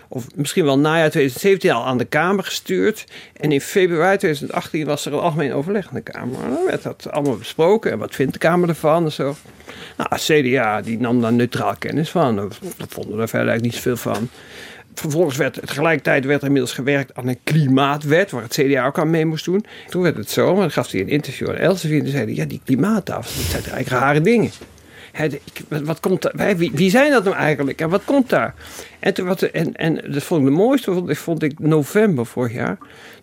of 0.07 0.25
misschien 0.35 0.65
wel 0.65 0.79
najaar 0.79 1.09
2017 1.09 1.71
al 1.71 1.85
aan 1.85 1.97
de 1.97 2.05
Kamer 2.05 2.43
gestuurd. 2.43 3.03
En 3.33 3.51
in 3.51 3.61
februari 3.61 4.17
2018 4.17 4.85
was 4.85 5.05
er 5.05 5.13
een 5.13 5.19
algemeen 5.19 5.53
overleg 5.53 5.87
in 5.89 5.95
de 5.95 6.01
Kamer. 6.01 6.39
Dan 6.39 6.65
werd 6.65 6.83
dat 6.83 7.07
allemaal 7.11 7.37
besproken. 7.37 7.91
En 7.91 7.97
wat 7.97 8.15
vindt 8.15 8.33
de 8.33 8.39
Kamer 8.39 8.69
ervan 8.69 9.05
en 9.05 9.11
zo. 9.11 9.35
Nou, 9.97 10.09
CDA 10.15 10.81
die 10.81 10.99
nam 10.99 11.21
daar 11.21 11.33
neutraal 11.33 11.75
kennis 11.79 12.09
van. 12.09 12.35
Daar 12.35 12.47
vonden 12.87 13.15
we 13.15 13.21
er 13.21 13.29
verder 13.29 13.47
eigenlijk 13.47 13.61
niet 13.61 13.73
zoveel 13.73 13.97
van. 13.97 14.29
Vervolgens 14.93 15.37
werd 15.37 15.59
tegelijkertijd 15.65 16.25
werd 16.25 16.39
er 16.39 16.45
inmiddels 16.45 16.73
gewerkt 16.73 17.15
aan 17.15 17.27
een 17.27 17.39
klimaatwet, 17.43 18.31
waar 18.31 18.41
het 18.41 18.53
CDA 18.53 18.85
ook 18.85 18.99
aan 18.99 19.09
mee 19.09 19.25
moest 19.25 19.45
doen. 19.45 19.65
Toen 19.89 20.01
werd 20.01 20.17
het 20.17 20.29
zo, 20.29 20.51
maar 20.51 20.61
dan 20.61 20.71
gaf 20.71 20.91
hij 20.91 21.01
een 21.01 21.09
interview 21.09 21.49
aan 21.49 21.55
Elsevier 21.55 22.03
en 22.03 22.09
zei 22.09 22.23
hij, 22.23 22.33
ja, 22.33 22.45
die 22.45 22.61
klimaattafels, 22.63 23.35
dat 23.35 23.45
zijn 23.45 23.63
eigenlijk 23.63 24.03
rare 24.03 24.21
dingen 24.21 24.51
wat 25.67 25.99
komt 25.99 26.21
daar, 26.21 26.57
wie, 26.57 26.71
wie, 26.73 26.89
zijn 26.89 27.11
dat 27.11 27.23
nou 27.23 27.35
eigenlijk 27.35 27.81
en 27.81 27.89
wat 27.89 28.03
komt 28.05 28.29
daar? 28.29 28.53
En, 28.99 29.13
toen, 29.13 29.27
wat, 29.27 29.41
en, 29.41 29.73
en 29.73 30.11
dat 30.11 30.23
vond 30.23 30.41
ik 30.41 30.47
de 30.47 30.53
mooiste, 30.53 30.93
vond, 30.93 31.17
vond 31.17 31.43
ik 31.43 31.59
november 31.59 32.25
vorig 32.25 32.53
jaar. 32.53 32.77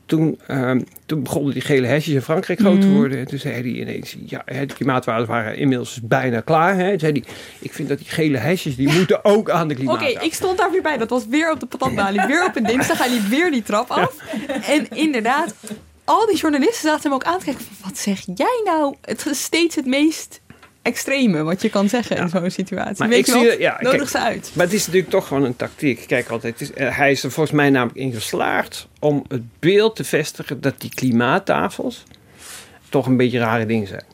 Toen, 0.07 0.40
um, 0.49 0.84
toen 1.07 1.22
begonnen 1.22 1.53
die 1.53 1.62
gele 1.62 1.86
hesjes 1.86 2.14
in 2.14 2.22
Frankrijk 2.22 2.59
groot 2.59 2.80
te 2.80 2.86
mhm. 2.86 2.97
worden. 2.97 3.18
En 3.18 3.26
toen 3.26 3.38
zei 3.38 3.55
hij 3.55 3.80
ineens, 3.80 4.16
ja, 4.26 4.42
de 4.47 4.74
klimaatwaarden 4.74 5.26
waren 5.26 5.57
inmiddels 5.57 6.01
bijna 6.03 6.40
klaar. 6.40 6.76
Hè. 6.76 6.90
Toen 6.90 6.99
zei 6.99 7.12
hij, 7.12 7.24
ik 7.61 7.72
vind 7.72 7.88
dat 7.88 7.99
die 7.99 8.09
gele 8.09 8.38
hesjes, 8.38 8.76
die 8.76 8.92
moeten 8.92 9.24
ook 9.34 9.51
aan 9.51 9.68
de 9.68 9.74
klimaat. 9.74 9.95
Oké, 9.95 10.24
ik 10.24 10.34
stond 10.34 10.59
daar 10.59 10.70
weer 10.70 10.82
bij. 10.82 10.97
Dat 10.97 11.11
was 11.11 11.26
weer 11.26 11.51
op 11.51 11.61
de 11.61 11.66
patatbalie. 11.66 12.26
Weer 12.26 12.45
op 12.45 12.57
een 12.57 12.64
dinsdag. 12.64 12.99
Hij 12.99 13.11
liep 13.11 13.26
weer 13.28 13.51
die 13.51 13.62
trap 13.62 13.90
af. 13.90 14.16
En 14.66 14.86
inderdaad, 14.90 15.55
al 16.05 16.26
die 16.26 16.36
journalisten 16.36 16.88
zaten 16.88 17.03
hem 17.03 17.12
ook 17.12 17.24
aan 17.24 17.38
te 17.38 17.45
kijken. 17.45 17.64
Wat 17.84 17.99
zeg 17.99 18.20
jij 18.34 18.61
nou? 18.64 18.95
Het 19.01 19.26
is 19.26 19.42
steeds 19.42 19.74
het 19.74 19.86
meest 19.86 20.40
extreme 20.85 21.43
wat 21.43 21.62
je 21.62 21.68
kan 21.68 21.89
zeggen 21.89 22.16
in 22.16 22.28
zo'n 22.28 22.51
situatie. 22.51 22.95
Maar 22.99 23.09
Weet 23.09 23.28
ik 23.28 23.35
zie, 23.35 23.59
ja, 23.59 23.76
nodig 23.80 24.09
ze 24.09 24.18
uit. 24.18 24.51
Maar 24.55 24.64
het 24.64 24.74
is 24.74 24.87
natuurlijk 24.87 25.11
toch 25.11 25.26
gewoon 25.26 25.45
een 25.45 25.57
tactiek. 25.57 26.05
Kijk 26.07 26.28
altijd, 26.28 26.61
is, 26.61 26.72
eh, 26.72 26.97
hij 26.97 27.11
is 27.11 27.22
er 27.22 27.30
volgens 27.30 27.57
mij 27.57 27.70
namelijk 27.70 27.99
in 27.99 28.12
geslaagd 28.12 28.89
om 28.99 29.24
het 29.28 29.43
beeld 29.59 29.97
te 29.97 30.05
vestigen 30.05 30.61
dat 30.61 30.80
die 30.80 30.95
klimaattafels 30.95 32.05
toch 32.89 33.07
een 33.07 33.16
beetje 33.16 33.39
rare 33.39 33.66
dingen 33.66 33.87
zijn. 33.87 34.05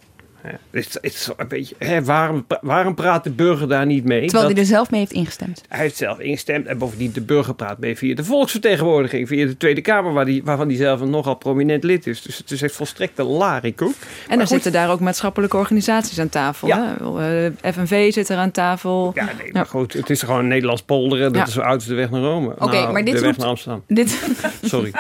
Ja, 0.45 0.59
het, 0.71 0.99
is 1.01 1.29
een 1.37 1.49
beetje, 1.49 1.75
hè, 1.79 2.05
waarom, 2.05 2.47
waarom 2.61 2.95
praat 2.95 3.25
de 3.25 3.31
burger 3.31 3.69
daar 3.69 3.87
niet 3.87 4.05
mee? 4.05 4.27
Terwijl 4.27 4.51
hij 4.51 4.59
er 4.59 4.67
zelf 4.67 4.91
mee 4.91 5.01
heeft 5.01 5.13
ingestemd. 5.13 5.63
Hij 5.69 5.81
heeft 5.81 5.97
zelf 5.97 6.19
ingestemd 6.19 6.67
en 6.67 6.79
bovendien 6.79 7.13
de 7.13 7.21
burger 7.21 7.55
praat 7.55 7.79
mee 7.79 7.97
via 7.97 8.15
de 8.15 8.25
volksvertegenwoordiging, 8.25 9.29
via 9.29 9.47
de 9.47 9.57
Tweede 9.57 9.81
Kamer, 9.81 10.13
waar 10.13 10.25
die, 10.25 10.45
waarvan 10.45 10.69
hij 10.69 10.77
zelf 10.77 11.01
een 11.01 11.11
nogal 11.11 11.35
prominent 11.35 11.85
lid 11.85 12.07
is. 12.07 12.23
Dus 12.23 12.39
het 12.39 12.51
is 12.51 12.63
echt 12.63 12.75
volstrekte 12.75 13.23
larikoek. 13.23 13.95
En 14.29 14.39
dan 14.39 14.47
zitten 14.47 14.73
daar 14.73 14.91
ook 14.91 15.01
maatschappelijke 15.01 15.57
organisaties 15.57 16.19
aan 16.21 16.29
tafel. 16.29 16.69
Ja. 16.69 16.97
Hè? 16.99 17.47
Eh, 17.47 17.73
FNV 17.73 18.13
zit 18.13 18.29
er 18.29 18.37
aan 18.37 18.51
tafel. 18.51 19.11
Ja, 19.15 19.29
nee, 19.39 19.53
maar 19.53 19.67
goed, 19.67 19.93
het 19.93 20.11
is 20.11 20.23
gewoon 20.23 20.49
Nederlands 20.49 20.83
polderen. 20.83 21.33
Dat 21.33 21.49
is 21.49 21.55
zo 21.55 21.61
oud 21.61 21.75
als 21.75 21.87
de 21.87 21.95
weg 21.95 22.11
naar 22.11 22.21
Rome. 22.21 22.55
Oké, 22.59 22.73
nou, 22.73 22.93
maar 22.93 23.05
dit 23.05 23.15
de 23.15 23.21
weg 23.21 23.37
naar 23.37 23.49
Amsterdam. 23.49 23.83
Dit... 23.87 24.19
Sorry. 24.63 24.93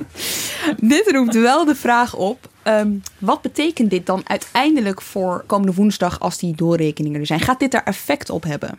dit 0.94 1.10
roept 1.10 1.34
wel 1.34 1.64
de 1.64 1.74
vraag 1.74 2.14
op 2.14 2.48
Ehm, 2.70 2.90
wat 3.18 3.42
betekent 3.42 3.90
dit 3.90 4.06
dan 4.06 4.22
uiteindelijk 4.24 5.00
voor 5.00 5.42
komende 5.46 5.74
woensdag 5.74 6.20
als 6.20 6.38
die 6.38 6.56
doorrekeningen 6.56 7.20
er 7.20 7.26
zijn? 7.26 7.40
Gaat 7.40 7.60
dit 7.60 7.70
daar 7.70 7.84
effect 7.84 8.30
op 8.30 8.44
hebben? 8.44 8.78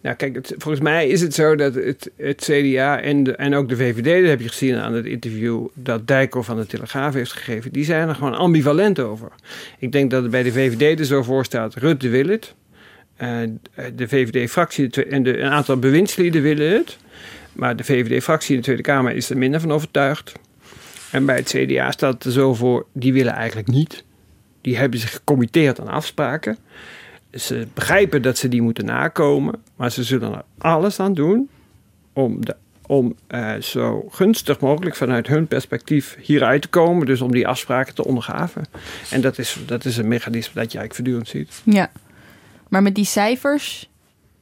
Nou, 0.00 0.16
kijk, 0.16 0.46
volgens 0.46 0.80
mij 0.80 1.08
is 1.08 1.20
het 1.20 1.34
zo 1.34 1.56
dat 1.56 1.74
het, 1.74 2.10
het 2.16 2.40
CDA 2.40 3.00
en, 3.00 3.38
en 3.38 3.54
ook 3.54 3.68
de 3.68 3.76
VVD, 3.76 4.20
dat 4.20 4.30
heb 4.30 4.40
je 4.40 4.48
gezien 4.48 4.76
aan 4.76 4.94
het 4.94 5.06
interview 5.06 5.66
dat 5.74 6.06
Dijkhoff 6.06 6.46
van 6.46 6.56
de 6.56 6.66
Telegraaf 6.66 7.14
heeft 7.14 7.32
gegeven, 7.32 7.72
die 7.72 7.84
zijn 7.84 8.08
er 8.08 8.14
gewoon 8.14 8.34
ambivalent 8.34 9.00
over. 9.00 9.28
Ik 9.78 9.92
denk 9.92 10.10
dat 10.10 10.22
het 10.22 10.30
bij 10.30 10.42
de 10.42 10.52
VVD 10.52 10.98
er 10.98 11.06
zo 11.06 11.22
voor 11.22 11.44
staat, 11.44 11.74
Rutte 11.74 12.08
wil 12.08 12.28
het. 12.28 12.54
Uh, 13.22 13.38
de 13.94 14.08
VVD-fractie 14.08 15.04
en 15.04 15.22
de, 15.22 15.38
een 15.38 15.50
aantal 15.50 15.76
bewindslieden 15.76 16.42
willen 16.42 16.72
het. 16.72 16.96
Maar 17.52 17.76
de 17.76 17.84
VVD-fractie 17.84 18.50
in 18.50 18.56
de 18.56 18.62
Tweede 18.64 18.82
Kamer 18.82 19.12
is 19.12 19.30
er 19.30 19.38
minder 19.38 19.60
van 19.60 19.72
overtuigd. 19.72 20.32
En 21.10 21.26
bij 21.26 21.36
het 21.36 21.48
CDA 21.48 21.90
staat 21.90 22.12
het 22.12 22.24
er 22.24 22.32
zo 22.32 22.54
voor, 22.54 22.86
die 22.92 23.12
willen 23.12 23.32
eigenlijk 23.32 23.68
niet. 23.68 24.04
Die 24.60 24.76
hebben 24.76 24.98
zich 24.98 25.12
gecommitteerd 25.12 25.80
aan 25.80 25.88
afspraken. 25.88 26.56
Ze 27.32 27.66
begrijpen 27.74 28.22
dat 28.22 28.38
ze 28.38 28.48
die 28.48 28.62
moeten 28.62 28.84
nakomen, 28.84 29.62
maar 29.76 29.90
ze 29.92 30.04
zullen 30.04 30.32
er 30.34 30.44
alles 30.58 31.00
aan 31.00 31.14
doen 31.14 31.48
om, 32.12 32.44
de, 32.44 32.56
om 32.86 33.14
uh, 33.28 33.54
zo 33.54 34.08
gunstig 34.10 34.60
mogelijk 34.60 34.96
vanuit 34.96 35.26
hun 35.26 35.46
perspectief 35.46 36.16
hieruit 36.20 36.62
te 36.62 36.68
komen. 36.68 37.06
Dus 37.06 37.20
om 37.20 37.32
die 37.32 37.48
afspraken 37.48 37.94
te 37.94 38.04
ondergaven. 38.04 38.64
En 39.10 39.20
dat 39.20 39.38
is, 39.38 39.58
dat 39.66 39.84
is 39.84 39.96
een 39.96 40.08
mechanisme 40.08 40.60
dat 40.60 40.72
je 40.72 40.78
eigenlijk 40.78 40.94
voortdurend 40.94 41.28
ziet. 41.28 41.74
Ja, 41.74 41.90
maar 42.68 42.82
met 42.82 42.94
die 42.94 43.04
cijfers 43.04 43.87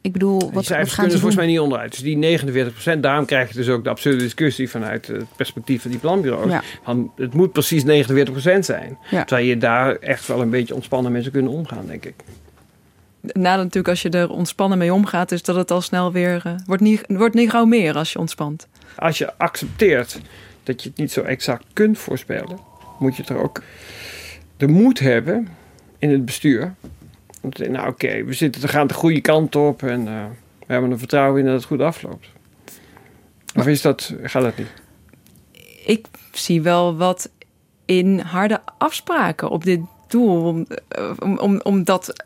ik 0.07 0.13
bedoel, 0.13 0.39
wat, 0.39 0.53
die 0.53 0.63
cijfers 0.63 0.89
wat 0.89 0.99
kunnen 0.99 1.19
volgens 1.19 1.37
mij 1.37 1.47
niet 1.47 1.59
onderuit. 1.59 1.91
Dus 1.91 2.01
die 2.01 2.17
49 2.17 2.73
procent, 2.73 3.03
daarom 3.03 3.25
krijg 3.25 3.49
je 3.49 3.55
dus 3.55 3.69
ook 3.69 3.85
de 3.85 3.91
absurde 3.91 4.19
discussie 4.19 4.71
vanuit 4.71 5.07
het 5.07 5.25
perspectief 5.37 5.83
van 5.83 5.91
die 5.91 6.01
planbureaus. 6.01 6.51
Ja. 6.51 6.63
Van, 6.83 7.13
het 7.17 7.35
moet 7.35 7.53
precies 7.53 7.85
49 7.85 8.33
procent 8.33 8.65
zijn. 8.65 8.99
Ja. 9.11 9.25
Terwijl 9.25 9.49
je 9.49 9.59
daar 9.59 9.97
echt 9.97 10.27
wel 10.27 10.41
een 10.41 10.51
beetje 10.51 10.75
ontspannen 10.75 11.13
mee 11.13 11.21
zou 11.21 11.33
kunnen 11.33 11.53
omgaan, 11.53 11.87
denk 11.87 12.05
ik. 12.05 12.15
Nadeel 13.21 13.63
natuurlijk 13.63 13.89
als 13.89 14.03
je 14.03 14.11
er 14.11 14.31
ontspannen 14.31 14.79
mee 14.79 14.93
omgaat, 14.93 15.33
is 15.33 15.43
dat 15.43 15.57
het 15.57 15.71
al 15.71 15.81
snel 15.81 16.13
weer 16.13 16.43
uh, 16.47 16.53
wordt, 16.67 16.83
niet, 16.83 17.05
wordt 17.07 17.35
niet 17.35 17.51
gauw 17.51 17.65
meer 17.65 17.97
als 17.97 18.13
je 18.13 18.19
ontspant. 18.19 18.69
Als 18.97 19.19
je 19.19 19.39
accepteert 19.39 20.21
dat 20.63 20.83
je 20.83 20.89
het 20.89 20.99
niet 20.99 21.13
zo 21.13 21.23
exact 21.23 21.65
kunt 21.73 21.99
voorspellen, 21.99 22.59
moet 22.99 23.17
je 23.17 23.23
er 23.29 23.43
ook 23.43 23.63
de 24.57 24.69
moed 24.69 24.99
hebben 24.99 25.49
in 25.99 26.11
het 26.11 26.25
bestuur 26.25 26.75
nou 27.49 27.89
oké, 27.89 28.25
we 28.25 28.33
zitten 28.33 28.61
te 28.61 28.69
gaan 28.69 28.87
de 28.87 28.95
goede 28.95 29.21
kant 29.21 29.57
op 29.57 29.83
en 29.83 30.01
uh, 30.01 30.25
we 30.67 30.73
hebben 30.73 30.91
er 30.91 30.99
vertrouwen 30.99 31.41
in 31.41 31.47
dat 31.47 31.55
het 31.55 31.65
goed 31.65 31.81
afloopt. 31.81 32.29
Of 33.55 33.67
is 33.67 33.83
dat, 33.83 34.15
gaat 34.23 34.43
dat 34.43 34.57
niet? 34.57 34.73
Ik 35.85 36.07
zie 36.33 36.63
wel 36.63 36.97
wat 36.97 37.31
in 37.85 38.19
harde 38.19 38.61
afspraken 38.79 39.49
op 39.49 39.65
dit 39.65 39.81
doel. 40.09 40.65
Eh, 40.89 41.11
om, 41.19 41.39
om, 41.39 41.61
omdat 41.63 42.25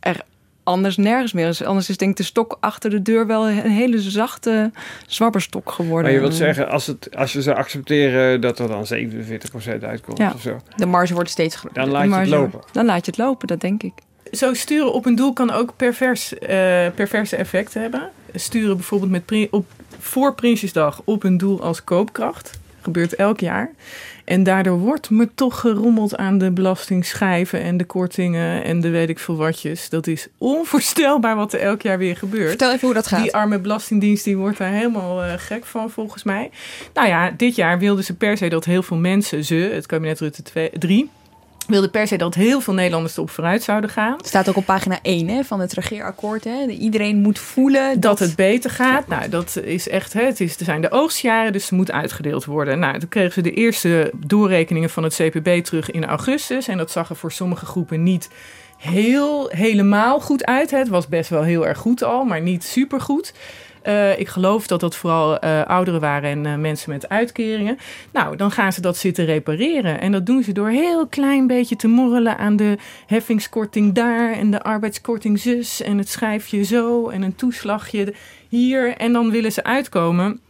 er 0.00 0.20
anders 0.62 0.96
nergens 0.96 1.32
meer 1.32 1.48
is. 1.48 1.64
Anders 1.64 1.88
is 1.88 1.96
denk 1.96 2.10
ik 2.10 2.16
de 2.16 2.22
stok 2.22 2.56
achter 2.60 2.90
de 2.90 3.02
deur 3.02 3.26
wel 3.26 3.48
een 3.48 3.70
hele 3.70 4.00
zachte 4.00 4.70
zwabberstok 5.06 5.70
geworden. 5.70 6.02
Maar 6.02 6.12
je 6.12 6.20
wilt 6.20 6.34
zeggen, 6.34 6.68
als, 6.68 6.86
het, 6.86 7.16
als 7.16 7.32
je 7.32 7.42
zou 7.42 7.56
accepteren 7.56 8.40
dat 8.40 8.58
er 8.58 8.68
dan 8.68 8.86
47% 9.78 9.82
uitkomt 9.82 10.18
ja. 10.18 10.32
of 10.34 10.40
zo. 10.40 10.60
De 10.76 10.86
marge 10.86 11.14
wordt 11.14 11.30
steeds 11.30 11.56
groter. 11.56 11.82
Dan 11.82 11.90
laat 11.90 12.04
je 12.04 12.14
het 12.14 12.28
lopen. 12.28 12.60
Dan 12.72 12.84
laat 12.84 13.04
je 13.04 13.10
het 13.10 13.20
lopen, 13.20 13.46
dat 13.46 13.60
denk 13.60 13.82
ik 13.82 13.92
zo 14.32 14.54
sturen 14.54 14.92
op 14.92 15.06
een 15.06 15.14
doel 15.14 15.32
kan 15.32 15.50
ook 15.50 15.72
pervers, 15.76 16.32
uh, 16.32 16.38
perverse 16.94 17.36
effecten 17.36 17.80
hebben. 17.80 18.10
Sturen 18.34 18.76
bijvoorbeeld 18.76 19.10
met 19.10 19.48
op, 19.50 19.66
voor 19.98 20.34
Prinsjesdag 20.34 21.00
op 21.04 21.24
een 21.24 21.38
doel 21.38 21.62
als 21.62 21.84
koopkracht. 21.84 22.60
Gebeurt 22.80 23.14
elk 23.14 23.40
jaar. 23.40 23.70
En 24.24 24.42
daardoor 24.42 24.78
wordt 24.78 25.10
me 25.10 25.28
toch 25.34 25.60
gerommeld 25.60 26.16
aan 26.16 26.38
de 26.38 26.50
belastingschijven 26.50 27.60
en 27.60 27.76
de 27.76 27.84
kortingen 27.84 28.64
en 28.64 28.80
de 28.80 28.88
weet 28.88 29.08
ik 29.08 29.18
veel 29.18 29.36
watjes. 29.36 29.88
Dat 29.88 30.06
is 30.06 30.28
onvoorstelbaar 30.38 31.36
wat 31.36 31.52
er 31.52 31.60
elk 31.60 31.82
jaar 31.82 31.98
weer 31.98 32.16
gebeurt. 32.16 32.48
Vertel 32.48 32.72
even 32.72 32.86
hoe 32.86 32.94
dat 32.94 33.06
gaat. 33.06 33.22
Die 33.22 33.34
arme 33.34 33.58
belastingdienst 33.58 34.24
die 34.24 34.36
wordt 34.36 34.58
daar 34.58 34.72
helemaal 34.72 35.24
uh, 35.24 35.32
gek 35.36 35.64
van 35.64 35.90
volgens 35.90 36.22
mij. 36.22 36.50
Nou 36.94 37.08
ja, 37.08 37.30
dit 37.36 37.54
jaar 37.54 37.78
wilden 37.78 38.04
ze 38.04 38.14
per 38.14 38.36
se 38.36 38.48
dat 38.48 38.64
heel 38.64 38.82
veel 38.82 38.96
mensen, 38.96 39.44
ze, 39.44 39.54
het 39.54 39.86
kabinet 39.86 40.20
Rutte 40.20 40.70
3 40.78 41.10
wilde 41.66 41.88
per 41.88 42.06
se 42.06 42.16
dat 42.16 42.34
heel 42.34 42.60
veel 42.60 42.74
Nederlanders 42.74 43.16
erop 43.16 43.30
vooruit 43.30 43.62
zouden 43.62 43.90
gaan. 43.90 44.16
Staat 44.24 44.48
ook 44.48 44.56
op 44.56 44.64
pagina 44.64 44.98
1 45.02 45.28
hè, 45.28 45.44
van 45.44 45.60
het 45.60 45.72
regeerakkoord. 45.72 46.44
Hè. 46.44 46.66
Iedereen 46.66 47.16
moet 47.16 47.38
voelen 47.38 48.00
dat... 48.00 48.02
dat 48.02 48.18
het 48.18 48.36
beter 48.36 48.70
gaat. 48.70 49.08
Nou, 49.08 49.28
dat 49.28 49.60
is 49.64 49.88
echt, 49.88 50.12
hè, 50.12 50.24
het 50.24 50.40
is, 50.40 50.58
er 50.58 50.64
zijn 50.64 50.80
de 50.80 50.90
oogstjaren, 50.90 51.52
dus 51.52 51.62
het 51.62 51.72
moet 51.72 51.90
uitgedeeld 51.90 52.44
worden. 52.44 52.78
Nou, 52.78 52.98
toen 52.98 53.08
kregen 53.08 53.32
ze 53.32 53.40
de 53.40 53.52
eerste 53.52 54.10
doorrekeningen 54.26 54.90
van 54.90 55.02
het 55.02 55.14
CPB 55.14 55.64
terug 55.64 55.90
in 55.90 56.04
augustus. 56.04 56.68
En 56.68 56.76
dat 56.76 56.90
zag 56.90 57.08
er 57.08 57.16
voor 57.16 57.32
sommige 57.32 57.66
groepen 57.66 58.02
niet 58.02 58.28
heel 58.76 59.48
helemaal 59.48 60.20
goed 60.20 60.44
uit. 60.44 60.70
Het 60.70 60.88
was 60.88 61.08
best 61.08 61.30
wel 61.30 61.42
heel 61.42 61.66
erg 61.66 61.78
goed 61.78 62.02
al, 62.02 62.24
maar 62.24 62.40
niet 62.40 62.64
super 62.64 63.00
goed. 63.00 63.32
Uh, 63.86 64.18
ik 64.18 64.28
geloof 64.28 64.66
dat 64.66 64.80
dat 64.80 64.96
vooral 64.96 65.44
uh, 65.44 65.62
ouderen 65.62 66.00
waren 66.00 66.30
en 66.30 66.44
uh, 66.44 66.54
mensen 66.54 66.90
met 66.90 67.08
uitkeringen. 67.08 67.78
Nou, 68.12 68.36
dan 68.36 68.50
gaan 68.50 68.72
ze 68.72 68.80
dat 68.80 68.96
zitten 68.96 69.24
repareren. 69.24 70.00
En 70.00 70.12
dat 70.12 70.26
doen 70.26 70.42
ze 70.42 70.52
door 70.52 70.68
heel 70.68 71.06
klein 71.06 71.46
beetje 71.46 71.76
te 71.76 71.88
morrelen 71.88 72.38
aan 72.38 72.56
de 72.56 72.76
heffingskorting 73.06 73.94
daar 73.94 74.32
en 74.32 74.50
de 74.50 74.62
arbeidskorting 74.62 75.38
zus 75.38 75.82
en 75.82 75.98
het 75.98 76.08
schijfje 76.08 76.64
zo 76.64 77.08
en 77.08 77.22
een 77.22 77.34
toeslagje 77.34 78.14
hier. 78.48 78.96
En 78.96 79.12
dan 79.12 79.30
willen 79.30 79.52
ze 79.52 79.64
uitkomen 79.64 80.40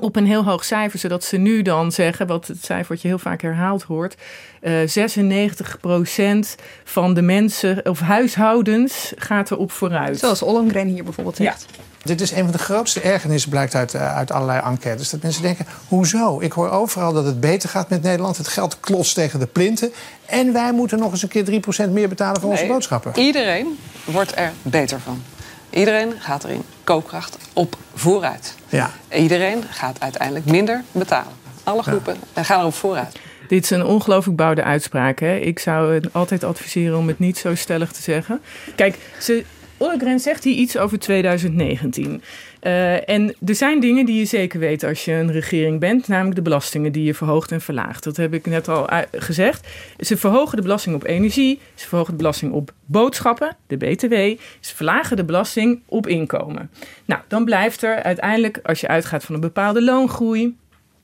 op 0.00 0.16
een 0.16 0.26
heel 0.26 0.44
hoog 0.44 0.64
cijfer, 0.64 0.98
zodat 0.98 1.24
ze 1.24 1.36
nu 1.36 1.62
dan 1.62 1.92
zeggen, 1.92 2.26
wat 2.26 2.46
het 2.46 2.64
cijfer 2.64 2.86
wat 2.88 3.02
je 3.02 3.08
heel 3.08 3.18
vaak 3.18 3.42
herhaald 3.42 3.82
hoort, 3.82 4.16
uh, 4.62 4.86
96% 4.86 6.54
van 6.84 7.14
de 7.14 7.22
mensen 7.22 7.86
of 7.86 8.00
huishoudens 8.00 9.12
gaat 9.16 9.50
erop 9.50 9.72
vooruit. 9.72 10.18
Zoals 10.18 10.42
Ollongren 10.42 10.86
hier 10.86 11.04
bijvoorbeeld 11.04 11.36
zegt. 11.36 11.66
Ja. 11.70 11.82
Dit 12.02 12.20
is 12.20 12.30
een 12.30 12.42
van 12.42 12.52
de 12.52 12.58
grootste 12.58 13.00
ergernissen, 13.00 13.50
blijkt 13.50 13.74
uit, 13.74 13.94
uh, 13.94 14.16
uit 14.16 14.30
allerlei 14.30 14.60
enquêtes. 14.64 15.10
Dat 15.10 15.22
mensen 15.22 15.42
denken, 15.42 15.66
hoezo? 15.88 16.40
Ik 16.40 16.52
hoor 16.52 16.70
overal 16.70 17.12
dat 17.12 17.24
het 17.24 17.40
beter 17.40 17.68
gaat 17.68 17.88
met 17.88 18.02
Nederland. 18.02 18.36
Het 18.36 18.48
geld 18.48 18.80
klotst 18.80 19.14
tegen 19.14 19.38
de 19.38 19.46
plinten. 19.46 19.92
En 20.26 20.52
wij 20.52 20.72
moeten 20.72 20.98
nog 20.98 21.10
eens 21.10 21.22
een 21.22 21.28
keer 21.28 21.44
3% 21.44 21.90
meer 21.90 22.08
betalen 22.08 22.40
voor 22.40 22.50
nee, 22.50 22.58
onze 22.58 22.72
boodschappen. 22.72 23.18
Iedereen 23.18 23.78
wordt 24.04 24.36
er 24.36 24.52
beter 24.62 25.00
van. 25.00 25.22
Iedereen 25.70 26.12
gaat 26.18 26.44
er 26.44 26.50
in 26.50 26.62
koopkracht 26.88 27.38
op 27.52 27.76
vooruit. 27.94 28.54
Ja. 28.68 28.90
Iedereen 29.12 29.62
gaat 29.70 30.00
uiteindelijk 30.00 30.46
minder 30.46 30.82
betalen. 30.92 31.32
Alle 31.64 31.82
groepen 31.82 32.16
ja. 32.34 32.42
gaan 32.42 32.60
erop 32.60 32.74
vooruit. 32.74 33.18
Dit 33.48 33.64
is 33.64 33.70
een 33.70 33.84
ongelooflijk 33.84 34.36
bouwde 34.36 34.62
uitspraak. 34.62 35.18
Hè? 35.18 35.36
Ik 35.36 35.58
zou 35.58 35.94
het 35.94 36.12
altijd 36.12 36.44
adviseren 36.44 36.98
om 36.98 37.08
het 37.08 37.18
niet 37.18 37.38
zo 37.38 37.54
stellig 37.54 37.92
te 37.92 38.02
zeggen. 38.02 38.40
Kijk, 38.76 38.98
ze, 39.20 39.44
Ollegren 39.76 40.20
zegt 40.20 40.44
hier 40.44 40.54
iets 40.54 40.76
over 40.76 40.98
2019. 40.98 42.22
Uh, 42.62 43.08
en 43.08 43.34
er 43.46 43.54
zijn 43.54 43.80
dingen 43.80 44.06
die 44.06 44.18
je 44.18 44.24
zeker 44.24 44.60
weet 44.60 44.84
als 44.84 45.04
je 45.04 45.12
een 45.12 45.32
regering 45.32 45.80
bent, 45.80 46.08
namelijk 46.08 46.36
de 46.36 46.42
belastingen 46.42 46.92
die 46.92 47.04
je 47.04 47.14
verhoogt 47.14 47.52
en 47.52 47.60
verlaagt. 47.60 48.04
Dat 48.04 48.16
heb 48.16 48.34
ik 48.34 48.46
net 48.46 48.68
al 48.68 48.88
gezegd. 49.12 49.68
Ze 49.98 50.16
verhogen 50.16 50.56
de 50.56 50.62
belasting 50.62 50.94
op 50.94 51.04
energie, 51.04 51.60
ze 51.74 51.88
verhogen 51.88 52.12
de 52.12 52.18
belasting 52.18 52.52
op 52.52 52.72
boodschappen, 52.84 53.56
de 53.66 53.76
BTW, 53.76 54.14
ze 54.60 54.76
verlagen 54.76 55.16
de 55.16 55.24
belasting 55.24 55.80
op 55.86 56.06
inkomen. 56.06 56.70
Nou, 57.04 57.20
dan 57.28 57.44
blijft 57.44 57.82
er 57.82 58.02
uiteindelijk, 58.02 58.60
als 58.62 58.80
je 58.80 58.88
uitgaat 58.88 59.24
van 59.24 59.34
een 59.34 59.40
bepaalde 59.40 59.82
loongroei 59.82 60.56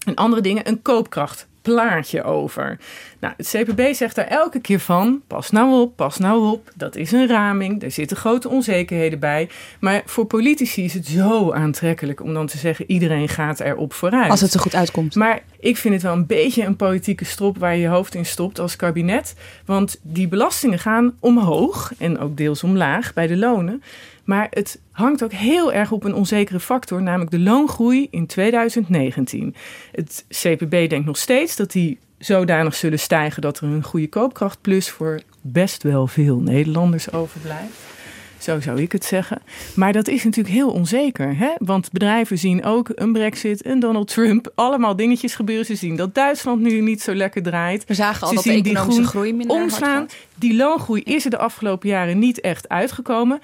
en 0.07 0.15
andere 0.15 0.43
dingen, 0.43 0.69
een 0.69 0.83
koopkracht 0.83 1.47
plaatje 1.65 2.23
over. 2.23 2.79
Nou, 3.21 3.35
het 3.37 3.49
CPB 3.49 3.95
zegt 3.95 4.15
daar 4.15 4.27
elke 4.27 4.61
keer 4.61 4.81
van: 4.81 5.23
pas 5.27 5.51
nou 5.51 5.81
op, 5.81 5.97
pas 5.97 6.19
nou 6.19 6.53
op. 6.53 6.71
Dat 6.77 6.97
is 6.97 7.13
een 7.13 7.29
raming, 7.29 7.83
er 7.83 7.91
zitten 7.91 8.17
grote 8.17 8.49
onzekerheden 8.49 9.19
bij. 9.19 9.49
Maar 9.81 10.03
voor 10.07 10.27
politici 10.27 10.85
is 10.85 10.95
het 10.95 11.07
zo 11.07 11.53
aantrekkelijk 11.53 12.23
om 12.23 12.35
dan 12.35 12.47
te 12.47 12.59
zeggen: 12.59 12.91
iedereen 12.91 13.29
gaat 13.29 13.61
erop 13.61 13.93
vooruit. 13.93 14.31
Als 14.31 14.41
het 14.41 14.55
er 14.55 14.61
goed 14.61 14.75
uitkomt. 14.75 15.15
Maar 15.15 15.43
ik 15.61 15.77
vind 15.77 15.95
het 15.95 16.03
wel 16.03 16.13
een 16.13 16.27
beetje 16.27 16.65
een 16.65 16.77
politieke 16.77 17.25
strop 17.25 17.59
waar 17.59 17.75
je 17.75 17.81
je 17.81 17.89
hoofd 17.89 18.15
in 18.15 18.27
stopt 18.27 18.59
als 18.59 18.77
kabinet. 18.77 19.35
Want 19.65 20.01
die 20.03 20.29
belastingen 20.29 20.79
gaan 20.79 21.17
omhoog 21.21 21.93
en 21.99 22.19
ook 22.19 22.37
deels 22.37 22.63
omlaag 22.63 23.13
bij 23.13 23.27
de 23.27 23.37
lonen. 23.37 23.83
Maar 24.25 24.47
het 24.51 24.81
hangt 24.91 25.25
ook 25.25 25.33
heel 25.33 25.73
erg 25.73 25.93
op 25.93 26.05
een 26.05 26.15
onzekere 26.15 26.61
factor, 26.61 27.03
namelijk 27.03 27.31
de 27.31 27.39
loongroei 27.39 28.09
in 28.11 28.27
2019. 28.27 29.55
Het 29.93 30.25
CPB 30.29 30.89
denkt 30.89 31.07
nog 31.07 31.17
steeds 31.17 31.57
dat 31.57 31.73
die 31.73 31.99
zodanig 32.19 32.75
zullen 32.75 32.99
stijgen 32.99 33.43
dat 33.43 33.59
er 33.59 33.65
een 33.65 33.83
goede 33.83 34.09
koopkrachtplus 34.09 34.91
voor 34.91 35.21
best 35.41 35.83
wel 35.83 36.07
veel 36.07 36.39
Nederlanders 36.39 37.13
overblijft. 37.13 37.93
Zo 38.39 38.61
zou 38.61 38.81
ik 38.81 38.93
het 38.93 39.05
zeggen. 39.05 39.43
Maar 39.75 39.93
dat 39.93 40.09
is 40.09 40.25
natuurlijk 40.25 40.55
heel 40.55 40.71
onzeker. 40.71 41.37
Hè? 41.37 41.51
Want 41.59 41.93
bedrijven 41.93 42.39
zien 42.39 42.65
ook 42.65 42.91
een 42.95 43.13
brexit, 43.13 43.67
een 43.67 43.81
Donald 43.81 44.09
Trump. 44.09 44.53
Allemaal 44.55 44.97
dingetjes 44.97 45.35
gebeuren. 45.35 45.67
Ze 45.67 45.75
zien 45.75 45.97
dat 45.97 46.15
Duitsland 46.15 46.61
nu 46.61 46.81
niet 46.81 47.03
zo 47.03 47.15
lekker 47.15 47.43
draait. 47.43 47.85
We 47.85 47.95
zagen 47.95 48.23
al 48.23 48.29
Ze 48.29 48.35
dat 48.35 48.45
de 48.45 48.51
economische 48.51 49.01
die 49.01 49.09
groei 49.09 49.35
minder 49.35 49.57
omslaan. 49.57 50.07
Die 50.35 50.57
loongroei 50.57 51.03
is 51.03 51.25
er 51.25 51.31
de 51.31 51.39
afgelopen 51.39 51.89
jaren 51.89 52.19
niet 52.19 52.41
echt 52.41 52.69
uitgekomen. 52.69 53.41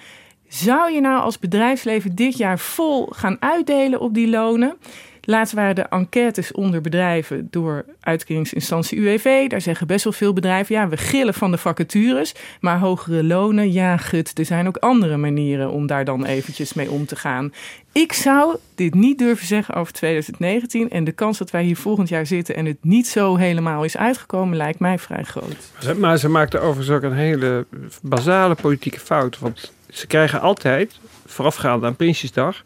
Zou 0.50 0.92
je 0.92 1.00
nou 1.00 1.20
als 1.20 1.38
bedrijfsleven 1.38 2.14
dit 2.14 2.36
jaar 2.36 2.58
vol 2.58 3.06
gaan 3.10 3.36
uitdelen 3.40 4.00
op 4.00 4.14
die 4.14 4.28
lonen? 4.28 4.76
Laatst 5.24 5.54
waren 5.54 5.74
de 5.74 5.82
enquêtes 5.82 6.52
onder 6.52 6.80
bedrijven 6.80 7.48
door 7.50 7.84
uitkeringsinstantie 8.00 8.98
UWV. 8.98 9.48
Daar 9.48 9.60
zeggen 9.60 9.86
best 9.86 10.04
wel 10.04 10.12
veel 10.12 10.32
bedrijven: 10.32 10.74
ja, 10.74 10.88
we 10.88 10.96
gillen 10.96 11.34
van 11.34 11.50
de 11.50 11.58
vacatures, 11.58 12.34
maar 12.60 12.78
hogere 12.78 13.24
lonen, 13.24 13.72
ja, 13.72 13.96
gut. 13.96 14.38
Er 14.38 14.44
zijn 14.44 14.66
ook 14.66 14.76
andere 14.76 15.16
manieren 15.16 15.70
om 15.70 15.86
daar 15.86 16.04
dan 16.04 16.24
eventjes 16.24 16.72
mee 16.72 16.90
om 16.90 17.06
te 17.06 17.16
gaan. 17.16 17.52
Ik 17.92 18.12
zou 18.12 18.56
dit 18.74 18.94
niet 18.94 19.18
durven 19.18 19.46
zeggen 19.46 19.74
over 19.74 19.92
2019. 19.92 20.90
En 20.90 21.04
de 21.04 21.12
kans 21.12 21.38
dat 21.38 21.50
wij 21.50 21.62
hier 21.62 21.76
volgend 21.76 22.08
jaar 22.08 22.26
zitten 22.26 22.56
en 22.56 22.66
het 22.66 22.78
niet 22.80 23.08
zo 23.08 23.36
helemaal 23.36 23.84
is 23.84 23.96
uitgekomen, 23.96 24.56
lijkt 24.56 24.78
mij 24.78 24.98
vrij 24.98 25.24
groot. 25.24 25.96
Maar 25.98 26.18
ze 26.18 26.28
maakte 26.28 26.58
overigens 26.58 26.96
ook 26.96 27.02
een 27.02 27.16
hele 27.16 27.66
basale 28.02 28.54
politieke 28.54 29.00
fout. 29.00 29.38
Want 29.38 29.72
ze 29.92 30.06
krijgen 30.06 30.40
altijd, 30.40 30.98
voorafgaand 31.26 31.84
aan 31.84 31.96
Prinsjesdag, 31.96 32.64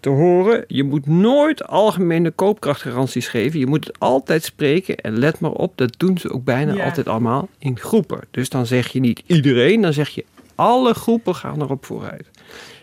te 0.00 0.08
horen: 0.08 0.64
je 0.68 0.84
moet 0.84 1.06
nooit 1.06 1.66
algemene 1.66 2.30
koopkrachtgaranties 2.30 3.28
geven. 3.28 3.58
Je 3.58 3.66
moet 3.66 3.86
het 3.86 3.98
altijd 3.98 4.44
spreken. 4.44 4.96
En 4.96 5.18
let 5.18 5.40
maar 5.40 5.50
op, 5.50 5.72
dat 5.76 5.94
doen 5.96 6.18
ze 6.18 6.30
ook 6.30 6.44
bijna 6.44 6.74
Ja. 6.74 6.84
altijd 6.84 7.08
allemaal 7.08 7.48
in 7.58 7.78
groepen. 7.78 8.20
Dus 8.30 8.48
dan 8.48 8.66
zeg 8.66 8.88
je 8.88 9.00
niet 9.00 9.22
iedereen, 9.26 9.80
dan 9.80 9.92
zeg 9.92 10.08
je 10.08 10.24
alle 10.54 10.94
groepen 10.94 11.34
gaan 11.34 11.62
erop 11.62 11.84
vooruit. 11.84 12.30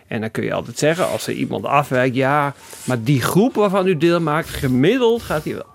En 0.07 0.22
dan 0.22 0.32
kun 0.32 0.43
je 0.43 0.53
altijd 0.53 0.78
zeggen, 0.78 1.07
als 1.09 1.28
er 1.28 1.34
iemand 1.34 1.66
afwijkt, 1.66 2.16
ja, 2.16 2.53
maar 2.84 3.03
die 3.03 3.22
groep 3.22 3.55
waarvan 3.55 3.88
u 3.88 3.97
deel 3.97 4.20
maakt, 4.22 4.49
gemiddeld 4.49 5.22
gaat 5.22 5.43
die 5.43 5.53
wel. 5.53 5.66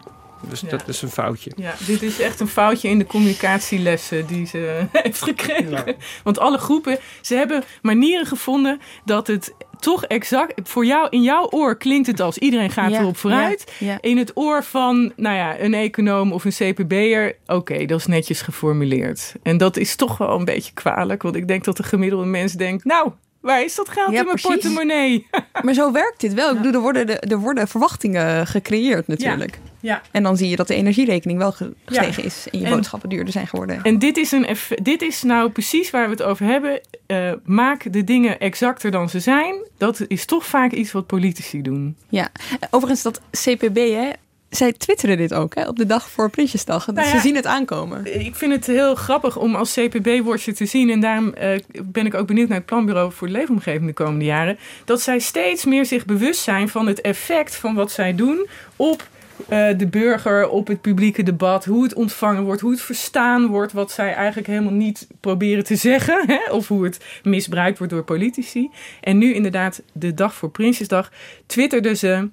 Dus 0.48 0.60
Ja. 0.60 0.68
dat 0.68 0.88
is 0.88 1.02
een 1.02 1.08
foutje. 1.08 1.50
Ja, 1.56 1.74
dit 1.86 2.02
is 2.02 2.20
echt 2.20 2.40
een 2.40 2.48
foutje 2.48 2.88
in 2.88 2.98
de 2.98 3.06
communicatielessen 3.06 4.26
die 4.26 4.46
ze 4.46 4.80
heeft 4.92 5.22
gekregen. 5.22 5.96
Want 6.24 6.38
alle 6.38 6.58
groepen, 6.58 6.98
ze 7.20 7.34
hebben 7.34 7.62
manieren 7.82 8.26
gevonden 8.26 8.80
dat 9.04 9.26
het 9.26 9.54
toch 9.80 10.04
exact 10.04 10.68
voor 10.68 10.86
jou 10.86 11.06
in 11.10 11.22
jouw 11.22 11.46
oor 11.50 11.76
klinkt 11.76 12.06
het 12.06 12.20
als 12.20 12.38
iedereen 12.38 12.70
gaat 12.70 12.90
Ja, 12.90 13.00
erop 13.00 13.16
vooruit. 13.16 13.72
ja, 13.78 13.86
ja. 13.86 13.98
In 14.00 14.16
het 14.18 14.30
oor 14.34 14.64
van, 14.64 15.12
nou 15.16 15.36
ja, 15.36 15.60
een 15.60 15.74
econoom 15.74 16.32
of 16.32 16.44
een 16.44 16.50
CPB'er, 16.74 17.36
oké, 17.46 17.84
dat 17.86 17.98
is 18.00 18.06
netjes 18.06 18.40
geformuleerd. 18.42 19.34
En 19.42 19.56
dat 19.56 19.76
is 19.76 19.96
toch 19.96 20.18
wel 20.18 20.38
een 20.38 20.44
beetje 20.44 20.72
kwalijk, 20.72 21.22
want 21.22 21.36
ik 21.36 21.48
denk 21.48 21.64
dat 21.64 21.76
de 21.76 21.82
gemiddelde 21.82 22.24
mens 22.26 22.52
denkt, 22.52 22.84
nou, 22.84 23.10
waar 23.40 23.62
is 23.64 23.74
dat 23.74 23.88
geld 23.88 24.12
Ja, 24.12 24.18
in 24.18 24.24
mijn 24.24 24.36
precies. 24.40 24.50
portemonnee? 24.62 25.26
Maar 25.62 25.74
zo 25.74 25.92
werkt 25.92 26.20
dit 26.20 26.34
wel. 26.34 26.50
Ik 26.50 26.56
bedoel, 26.56 26.72
er 26.72 26.80
worden, 26.80 27.06
de- 27.06 27.18
er 27.20 27.38
worden 27.38 27.68
verwachtingen 27.68 28.46
gecreëerd 28.46 29.06
natuurlijk. 29.06 29.58
Ja. 29.86 30.02
En 30.10 30.22
dan 30.22 30.36
zie 30.36 30.48
je 30.48 30.56
dat 30.56 30.68
de 30.68 30.74
energierekening 30.74 31.38
wel 31.38 31.54
Ja. 31.58 31.66
gestegen 31.84 32.24
is. 32.24 32.46
En 32.50 32.58
je 32.58 32.64
En- 32.64 32.70
boodschappen 32.72 33.08
duurder 33.08 33.32
zijn 33.32 33.46
geworden. 33.46 33.82
En 33.82 33.98
dit 33.98 34.16
is, 34.16 34.32
een 34.32 34.46
dit 34.82 35.02
is 35.02 35.22
nou 35.22 35.50
precies 35.50 35.90
waar 35.90 36.04
we 36.04 36.10
het 36.10 36.22
over 36.22 36.46
hebben. 36.46 36.80
Eh, 37.06 37.32
maak 37.44 37.92
de 37.92 38.04
dingen 38.04 38.38
exacter 38.38 38.90
dan 38.90 39.08
ze 39.08 39.20
zijn. 39.20 39.54
Dat 39.78 40.00
is 40.08 40.24
toch 40.24 40.46
vaak 40.46 40.72
iets 40.72 40.92
wat 40.92 41.06
politici 41.06 41.62
doen. 41.62 41.96
Ja, 42.08 42.28
overigens 42.70 43.02
dat 43.02 43.20
CPB, 43.30 43.76
hè, 43.76 44.10
zij 44.50 44.72
twitteren 44.72 45.16
dit 45.16 45.34
ook 45.34 45.54
hè, 45.54 45.68
op 45.68 45.76
de 45.76 45.86
dag 45.86 46.10
voor 46.10 46.30
Prinsjesdag. 46.30 46.84
Dus 46.84 46.94
Nou 46.94 47.06
ja, 47.06 47.12
ze 47.14 47.20
zien 47.20 47.34
het 47.36 47.46
aankomen. 47.46 48.20
Ik 48.24 48.34
vind 48.34 48.52
het 48.52 48.66
heel 48.66 48.94
grappig 48.94 49.36
om 49.36 49.54
als 49.54 49.72
CPB-watcher 49.74 50.54
te 50.54 50.66
zien. 50.66 50.90
En 50.90 51.00
daarom 51.00 51.32
eh, 51.34 51.58
ben 51.84 52.06
ik 52.06 52.14
ook 52.14 52.26
benieuwd 52.26 52.48
naar 52.48 52.56
het 52.58 52.66
planbureau 52.66 53.12
voor 53.12 53.26
de 53.26 53.32
leefomgeving 53.32 53.86
de 53.86 53.92
komende 53.92 54.24
jaren. 54.24 54.58
Dat 54.84 55.00
zij 55.00 55.18
steeds 55.18 55.64
meer 55.64 55.86
zich 55.86 56.04
bewust 56.04 56.40
zijn 56.40 56.68
van 56.68 56.86
het 56.86 57.00
effect 57.00 57.54
van 57.56 57.74
wat 57.74 57.90
zij 57.90 58.14
doen 58.14 58.46
op 58.76 59.08
eh, 59.48 59.78
de 59.78 59.86
burger, 59.86 60.48
op 60.48 60.66
het 60.66 60.80
publieke 60.80 61.22
debat. 61.22 61.64
Hoe 61.64 61.82
het 61.82 61.94
ontvangen 61.94 62.42
wordt, 62.42 62.60
hoe 62.60 62.70
het 62.70 62.80
verstaan 62.80 63.46
wordt. 63.46 63.72
Wat 63.72 63.90
zij 63.90 64.14
eigenlijk 64.14 64.46
helemaal 64.46 64.72
niet 64.72 65.06
proberen 65.20 65.64
te 65.64 65.76
zeggen. 65.76 66.24
Hè? 66.26 66.52
Of 66.52 66.68
hoe 66.68 66.84
het 66.84 67.04
misbruikt 67.22 67.78
wordt 67.78 67.92
door 67.92 68.04
politici. 68.04 68.70
En 69.00 69.18
nu 69.18 69.34
inderdaad, 69.34 69.82
de 69.92 70.14
dag 70.14 70.34
voor 70.34 70.50
Prinsjesdag, 70.50 71.12
twitterden 71.46 71.96
ze. 71.96 72.28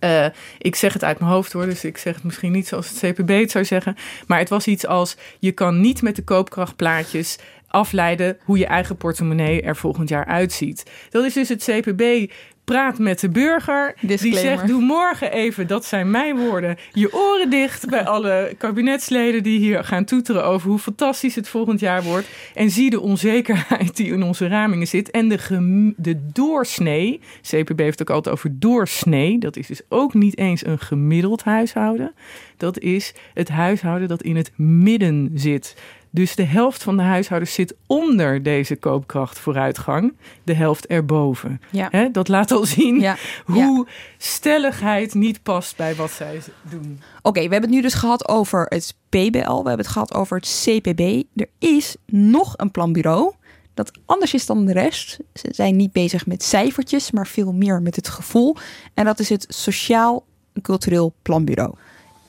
Eh, 0.00 0.26
ik 0.58 0.74
zeg 0.74 0.92
het 0.92 1.04
uit 1.04 1.18
mijn 1.18 1.30
hoofd 1.30 1.52
hoor, 1.52 1.64
dus 1.64 1.84
ik 1.84 1.98
zeg 1.98 2.14
het 2.14 2.24
misschien 2.24 2.52
niet 2.52 2.68
zoals 2.68 2.88
het 2.88 2.98
CPB 2.98 3.28
het 3.28 3.50
zou 3.50 3.64
zeggen. 3.64 3.96
Maar 4.26 4.38
het 4.38 4.48
was 4.48 4.66
iets 4.66 4.86
als: 4.86 5.16
je 5.38 5.52
kan 5.52 5.80
niet 5.80 6.02
met 6.02 6.16
de 6.16 6.24
koopkrachtplaatjes 6.24 7.38
afleiden 7.68 8.38
hoe 8.44 8.58
je 8.58 8.66
eigen 8.66 8.96
portemonnee 8.96 9.62
er 9.62 9.76
volgend 9.76 10.08
jaar 10.08 10.26
uitziet. 10.26 10.90
Dat 11.10 11.24
is 11.24 11.32
dus 11.32 11.48
het 11.48 11.64
CPB. 11.64 12.32
Praat 12.68 12.98
met 12.98 13.20
de 13.20 13.28
burger. 13.28 13.94
Die 14.00 14.36
zegt: 14.36 14.66
Doe 14.66 14.82
morgen 14.82 15.32
even, 15.32 15.66
dat 15.66 15.84
zijn 15.84 16.10
mijn 16.10 16.36
woorden. 16.36 16.76
Je 16.92 17.12
oren 17.14 17.50
dicht 17.50 17.88
bij 17.88 18.04
alle 18.14 18.54
kabinetsleden 18.58 19.42
die 19.42 19.58
hier 19.58 19.84
gaan 19.84 20.04
toeteren 20.04 20.44
over 20.44 20.68
hoe 20.68 20.78
fantastisch 20.78 21.34
het 21.34 21.48
volgend 21.48 21.80
jaar 21.80 22.02
wordt. 22.02 22.26
En 22.54 22.70
zie 22.70 22.90
de 22.90 23.00
onzekerheid 23.00 23.96
die 23.96 24.12
in 24.12 24.22
onze 24.22 24.48
ramingen 24.48 24.86
zit. 24.86 25.10
En 25.10 25.28
de, 25.28 25.38
gem- 25.38 25.94
de 25.96 26.26
doorsnee. 26.32 27.20
CPB 27.42 27.78
heeft 27.78 27.98
het 27.98 28.08
ook 28.08 28.16
altijd 28.16 28.34
over 28.34 28.58
doorsnee. 28.58 29.38
Dat 29.38 29.56
is 29.56 29.66
dus 29.66 29.80
ook 29.88 30.14
niet 30.14 30.38
eens 30.38 30.66
een 30.66 30.78
gemiddeld 30.78 31.44
huishouden. 31.44 32.12
Dat 32.56 32.78
is 32.78 33.14
het 33.34 33.48
huishouden 33.48 34.08
dat 34.08 34.22
in 34.22 34.36
het 34.36 34.50
midden 34.56 35.30
zit. 35.34 35.76
Dus 36.10 36.34
de 36.34 36.44
helft 36.44 36.82
van 36.82 36.96
de 36.96 37.02
huishoudens 37.02 37.54
zit 37.54 37.74
onder 37.86 38.42
deze 38.42 38.76
koopkrachtvooruitgang, 38.76 40.16
de 40.44 40.54
helft 40.54 40.86
erboven. 40.86 41.60
Ja. 41.70 42.08
Dat 42.12 42.28
laat 42.28 42.50
al 42.50 42.64
zien 42.64 43.00
Ja. 43.00 43.16
hoe 43.46 43.86
stelligheid 44.18 45.14
niet 45.14 45.42
past 45.42 45.76
bij 45.76 45.94
wat 45.94 46.10
zij 46.10 46.40
doen. 46.70 47.00
Oké, 47.22 47.40
we 47.40 47.52
hebben 47.52 47.60
het 47.60 47.70
nu 47.70 47.82
dus 47.82 47.94
gehad 47.94 48.28
over 48.28 48.66
het 48.68 48.94
PBL. 49.08 49.38
We 49.38 49.54
hebben 49.54 49.76
het 49.78 49.86
gehad 49.86 50.14
over 50.14 50.36
het 50.36 50.62
CPB. 50.64 51.22
Er 51.34 51.48
is 51.58 51.96
nog 52.06 52.54
een 52.56 52.70
planbureau 52.70 53.32
dat 53.78 53.98
anders 54.04 54.34
is 54.34 54.46
dan 54.46 54.64
de 54.64 54.72
rest. 54.72 55.18
Ze 55.34 55.48
zijn 55.50 55.76
niet 55.76 55.92
bezig 55.92 56.26
met 56.26 56.42
cijfertjes, 56.42 57.10
maar 57.10 57.26
veel 57.26 57.52
meer 57.52 57.82
met 57.82 57.96
het 57.96 58.08
gevoel. 58.08 58.56
En 58.94 59.04
dat 59.04 59.18
is 59.18 59.28
het 59.28 59.46
Sociaal 59.48 60.24
Cultureel 60.62 61.14
Planbureau. 61.22 61.74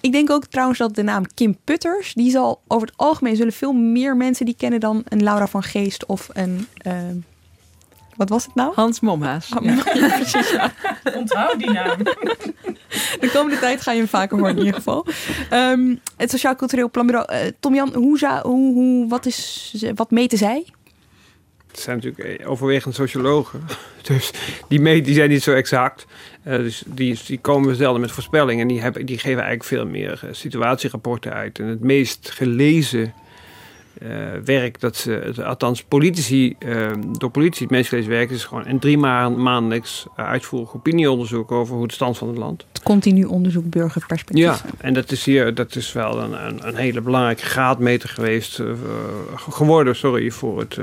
Ik 0.02 0.12
denk 0.12 0.30
ook 0.30 0.46
trouwens 0.46 0.80
dat 0.80 0.96
de 0.96 1.04
naam 1.04 1.24
Kim 1.34 1.58
Putters, 1.64 2.14
die 2.14 2.32
zal 2.32 2.62
over 2.68 2.88
het 2.88 2.98
algemeen 2.98 3.36
zullen 3.36 3.54
veel 3.54 3.74
meer 3.74 4.18
mensen 4.18 4.46
die 4.46 4.56
kennen 4.58 4.80
dan 4.80 5.02
een 5.08 5.24
Laura 5.24 5.48
van 5.48 5.64
Geest 5.64 6.06
of 6.06 6.30
een. 6.34 6.68
ehm, 6.78 7.16
wat 8.16 8.30
was 8.30 8.46
het 8.46 8.56
nou? 8.56 8.72
Hans 8.76 9.00
Momhaas. 9.00 9.52
Ja, 9.62 9.74
precies. 10.20 10.52
Ja. 10.52 10.72
Onthoud 11.16 11.60
die 11.60 11.72
naam. 11.72 11.98
De 13.20 13.30
komende 13.34 13.60
tijd 13.60 13.82
ga 13.82 13.92
je 13.92 13.98
hem 13.98 14.08
vaker 14.08 14.38
horen 14.38 14.52
in 14.54 14.58
ieder 14.60 14.74
geval. 14.74 15.06
Ehm, 15.50 15.96
het 16.18 16.30
Sociaal 16.30 16.56
Cultureel 16.56 16.90
Planbureau. 16.90 17.28
Eh, 17.32 17.40
Tom-Jan, 17.60 17.94
hoe, 17.94 18.18
zou- 18.18 18.48
hoe, 18.48 18.74
hoe, 18.74 19.08
wat, 19.08 19.26
is, 19.26 19.74
wat 19.96 20.12
meten 20.12 20.38
zij? 20.38 20.66
Het 21.72 21.80
zijn 21.80 21.96
natuurlijk 21.96 22.40
eh, 22.40 22.50
overwegend 22.50 22.96
sociologen. 22.96 23.62
Dus 24.02 24.32
die, 24.68 24.80
me- 24.80 25.02
die 25.02 25.14
zijn 25.14 25.30
niet 25.30 25.44
zo 25.44 25.54
exact. 25.54 26.06
Eh, 26.44 26.58
dus 26.58 26.84
die, 26.88 27.20
die 27.28 27.40
komen 27.40 27.76
zelden 27.76 28.02
met 28.02 28.12
voorspellingen. 28.12 28.62
En 28.62 28.68
die, 28.68 28.82
hebben, 28.82 29.06
die 29.06 29.18
geven 29.18 29.44
eigenlijk 29.44 29.64
veel 29.64 29.86
meer 29.86 30.20
eh, 30.24 30.30
situatierapporten 30.32 31.34
uit. 31.34 31.60
En 31.60 31.66
het 31.66 31.82
meest 31.82 32.32
gelezen 32.32 33.14
werk 34.44 34.80
dat 34.80 34.96
ze, 34.96 35.12
het- 35.12 35.40
althans 35.44 35.84
politici, 35.84 36.56
eh, 36.60 36.92
door 37.18 37.30
politici 37.30 37.64
het 37.64 37.72
meest 37.72 37.90
gelezen 37.90 38.12
werk, 38.12 38.30
is 38.30 38.44
gewoon 38.46 38.68
een 38.68 38.80
drie 38.80 38.98
maan- 38.98 39.42
maandelijks 39.42 40.06
uitvoerig 40.16 40.76
opinieonderzoek 40.76 41.52
over 41.52 41.76
hoe 41.76 41.88
de 41.88 41.94
stand 41.94 42.18
van 42.18 42.28
het 42.28 42.38
land. 42.38 42.66
Het 42.72 42.84
continu 42.84 43.24
onderzoek 43.24 43.70
burgerperspectief. 43.70 44.44
Ja, 44.44 44.58
en 44.78 44.94
dat 44.94 45.12
is 45.12 45.26
hier 45.26 45.54
dat 45.56 45.76
is 45.76 45.94
wel 45.94 46.20
een, 46.22 46.46
een, 46.48 46.68
een 46.68 46.76
hele 46.76 47.02
belangrijke 47.02 47.46
graadmeter 47.46 48.10
geweest, 48.10 48.62
geworden, 49.50 49.96
sorry, 49.96 50.32
voor 50.32 50.60
het, 50.60 50.78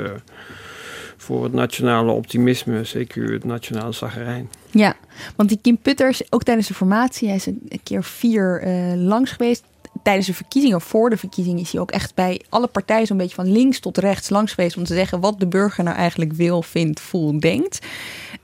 voor 1.17 1.45
het 1.45 1.53
nationale 1.53 2.13
optimisme, 2.13 2.85
zeker 2.85 3.33
het 3.33 3.45
nationale 3.45 3.93
zagrijn. 3.93 4.51
Ja, 4.71 4.97
want 5.37 5.49
die 5.49 5.59
Kim 5.63 5.79
Putters, 5.79 6.23
ook 6.33 6.43
tijdens 6.43 6.69
de 6.69 6.75
formatie, 6.75 7.29
hij 7.29 7.37
is 7.37 7.47
een 7.47 7.81
keer 7.83 8.05
vier 8.05 8.61
eh, 8.63 8.95
langs 8.95 9.31
geweest. 9.31 9.65
Tijdens 10.03 10.27
de 10.27 10.35
verkiezingen, 10.35 10.81
voor 10.81 11.11
de 11.11 11.17
verkiezingen, 11.17 11.61
is 11.61 11.73
hij 11.73 11.81
ook 11.81 11.91
echt 11.91 12.15
bij 12.15 12.41
alle 12.49 12.67
partijen 12.67 13.07
zo'n 13.07 13.17
beetje 13.17 13.35
van 13.35 13.53
links 13.53 13.81
tot 13.81 13.99
rechts 13.99 14.29
langs 14.29 14.53
geweest 14.53 14.77
om 14.77 14.85
te 14.85 14.95
zeggen 14.95 15.21
wat 15.21 15.41
de 15.41 15.47
burger 15.47 15.85
nou 15.85 15.97
eigenlijk 15.97 16.33
wil, 16.33 16.63
vindt, 16.63 17.01
voelt, 17.01 17.41
denkt. 17.41 17.87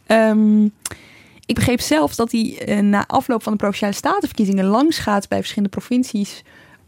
Ehm, 0.07 0.65
ik 1.47 1.55
begreep 1.55 1.81
zelfs 1.81 2.17
dat 2.17 2.33
hij 2.33 2.59
eh, 2.59 2.79
na 2.79 3.07
afloop 3.07 3.43
van 3.43 3.53
de 3.53 3.59
provinciale 3.59 3.95
statenverkiezingen 3.95 4.65
langs 4.65 4.99
gaat 4.99 5.29
bij 5.29 5.39
verschillende 5.39 5.77
provincies. 5.77 6.43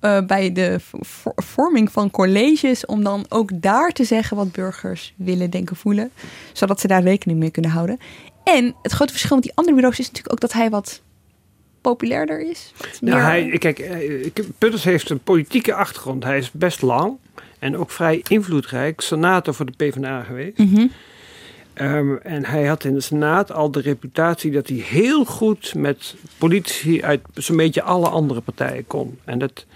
Eh, 0.04 0.26
bij 0.26 0.52
de 0.52 0.76
vo- 0.80 1.32
vorming 1.36 1.92
van 1.92 2.10
colleges, 2.10 2.86
om 2.86 3.04
dan 3.04 3.26
ook 3.28 3.50
daar 3.62 3.90
te 3.92 4.04
zeggen 4.04 4.36
wat 4.36 4.52
burgers 4.52 5.12
willen, 5.16 5.50
denken, 5.50 5.76
voelen, 5.76 6.10
zodat 6.52 6.80
ze 6.80 6.86
daar 6.86 7.02
rekening 7.02 7.38
mee 7.38 7.50
kunnen 7.50 7.70
houden. 7.70 7.98
En 8.44 8.74
het 8.82 8.92
grote 8.92 9.12
verschil 9.12 9.34
met 9.36 9.44
die 9.44 9.52
andere 9.54 9.76
bureaus 9.76 9.98
is 9.98 10.06
natuurlijk 10.06 10.32
ook 10.32 10.40
dat 10.40 10.52
hij 10.52 10.70
wat 10.70 11.02
populairder 11.80 12.50
is. 12.50 12.72
Nou, 13.00 13.16
meer- 13.16 13.24
hij, 13.24 13.58
kijk, 13.58 13.78
eh, 13.78 14.30
Putters 14.58 14.84
heeft 14.84 15.10
een 15.10 15.20
politieke 15.22 15.74
achtergrond. 15.74 16.24
Hij 16.24 16.38
is 16.38 16.50
best 16.50 16.82
lang 16.82 17.16
en 17.58 17.76
ook 17.76 17.90
vrij 17.90 18.22
invloedrijk. 18.28 19.00
Senator 19.00 19.54
voor 19.54 19.66
de 19.66 19.72
PvdA 19.76 20.22
geweest. 20.22 20.58
Mhm. 20.58 20.86
Ehm, 21.74 22.14
en 22.22 22.44
hij 22.44 22.64
had 22.66 22.84
in 22.84 22.94
de 22.94 23.00
Senaat 23.00 23.52
al 23.52 23.70
de 23.70 23.80
reputatie 23.80 24.50
dat 24.50 24.68
hij 24.68 24.76
heel 24.76 25.24
goed 25.24 25.74
met 25.74 26.14
politici 26.38 27.02
uit 27.02 27.20
zo'n 27.34 27.56
beetje 27.56 27.82
alle 27.82 28.08
andere 28.08 28.40
partijen 28.40 28.86
kon. 28.86 29.18
En 29.24 29.38
dat 29.38 29.66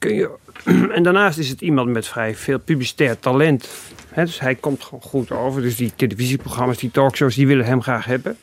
kun 0.00 0.14
je. 0.14 0.30
En 0.96 1.02
daarnaast 1.02 1.38
is 1.38 1.48
het 1.48 1.60
iemand 1.60 1.88
met 1.88 2.06
vrij 2.06 2.34
veel 2.34 2.58
publicitair 2.58 3.18
talent. 3.18 3.68
Dus 4.14 4.40
hij 4.40 4.54
komt 4.54 4.84
gewoon 4.84 5.02
goed 5.02 5.30
over. 5.30 5.62
Dus 5.62 5.76
die 5.76 5.92
televisieprogramma's, 5.96 6.78
die 6.78 6.90
talkshows, 6.90 7.34
die 7.34 7.46
willen 7.46 7.64
hem 7.64 7.82
graag 7.82 8.04
hebben. 8.04 8.36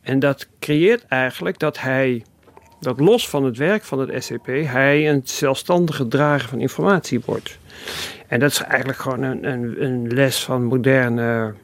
En 0.00 0.18
dat 0.18 0.48
creëert 0.58 1.06
eigenlijk 1.08 1.58
dat 1.58 1.78
hij, 1.80 2.24
dat 2.80 3.00
los 3.00 3.28
van 3.28 3.44
het 3.44 3.56
werk 3.56 3.84
van 3.84 3.98
het 3.98 4.24
SCP, 4.24 4.46
hij 4.46 5.10
een 5.10 5.20
zelfstandige 5.24 6.08
drager 6.08 6.48
van 6.48 6.60
informatie 6.60 7.20
wordt. 7.24 7.58
En 8.26 8.40
dat 8.40 8.50
is 8.50 8.62
eigenlijk 8.62 8.98
gewoon 8.98 9.22
een, 9.22 9.48
een, 9.52 9.84
een 9.84 10.06
les 10.06 10.44
van 10.44 10.64
moderne 10.64 11.54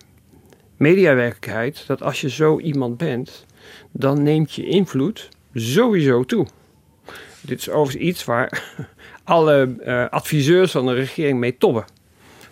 mediawerkelijkheid. 0.76 1.84
Dat 1.86 2.02
als 2.02 2.20
je 2.20 2.30
zo 2.30 2.58
iemand 2.58 2.96
bent, 2.96 3.46
dan 3.90 4.22
neemt 4.22 4.54
je 4.54 4.66
invloed 4.66 5.28
sowieso 5.54 6.24
toe. 6.24 6.46
Dit 7.40 7.58
is 7.58 7.70
overigens 7.70 8.04
iets 8.04 8.24
waar 8.24 8.62
alle 9.24 9.76
eh, 9.84 10.08
adviseurs 10.10 10.70
van 10.70 10.86
de 10.86 10.92
regering 10.92 11.38
mee 11.38 11.56
tobben. 11.56 11.84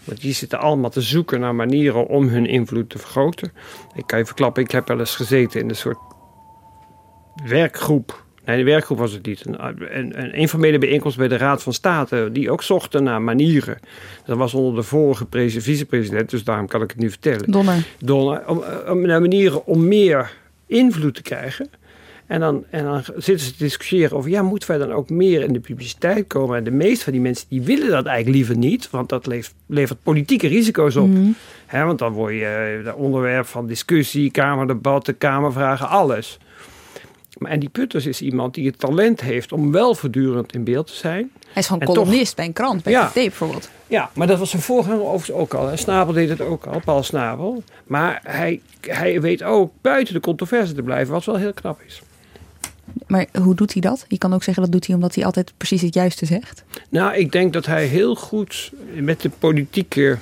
Want 0.05 0.21
die 0.21 0.33
zitten 0.33 0.59
allemaal 0.59 0.91
te 0.91 1.01
zoeken 1.01 1.41
naar 1.41 1.55
manieren 1.55 2.07
om 2.07 2.29
hun 2.29 2.47
invloed 2.47 2.91
te 2.91 2.99
vergroten. 2.99 3.53
Ik 3.95 4.07
kan 4.07 4.19
je 4.19 4.25
verklappen, 4.25 4.63
ik 4.63 4.71
heb 4.71 4.89
wel 4.89 4.99
eens 4.99 5.17
gezeten 5.17 5.61
in 5.61 5.69
een 5.69 5.77
soort 5.77 5.99
werkgroep. 7.47 8.25
Nee, 8.45 8.57
de 8.57 8.65
werkgroep 8.65 8.99
was 8.99 9.13
het 9.13 9.27
niet. 9.27 9.47
Een, 9.47 9.99
een, 9.99 10.23
een 10.23 10.33
informele 10.33 10.79
bijeenkomst 10.79 11.17
bij 11.17 11.29
de 11.29 11.37
Raad 11.37 11.63
van 11.63 11.73
State, 11.73 12.29
die 12.33 12.51
ook 12.51 12.63
zochten 12.63 13.03
naar 13.03 13.23
manieren. 13.23 13.79
Dat 14.25 14.37
was 14.37 14.55
onder 14.55 14.75
de 14.75 14.83
vorige 14.89 15.27
presi- 15.27 15.61
vicepresident, 15.61 16.31
dus 16.31 16.45
daarom 16.45 16.67
kan 16.67 16.83
ik 16.83 16.91
het 16.91 16.99
nu 16.99 17.11
vertellen. 17.11 17.51
Donner. 17.51 17.87
Donner 17.99 18.49
om, 18.49 18.63
om 18.89 19.01
naar 19.01 19.21
manieren 19.21 19.67
om 19.67 19.89
meer 19.89 20.33
invloed 20.67 21.15
te 21.15 21.23
krijgen. 21.23 21.71
En 22.33 22.41
dan, 22.41 22.65
en 22.71 22.85
dan 22.85 23.03
zitten 23.17 23.47
ze 23.47 23.53
te 23.53 23.59
discussiëren 23.59 24.17
over, 24.17 24.31
ja, 24.31 24.43
moeten 24.43 24.69
wij 24.69 24.79
dan 24.79 24.93
ook 24.93 25.11
meer 25.11 25.43
in 25.43 25.53
de 25.53 25.61
publiciteit 25.61 26.27
komen? 26.27 26.57
En 26.57 26.65
de 26.65 26.71
meeste 26.71 27.05
van 27.05 27.13
die 27.13 27.23
mensen, 27.23 27.47
die 27.49 27.63
willen 27.63 27.91
dat 27.91 28.07
eigenlijk 28.07 28.37
liever 28.37 28.57
niet, 28.57 28.91
want 28.91 29.09
dat 29.09 29.27
levert, 29.27 29.55
levert 29.67 30.03
politieke 30.03 30.47
risico's 30.49 30.97
op. 30.97 31.11
Hè, 31.67 31.85
want 31.85 31.99
dan 31.99 32.13
word 32.13 32.33
je 32.35 32.83
eh, 32.87 32.97
onderwerp 32.97 33.47
van 33.47 33.67
discussie, 33.67 34.31
kamerdebatten, 34.31 35.19
kamervragen, 35.19 35.89
alles. 35.89 36.39
Maar, 37.39 37.51
en 37.51 37.61
die 37.61 37.69
Putters 37.69 38.07
is 38.07 38.23
iemand 38.23 38.55
die 38.55 38.67
het 38.67 38.79
talent 38.79 39.21
heeft 39.21 39.53
om 39.53 39.73
wel 39.73 39.95
voortdurend 39.95 40.55
in 40.55 40.65
beeld 40.65 40.87
te 40.87 40.95
zijn. 40.95 41.31
Hij 41.41 41.63
is 41.63 41.67
gewoon 41.67 41.83
toch- 41.87 41.95
columnist 41.95 42.37
bij 42.37 42.45
een 42.45 42.53
krant, 42.53 42.83
bij 42.83 42.93
Ja. 42.93 43.09
FD 43.09 43.15
bijvoorbeeld. 43.15 43.71
Ja, 43.87 44.11
maar 44.15 44.27
dat 44.27 44.39
was 44.39 44.51
zijn 44.51 44.63
voorganger 44.63 45.05
overigens 45.05 45.31
ook 45.33 45.55
al. 45.55 45.71
En 45.71 45.79
Snabel 45.79 46.15
deed 46.15 46.29
het 46.29 46.41
ook 46.41 46.67
al, 46.67 46.81
Paul 46.85 47.03
Snabel. 47.03 47.63
Maar 47.85 48.21
hij, 48.25 48.61
hij 48.81 49.21
weet 49.21 49.43
ook 49.43 49.73
buiten 49.81 50.15
de 50.15 50.21
controverse 50.21 50.73
te 50.75 50.83
blijven, 50.83 51.13
wat 51.13 51.25
wel 51.25 51.37
heel 51.37 51.53
knap 51.53 51.81
is. 51.87 52.03
Maar 53.07 53.27
hoe 53.43 53.55
doet 53.55 53.73
hij 53.73 53.81
dat? 53.83 54.05
Je 54.09 54.19
kan 54.19 54.33
ook 54.35 54.43
zeggen 54.43 54.63
dat 54.63 54.73
doet 54.73 54.87
hij 54.87 54.95
omdat 54.95 55.15
hij 55.15 55.25
altijd 55.25 55.53
precies 55.57 55.83
het 55.83 55.95
juiste 55.95 56.27
zegt. 56.27 56.65
Nou, 56.89 57.15
ik 57.17 57.33
denk 57.33 57.53
dat 57.53 57.67
hij 57.67 57.87
heel 57.87 58.15
goed 58.15 58.73
met 58.95 59.21
de 59.21 59.31
politieke 59.39 60.19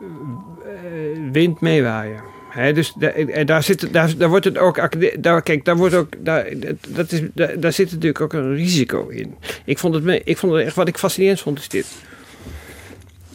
eh, 0.00 1.32
wind 1.32 1.60
meewaaien. 1.60 2.20
Hè, 2.50 2.72
dus 2.72 2.92
da- 2.98 3.08
eh, 3.10 3.46
daar, 3.46 3.62
zit, 3.62 3.92
daar, 3.92 4.16
daar 4.16 4.28
wordt 4.28 4.44
het 4.44 4.58
ook. 4.58 5.00
Daar, 5.22 5.42
kijk, 5.42 5.64
daar, 5.64 5.76
wordt 5.76 5.94
ook, 5.94 6.12
daar, 6.18 6.52
dat 6.88 7.12
is, 7.12 7.20
daar, 7.34 7.60
daar 7.60 7.72
zit 7.72 7.90
natuurlijk 7.90 8.20
ook 8.20 8.32
een 8.32 8.54
risico 8.54 9.08
in. 9.08 9.34
Ik 9.64 9.78
vond 9.78 9.94
het, 9.94 10.20
ik 10.24 10.36
vond 10.36 10.52
het 10.52 10.64
echt 10.66 10.76
wat 10.76 10.88
ik 10.88 10.98
fascinerend 10.98 11.40
vond, 11.40 11.58
is 11.58 11.68
dit. 11.68 11.86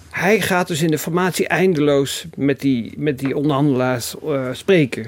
Hij 0.09 0.41
gaat 0.41 0.67
dus 0.67 0.81
in 0.81 0.91
de 0.91 0.97
formatie 0.97 1.47
eindeloos 1.47 2.25
met 2.35 2.59
die, 2.59 2.93
met 2.97 3.19
die 3.19 3.37
onderhandelaars 3.37 4.15
eh, 4.25 4.47
spreken. 4.51 5.07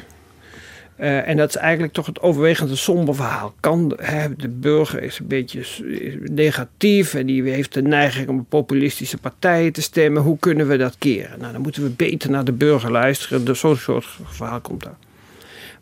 Eh, 1.04 1.28
en 1.28 1.38
dat 1.38 1.50
is 1.50 1.56
eigenlijk 1.56 1.94
toch 1.94 2.06
het 2.06 2.22
overwegend 2.22 2.70
een 2.70 2.78
somber 2.78 3.16
verhaal. 3.16 3.54
Kan, 3.60 3.94
hè, 4.02 4.36
de 4.36 4.48
burger 4.50 5.04
is 5.04 5.20
een 5.20 5.28
beetje 5.28 5.60
is 5.60 5.82
negatief 6.22 7.14
en 7.14 7.26
die 7.26 7.44
heeft 7.44 7.74
de 7.74 7.82
neiging 7.82 8.30
om 8.30 8.40
op 8.40 8.46
populistische 8.50 9.18
partijen 9.18 9.72
te 9.74 9.82
stemmen. 9.82 10.22
Hoe 10.22 10.38
kunnen 10.40 10.68
we 10.68 10.78
dat 10.78 10.96
keren? 10.98 11.40
Nou, 11.40 11.52
dan 11.52 11.62
moeten 11.62 11.84
we 11.84 11.90
beter 11.90 12.30
naar 12.30 12.44
de 12.44 12.52
burger 12.52 12.92
luisteren. 12.92 13.46
Dus 13.46 13.60
Zo'n 13.60 13.76
soort 13.76 14.08
verhaal 14.24 14.62
komt 14.62 14.84
daar. 14.84 14.96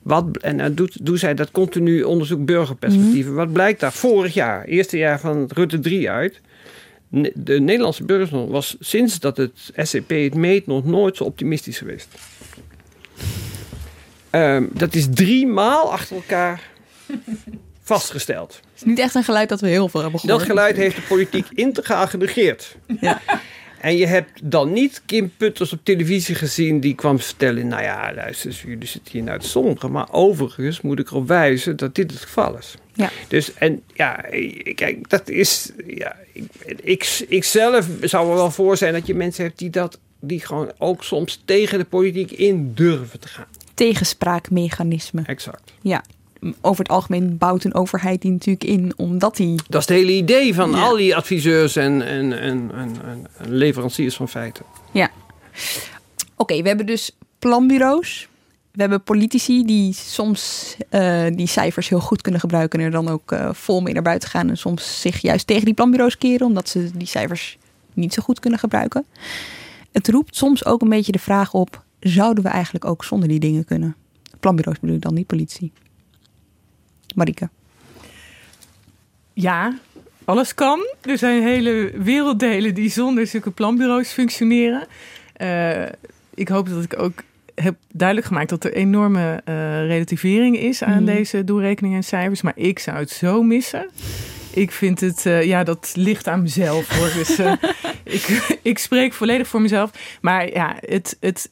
Wat, 0.01 0.37
en 0.37 0.57
dan 0.57 0.73
doet, 0.73 1.05
doen 1.05 1.17
zij 1.17 1.33
dat 1.33 1.51
continu 1.51 2.03
onderzoek 2.03 2.45
burgerperspectieven. 2.45 3.33
Wat 3.33 3.53
blijkt 3.53 3.79
daar 3.79 3.93
vorig 3.93 4.33
jaar, 4.33 4.65
eerste 4.65 4.97
jaar 4.97 5.19
van 5.19 5.49
Rutte 5.53 5.79
3 5.79 6.09
uit? 6.09 6.41
De 7.33 7.59
Nederlandse 7.59 8.03
burger 8.03 8.47
was 8.47 8.75
sinds 8.79 9.19
dat 9.19 9.37
het 9.37 9.71
SCP 9.75 10.09
het 10.09 10.35
meet 10.35 10.67
nog 10.67 10.85
nooit 10.85 11.17
zo 11.17 11.23
optimistisch 11.23 11.77
geweest. 11.77 12.07
Ehm, 14.31 14.65
dat 14.69 14.95
is 14.95 15.07
drie 15.13 15.47
maal 15.47 15.91
achter 15.91 16.15
elkaar 16.15 16.61
vastgesteld. 17.83 18.53
Het 18.53 18.63
is 18.75 18.83
niet 18.83 18.99
echt 18.99 19.15
een 19.15 19.23
geluid 19.23 19.49
dat 19.49 19.61
we 19.61 19.67
heel 19.67 19.89
veel 19.89 20.01
hebben 20.01 20.19
gehoord. 20.19 20.39
Dat 20.39 20.49
geluid 20.49 20.75
heeft 20.75 20.95
de 20.95 21.01
politiek 21.01 21.45
integraal 21.65 22.07
genegeerd. 22.07 22.75
Ja. 22.99 23.21
En 23.81 23.97
je 23.97 24.05
hebt 24.05 24.31
dan 24.43 24.73
niet 24.73 25.01
Kim 25.05 25.31
Putters 25.37 25.73
op 25.73 25.79
televisie 25.83 26.35
gezien 26.35 26.79
die 26.79 26.95
kwam 26.95 27.19
vertellen: 27.19 27.67
Nou 27.67 27.83
ja, 27.83 28.13
luister, 28.15 28.61
jullie 28.65 28.87
zitten 28.87 29.11
hier 29.11 29.23
naar 29.23 29.39
het. 29.39 29.89
Maar 29.89 30.07
overigens 30.11 30.81
moet 30.81 30.99
ik 30.99 31.09
erop 31.09 31.27
wijzen 31.27 31.77
dat 31.77 31.95
dit 31.95 32.11
het 32.11 32.19
geval 32.19 32.57
is. 32.57 32.75
Ja. 32.93 33.09
Dus 33.27 33.53
en 33.53 33.81
ja, 33.93 34.25
kijk, 34.75 35.09
dat 35.09 35.29
is. 35.29 35.71
Ja, 35.87 36.15
ik, 36.33 36.43
ik, 36.83 37.25
ik 37.27 37.43
zelf 37.43 37.87
zou 38.01 38.29
er 38.29 38.35
wel 38.35 38.51
voor 38.51 38.77
zijn 38.77 38.93
dat 38.93 39.07
je 39.07 39.15
mensen 39.15 39.43
hebt 39.43 39.57
die 39.57 39.69
dat. 39.69 39.99
die 40.19 40.39
gewoon 40.39 40.71
ook 40.77 41.03
soms 41.03 41.41
tegen 41.45 41.77
de 41.77 41.85
politiek 41.85 42.31
in 42.31 42.73
durven 42.73 43.19
te 43.19 43.27
gaan. 43.27 43.47
Tegenspraakmechanisme. 43.81 45.21
Exact. 45.25 45.73
Ja. 45.81 46.03
Over 46.61 46.83
het 46.83 46.91
algemeen 46.91 47.37
bouwt 47.37 47.63
een 47.63 47.73
overheid 47.73 48.21
die 48.21 48.31
natuurlijk 48.31 48.63
in 48.63 48.93
omdat 48.95 49.35
die. 49.35 49.59
Dat 49.67 49.81
is 49.81 49.87
het 49.87 49.97
hele 49.97 50.11
idee 50.11 50.53
van 50.53 50.73
al 50.75 50.95
die 50.95 51.15
adviseurs 51.15 51.75
en, 51.75 52.01
en, 52.07 52.39
en, 52.39 52.71
en, 52.73 52.95
en 53.05 53.27
leveranciers 53.53 54.15
van 54.15 54.29
feiten. 54.29 54.65
Ja. 54.91 55.09
Oké, 56.35 56.61
we 56.61 56.67
hebben 56.67 56.85
dus 56.85 57.11
planbureaus. 57.39 58.27
We 58.71 58.81
hebben 58.81 59.03
politici 59.03 59.65
die 59.65 59.93
soms 59.93 60.75
uh, 60.89 61.25
die 61.31 61.47
cijfers 61.47 61.89
heel 61.89 61.99
goed 61.99 62.21
kunnen 62.21 62.41
gebruiken 62.41 62.79
en 62.79 62.85
er 62.85 62.91
dan 62.91 63.07
ook 63.07 63.31
uh, 63.31 63.49
vol 63.53 63.81
mee 63.81 63.93
naar 63.93 64.03
buiten 64.03 64.29
gaan. 64.29 64.49
En 64.49 64.57
soms 64.57 65.01
zich 65.01 65.21
juist 65.21 65.47
tegen 65.47 65.65
die 65.65 65.73
planbureaus 65.73 66.17
keren, 66.17 66.47
omdat 66.47 66.69
ze 66.69 66.89
die 66.93 67.07
cijfers 67.07 67.57
niet 67.93 68.13
zo 68.13 68.21
goed 68.21 68.39
kunnen 68.39 68.59
gebruiken. 68.59 69.05
Het 69.91 70.07
roept 70.07 70.35
soms 70.35 70.65
ook 70.65 70.81
een 70.81 70.89
beetje 70.89 71.11
de 71.11 71.19
vraag 71.19 71.53
op: 71.53 71.83
zouden 72.01 72.43
we 72.43 72.49
eigenlijk 72.49 72.85
ook 72.85 73.03
zonder 73.03 73.27
die 73.27 73.39
dingen 73.39 73.65
kunnen? 73.65 73.95
Planbureaus 74.39 74.79
bedoel 74.79 74.95
ik 74.95 75.01
dan, 75.01 75.13
niet 75.13 75.27
politie. 75.27 75.71
Marike. 77.15 77.49
Ja, 79.33 79.77
alles 80.25 80.53
kan. 80.53 80.79
Er 81.01 81.17
zijn 81.17 81.43
hele 81.43 81.91
werelddelen 81.97 82.73
die 82.73 82.89
zonder 82.89 83.27
zulke 83.27 83.51
planbureaus 83.51 84.09
functioneren. 84.11 84.87
Uh, 85.41 85.85
ik 86.33 86.47
hoop 86.47 86.69
dat 86.69 86.83
ik 86.83 86.99
ook 86.99 87.23
heb 87.55 87.75
duidelijk 87.93 88.27
gemaakt 88.27 88.49
dat 88.49 88.63
er 88.63 88.73
enorme 88.73 89.41
uh, 89.45 89.53
relativering 89.85 90.57
is 90.57 90.83
aan 90.83 91.03
Mhm. 91.03 91.15
deze 91.15 91.43
doelrekeningen 91.43 91.97
en 91.97 92.03
cijfers. 92.03 92.41
Maar 92.41 92.57
ik 92.57 92.79
zou 92.79 92.97
het 92.97 93.09
zo 93.09 93.43
missen. 93.43 93.89
Ik 94.53 94.71
vind 94.71 94.99
het, 94.99 95.25
uh, 95.25 95.43
ja, 95.43 95.63
dat 95.63 95.93
ligt 95.95 96.27
aan 96.27 96.41
mezelf 96.41 96.87
hoor. 96.97 97.11
Dus 97.13 97.39
uh, 97.39 97.53
ik, 98.03 98.57
ik 98.61 98.77
spreek 98.77 99.13
volledig 99.13 99.47
voor 99.47 99.61
mezelf. 99.61 99.91
Maar 100.21 100.51
ja, 100.51 100.75
het, 100.79 101.17
het, 101.19 101.49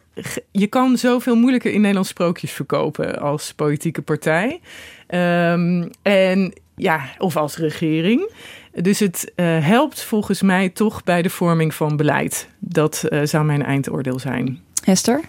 je 0.52 0.68
kan 0.68 0.97
zoveel 0.97 1.36
moeilijker 1.36 1.72
in 1.72 1.82
Nederland 1.82 2.08
sprookjes 2.08 2.52
verkopen 2.52 3.20
als 3.20 3.54
politieke 3.54 4.02
partij. 4.02 4.60
Um, 5.08 5.89
en 6.02 6.54
ja, 6.76 7.10
of 7.18 7.36
als 7.36 7.58
regering. 7.58 8.32
Dus 8.74 9.00
het 9.00 9.32
uh, 9.36 9.66
helpt 9.66 10.04
volgens 10.04 10.41
mij 10.41 10.70
toch 10.70 11.04
bij 11.04 11.22
de 11.22 11.30
vorming 11.30 11.74
van 11.74 11.97
beleid. 11.97 12.50
Dat 12.60 13.06
uh, 13.10 13.22
zou 13.24 13.45
mijn 13.45 13.64
eindoordeel 13.64 14.20
zijn. 14.20 14.60
Hester? 14.84 15.22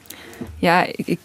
Ja, 0.58 0.84
ik, 0.84 1.06
ik, 1.06 1.18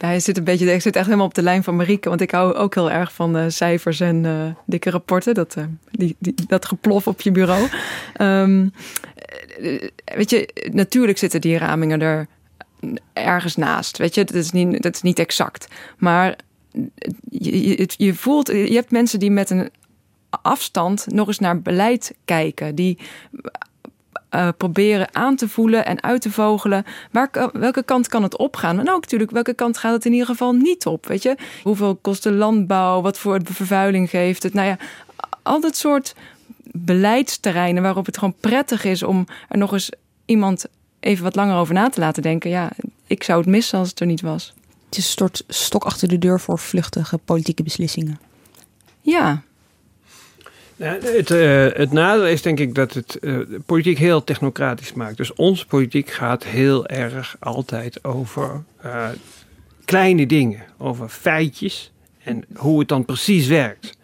hij 0.00 0.20
zit 0.20 0.36
een 0.36 0.44
beetje, 0.44 0.72
ik 0.72 0.82
zit 0.82 0.96
echt 0.96 1.04
helemaal 1.04 1.26
op 1.26 1.34
de 1.34 1.42
lijn 1.42 1.62
van 1.62 1.76
Marieke. 1.76 2.08
Want 2.08 2.20
ik 2.20 2.30
hou 2.30 2.54
ook 2.54 2.74
heel 2.74 2.90
erg 2.90 3.12
van 3.12 3.36
uh, 3.36 3.44
cijfers 3.48 4.00
en 4.00 4.24
uh, 4.24 4.50
dikke 4.66 4.90
rapporten. 4.90 5.34
Dat, 5.34 5.54
uh, 5.58 5.64
die, 5.90 6.16
die, 6.18 6.34
dat 6.46 6.66
geplof 6.66 7.06
op 7.06 7.20
je 7.20 7.32
bureau. 7.32 7.68
Um, 8.20 8.72
weet 10.18 10.30
je, 10.30 10.68
natuurlijk 10.72 11.18
zitten 11.18 11.40
die 11.40 11.58
ramingen 11.58 12.00
er 12.00 12.26
ergens 13.12 13.56
naast. 13.56 13.98
Weet 13.98 14.14
je, 14.14 14.24
dat 14.24 14.34
is 14.34 14.50
niet, 14.50 14.82
dat 14.82 14.94
is 14.94 15.02
niet 15.02 15.18
exact. 15.18 15.68
Maar 15.98 16.36
je, 17.30 17.68
je, 17.68 17.88
je 17.96 18.14
voelt, 18.14 18.46
je 18.46 18.74
hebt 18.74 18.90
mensen 18.90 19.18
die 19.18 19.30
met 19.30 19.50
een 19.50 19.70
afstand 20.30 21.06
nog 21.06 21.26
eens 21.26 21.38
naar 21.38 21.62
beleid 21.62 22.14
kijken. 22.24 22.74
Die 22.74 22.98
uh, 24.30 24.48
proberen 24.56 25.14
aan 25.14 25.36
te 25.36 25.48
voelen 25.48 25.86
en 25.86 26.02
uit 26.02 26.20
te 26.20 26.30
vogelen. 26.30 26.84
Waar, 27.10 27.50
welke 27.52 27.82
kant 27.82 28.08
kan 28.08 28.22
het 28.22 28.36
opgaan? 28.36 28.78
En 28.78 28.90
ook 28.90 29.00
natuurlijk, 29.00 29.30
welke 29.30 29.54
kant 29.54 29.78
gaat 29.78 29.92
het 29.92 30.04
in 30.04 30.12
ieder 30.12 30.26
geval 30.26 30.52
niet 30.52 30.86
op? 30.86 31.06
Weet 31.06 31.22
je, 31.22 31.36
hoeveel 31.62 31.96
kost 31.96 32.22
de 32.22 32.32
landbouw? 32.32 33.00
Wat 33.00 33.18
voor 33.18 33.40
vervuiling 33.44 34.10
geeft 34.10 34.42
het? 34.42 34.54
Nou 34.54 34.68
ja, 34.68 34.78
al 35.42 35.60
dat 35.60 35.76
soort 35.76 36.14
beleidsterreinen 36.72 37.82
waarop 37.82 38.06
het 38.06 38.18
gewoon 38.18 38.34
prettig 38.40 38.84
is 38.84 39.02
om 39.02 39.26
er 39.48 39.58
nog 39.58 39.72
eens 39.72 39.90
iemand 40.24 40.66
even 41.00 41.24
wat 41.24 41.34
langer 41.34 41.56
over 41.56 41.74
na 41.74 41.88
te 41.88 42.00
laten 42.00 42.22
denken. 42.22 42.50
Ja, 42.50 42.70
ik 43.06 43.22
zou 43.22 43.40
het 43.40 43.48
missen 43.48 43.78
als 43.78 43.88
het 43.88 44.00
er 44.00 44.06
niet 44.06 44.20
was. 44.20 44.54
Het 44.88 44.98
is 44.98 45.04
een 45.04 45.12
soort 45.18 45.44
stok 45.48 45.84
achter 45.84 46.08
de 46.08 46.18
deur 46.18 46.40
voor 46.40 46.58
vluchtige 46.58 47.18
politieke 47.18 47.62
beslissingen. 47.62 48.20
Ja, 49.00 49.42
nou, 50.78 51.04
het, 51.06 51.30
uh, 51.30 51.66
het 51.72 51.92
nadeel 51.92 52.26
is 52.26 52.42
denk 52.42 52.58
ik 52.58 52.74
dat 52.74 52.94
het 52.94 53.18
uh, 53.20 53.38
politiek 53.66 53.98
heel 53.98 54.24
technocratisch 54.24 54.92
maakt. 54.92 55.16
Dus 55.16 55.34
onze 55.34 55.66
politiek 55.66 56.10
gaat 56.10 56.44
heel 56.44 56.86
erg 56.86 57.36
altijd 57.38 58.04
over 58.04 58.62
uh, 58.84 59.08
kleine 59.84 60.26
dingen, 60.26 60.62
over 60.76 61.08
feitjes 61.08 61.92
en 62.22 62.44
hoe 62.56 62.78
het 62.78 62.88
dan 62.88 63.04
precies 63.04 63.46
werkt. 63.46 63.96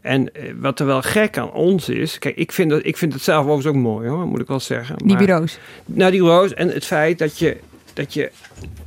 En 0.00 0.30
wat 0.60 0.80
er 0.80 0.86
wel 0.86 1.02
gek 1.02 1.38
aan 1.38 1.52
ons 1.52 1.88
is. 1.88 2.18
Kijk, 2.18 2.36
ik 2.36 2.52
vind, 2.52 2.70
dat, 2.70 2.80
ik 2.84 2.96
vind 2.96 3.12
het 3.12 3.22
zelf 3.22 3.44
overigens 3.44 3.66
ook 3.66 3.82
mooi 3.82 4.08
hoor, 4.08 4.26
moet 4.26 4.40
ik 4.40 4.46
wel 4.46 4.60
zeggen. 4.60 4.96
Die 4.96 5.16
bureaus. 5.16 5.58
Nou, 5.84 6.10
die 6.10 6.20
bureaus 6.20 6.54
en 6.54 6.68
het 6.68 6.84
feit 6.84 7.18
dat 7.18 7.38
je, 7.38 7.56
dat 7.92 8.14
je 8.14 8.30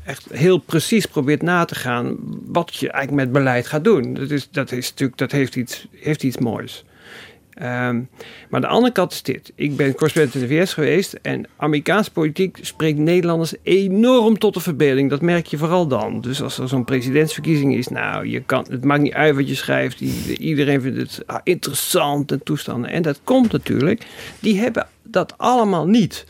echt 0.06 0.28
heel 0.32 0.58
precies 0.58 1.06
probeert 1.06 1.42
na 1.42 1.66
te 1.66 1.76
gaan 1.76 2.18
wat 2.46 2.76
je 2.76 2.92
eigenlijk 2.92 3.24
met 3.24 3.34
beleid 3.34 3.68
gaat 3.68 3.84
doen. 3.84 4.14
Dat, 4.14 4.30
is, 4.30 4.50
dat, 4.52 4.72
is 4.72 4.90
natuurlijk, 4.90 5.18
dat 5.18 5.32
heeft, 5.32 5.56
iets, 5.56 5.88
heeft 5.92 6.24
iets 6.24 6.38
moois. 6.38 6.84
Um, 7.64 8.10
maar 8.50 8.62
de 8.62 8.68
andere 8.68 8.94
kant 8.94 9.12
is 9.12 9.22
dit. 9.22 9.52
Ik 9.56 9.76
ben 9.76 9.94
correspondent 9.94 10.36
in 10.36 10.42
de 10.42 10.48
VS 10.48 10.74
geweest 10.74 11.14
en 11.22 11.48
Amerikaanse 11.58 12.12
politiek 12.12 12.58
spreekt 12.62 12.98
Nederlanders 12.98 13.54
enorm 13.64 14.38
tot 14.38 14.54
de 14.54 14.60
verbeelding. 14.60 15.10
Dat 15.10 15.22
merk 15.22 15.46
je 15.46 15.58
vooral 15.58 15.88
dan. 15.88 16.22
Dus 16.22 16.42
als 16.42 16.58
er 16.58 16.68
zo'n 16.68 16.86
presidentsverkiezing 16.86 17.76
is, 17.76 17.88
nou, 17.88 18.28
je 18.28 18.42
kan, 18.42 18.66
het 18.70 18.84
maakt 18.84 19.02
niet 19.02 19.14
uit 19.14 19.36
wat 19.36 19.48
je 19.48 19.56
schrijft. 19.56 20.02
Iedereen 20.40 20.82
vindt 20.82 20.98
het 20.98 21.24
ah, 21.26 21.40
interessant 21.44 22.32
en 22.32 22.44
toestanden. 22.44 22.90
En 22.90 23.02
dat 23.02 23.20
komt 23.24 23.52
natuurlijk. 23.52 24.06
Die 24.40 24.60
hebben 24.60 24.88
dat 25.04 25.34
allemaal 25.38 25.88
niet. 25.88 26.26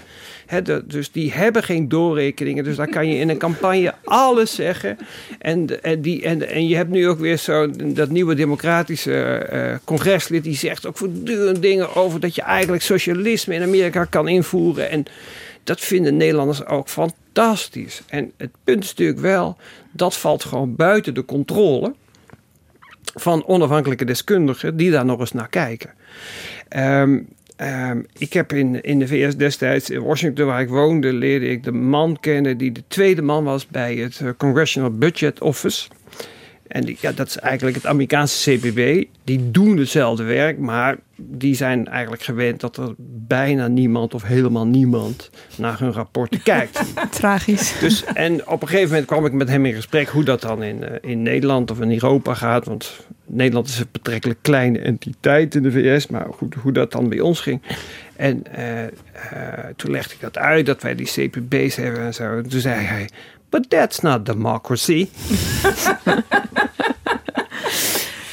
Dus 0.85 1.11
die 1.11 1.31
hebben 1.31 1.63
geen 1.63 1.89
doorrekeningen. 1.89 2.63
Dus 2.63 2.75
daar 2.75 2.89
kan 2.89 3.07
je 3.07 3.17
in 3.17 3.29
een 3.29 3.37
campagne 3.37 3.93
alles 4.03 4.55
zeggen. 4.55 4.97
En, 5.39 5.83
en, 5.83 6.01
die, 6.01 6.23
en, 6.23 6.47
en 6.49 6.67
je 6.67 6.75
hebt 6.75 6.89
nu 6.89 7.07
ook 7.07 7.19
weer 7.19 7.37
zo 7.37 7.69
dat 7.93 8.09
nieuwe 8.09 8.35
democratische 8.35 9.49
uh, 9.53 9.75
congreslid. 9.83 10.43
Die 10.43 10.55
zegt 10.55 10.87
ook 10.87 10.97
voortdurend 10.97 11.61
dingen 11.61 11.95
over 11.95 12.19
dat 12.19 12.35
je 12.35 12.41
eigenlijk 12.41 12.83
socialisme 12.83 13.55
in 13.55 13.61
Amerika 13.61 14.05
kan 14.05 14.27
invoeren. 14.27 14.89
En 14.89 15.05
dat 15.63 15.79
vinden 15.79 16.17
Nederlanders 16.17 16.65
ook 16.65 16.89
fantastisch. 16.89 18.01
En 18.07 18.31
het 18.37 18.51
punt 18.63 18.83
is 18.83 18.89
natuurlijk 18.89 19.19
wel, 19.19 19.57
dat 19.91 20.17
valt 20.17 20.43
gewoon 20.43 20.75
buiten 20.75 21.13
de 21.13 21.25
controle 21.25 21.93
van 23.13 23.45
onafhankelijke 23.47 24.05
deskundigen 24.05 24.77
die 24.77 24.91
daar 24.91 25.05
nog 25.05 25.19
eens 25.19 25.31
naar 25.31 25.49
kijken. 25.49 25.89
Um, 26.77 27.27
Um, 27.63 28.05
ik 28.17 28.33
heb 28.33 28.53
in, 28.53 28.81
in 28.81 28.99
de 28.99 29.07
VS 29.07 29.37
destijds, 29.37 29.89
in 29.89 30.01
Washington 30.01 30.45
waar 30.45 30.61
ik 30.61 30.69
woonde, 30.69 31.13
leerde 31.13 31.47
ik 31.47 31.63
de 31.63 31.71
man 31.71 32.17
kennen 32.19 32.57
die 32.57 32.71
de 32.71 32.83
tweede 32.87 33.21
man 33.21 33.43
was 33.43 33.67
bij 33.67 33.95
het 33.95 34.19
uh, 34.19 34.29
Congressional 34.37 34.97
Budget 34.97 35.41
Office. 35.41 35.87
En 36.71 36.83
die, 36.83 36.97
ja, 36.99 37.11
dat 37.11 37.27
is 37.27 37.37
eigenlijk 37.37 37.75
het 37.75 37.85
Amerikaanse 37.85 38.57
CPB. 38.57 39.03
Die 39.23 39.51
doen 39.51 39.77
hetzelfde 39.77 40.23
werk, 40.23 40.57
maar 40.57 40.97
die 41.15 41.55
zijn 41.55 41.87
eigenlijk 41.87 42.23
gewend 42.23 42.59
dat 42.59 42.77
er 42.77 42.93
bijna 43.27 43.67
niemand 43.67 44.13
of 44.13 44.23
helemaal 44.23 44.67
niemand 44.67 45.29
naar 45.55 45.79
hun 45.79 45.91
rapporten 45.91 46.43
kijkt. 46.53 46.79
Tragisch. 47.09 47.79
Dus, 47.79 48.03
en 48.03 48.47
op 48.47 48.61
een 48.61 48.67
gegeven 48.67 48.89
moment 48.89 49.07
kwam 49.07 49.25
ik 49.25 49.33
met 49.33 49.49
hem 49.49 49.65
in 49.65 49.73
gesprek 49.73 50.07
hoe 50.07 50.23
dat 50.23 50.41
dan 50.41 50.63
in, 50.63 50.77
uh, 50.81 50.87
in 51.01 51.21
Nederland 51.21 51.71
of 51.71 51.81
in 51.81 51.91
Europa 51.91 52.33
gaat. 52.33 52.65
Want 52.65 53.05
Nederland 53.25 53.67
is 53.67 53.79
een 53.79 53.87
betrekkelijk 53.91 54.39
kleine 54.41 54.79
entiteit 54.79 55.55
in 55.55 55.63
de 55.63 55.71
VS, 55.71 56.07
maar 56.07 56.27
goed, 56.31 56.53
hoe 56.53 56.71
dat 56.71 56.91
dan 56.91 57.09
bij 57.09 57.19
ons 57.19 57.39
ging. 57.39 57.61
En 58.15 58.43
uh, 58.57 58.81
uh, 58.81 58.89
toen 59.75 59.91
legde 59.91 60.13
ik 60.13 60.21
dat 60.21 60.37
uit, 60.37 60.65
dat 60.65 60.81
wij 60.81 60.95
die 60.95 61.05
CPB's 61.05 61.75
hebben 61.75 62.01
en 62.01 62.13
zo. 62.13 62.37
En 62.37 62.49
toen 62.49 62.59
zei 62.59 62.81
hij, 62.81 63.09
but 63.51 63.69
that's 63.69 64.01
not 64.01 64.25
democracy. 64.25 65.09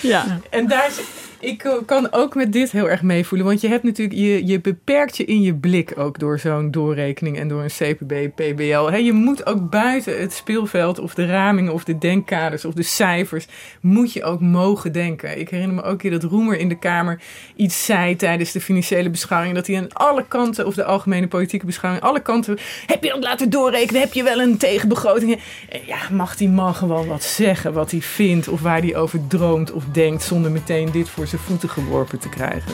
ja, 0.00 0.40
en 0.50 0.68
daar 0.68 0.86
is, 0.86 1.00
ik 1.40 1.82
kan 1.86 2.12
ook 2.12 2.34
met 2.34 2.52
dit 2.52 2.70
heel 2.70 2.90
erg 2.90 3.02
meevoelen. 3.02 3.46
Want 3.46 3.60
je 3.60 3.68
hebt 3.68 3.82
natuurlijk, 3.82 4.18
je, 4.46 4.60
beperkt 4.60 5.16
je 5.16 5.24
in 5.24 5.42
je 5.42 5.54
blik 5.54 5.92
ook 5.98 6.18
door 6.18 6.38
zo'n 6.38 6.70
doorrekening 6.70 7.38
en 7.38 7.48
door 7.48 7.62
een 7.62 7.96
CPB, 7.96 8.14
PBL. 8.34 8.90
Je 8.94 9.12
moet 9.12 9.46
ook 9.46 9.70
buiten 9.70 10.20
het 10.20 10.32
speelveld 10.32 10.98
of 10.98 11.14
de 11.14 11.26
ramingen 11.26 11.72
of 11.72 11.84
de 11.84 11.98
denkkaders 11.98 12.64
of 12.64 12.74
de 12.74 12.82
cijfers, 12.82 13.46
moet 13.80 14.12
je 14.12 14.24
ook 14.24 14.40
mogen 14.40 14.92
denken. 14.92 15.38
Ik 15.38 15.48
herinner 15.48 15.74
me 15.74 15.82
ook 15.82 15.98
keer 15.98 16.10
dat 16.10 16.22
Roemer 16.22 16.58
in 16.58 16.68
de 16.68 16.78
Kamer 16.78 17.20
iets 17.56 17.84
zei 17.84 18.16
tijdens 18.16 18.52
de 18.52 18.60
financiële 18.60 19.10
beschouwing. 19.10 19.54
Dat 19.54 19.66
hij 19.66 19.76
aan 19.76 19.92
alle 19.92 20.24
kanten, 20.28 20.66
of 20.66 20.74
de 20.74 20.84
algemene 20.84 21.28
politieke 21.28 21.66
beschouwing, 21.66 22.04
alle 22.04 22.20
kanten, 22.20 22.58
heb 22.86 23.04
je 23.04 23.10
dat 23.10 23.22
laten 23.22 23.50
doorrekenen? 23.50 24.00
Heb 24.00 24.12
je 24.12 24.22
wel 24.22 24.40
een 24.40 24.56
tegenbegroting? 24.56 25.40
En 25.68 25.80
ja, 25.86 25.98
mag 26.10 26.36
die 26.36 26.48
man 26.48 26.74
gewoon 26.74 27.06
wat 27.06 27.22
zeggen, 27.22 27.72
wat 27.72 27.90
hij 27.90 28.00
vindt 28.00 28.48
of 28.48 28.60
waar 28.60 28.80
hij 28.80 28.96
over 28.96 29.26
droomt 29.26 29.72
of 29.72 29.84
denkt, 29.84 30.22
zonder 30.22 30.50
meteen 30.50 30.90
dit 30.90 31.08
voor 31.08 31.26
zijn 31.28 31.40
voeten 31.40 31.68
geworpen 31.68 32.18
te 32.18 32.28
krijgen. 32.28 32.72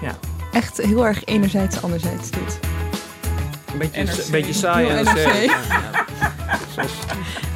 Ja. 0.00 0.16
Echt 0.52 0.76
heel 0.76 1.06
erg 1.06 1.24
enerzijds, 1.24 1.82
anderzijds 1.82 2.30
dit. 2.30 2.58
Een 3.72 3.78
beetje, 3.78 4.02
NRC. 4.02 4.24
een 4.24 4.30
beetje 4.30 4.52
saai. 4.52 4.88
En. 4.88 5.06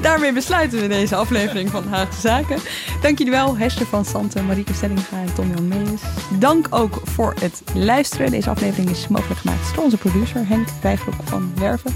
Daarmee 0.00 0.32
besluiten 0.32 0.80
we 0.80 0.88
deze 0.88 1.16
aflevering 1.16 1.70
van 1.70 1.88
Haagse 1.88 2.20
Zaken. 2.20 2.58
Dank 3.02 3.18
jullie 3.18 3.32
wel, 3.32 3.56
Hester 3.56 3.86
van 3.86 4.04
Santen, 4.04 4.46
Marieke 4.46 4.74
Stellinga 4.74 5.20
en 5.20 5.34
Tom-Jan 5.34 5.68
Meijers. 5.68 6.02
Dank 6.38 6.66
ook 6.70 7.00
voor 7.04 7.34
het 7.40 7.62
luisteren. 7.74 8.30
Deze 8.30 8.50
aflevering 8.50 8.90
is 8.90 9.08
mogelijk 9.08 9.40
gemaakt 9.40 9.74
door 9.74 9.84
onze 9.84 9.96
producer 9.96 10.46
Henk 10.46 10.68
Wijfrok 10.82 11.14
van 11.24 11.52
Werven. 11.54 11.94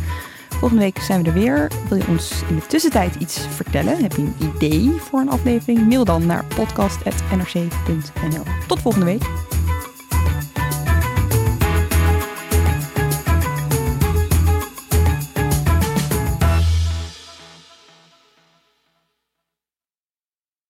Volgende 0.62 0.86
week 0.86 0.98
zijn 0.98 1.22
we 1.22 1.28
er 1.28 1.34
weer. 1.34 1.70
Wil 1.88 1.98
je 1.98 2.06
ons 2.08 2.42
in 2.48 2.54
de 2.54 2.66
tussentijd 2.66 3.14
iets 3.14 3.46
vertellen? 3.46 4.02
Heb 4.02 4.12
je 4.12 4.22
een 4.22 4.34
idee 4.54 4.90
voor 4.90 5.20
een 5.20 5.28
aflevering? 5.28 5.88
Mail 5.88 6.04
dan 6.04 6.26
naar 6.26 6.44
podcast.nrc.nl. 6.44 8.42
Tot 8.66 8.80
volgende 8.80 9.06
week. 9.06 9.22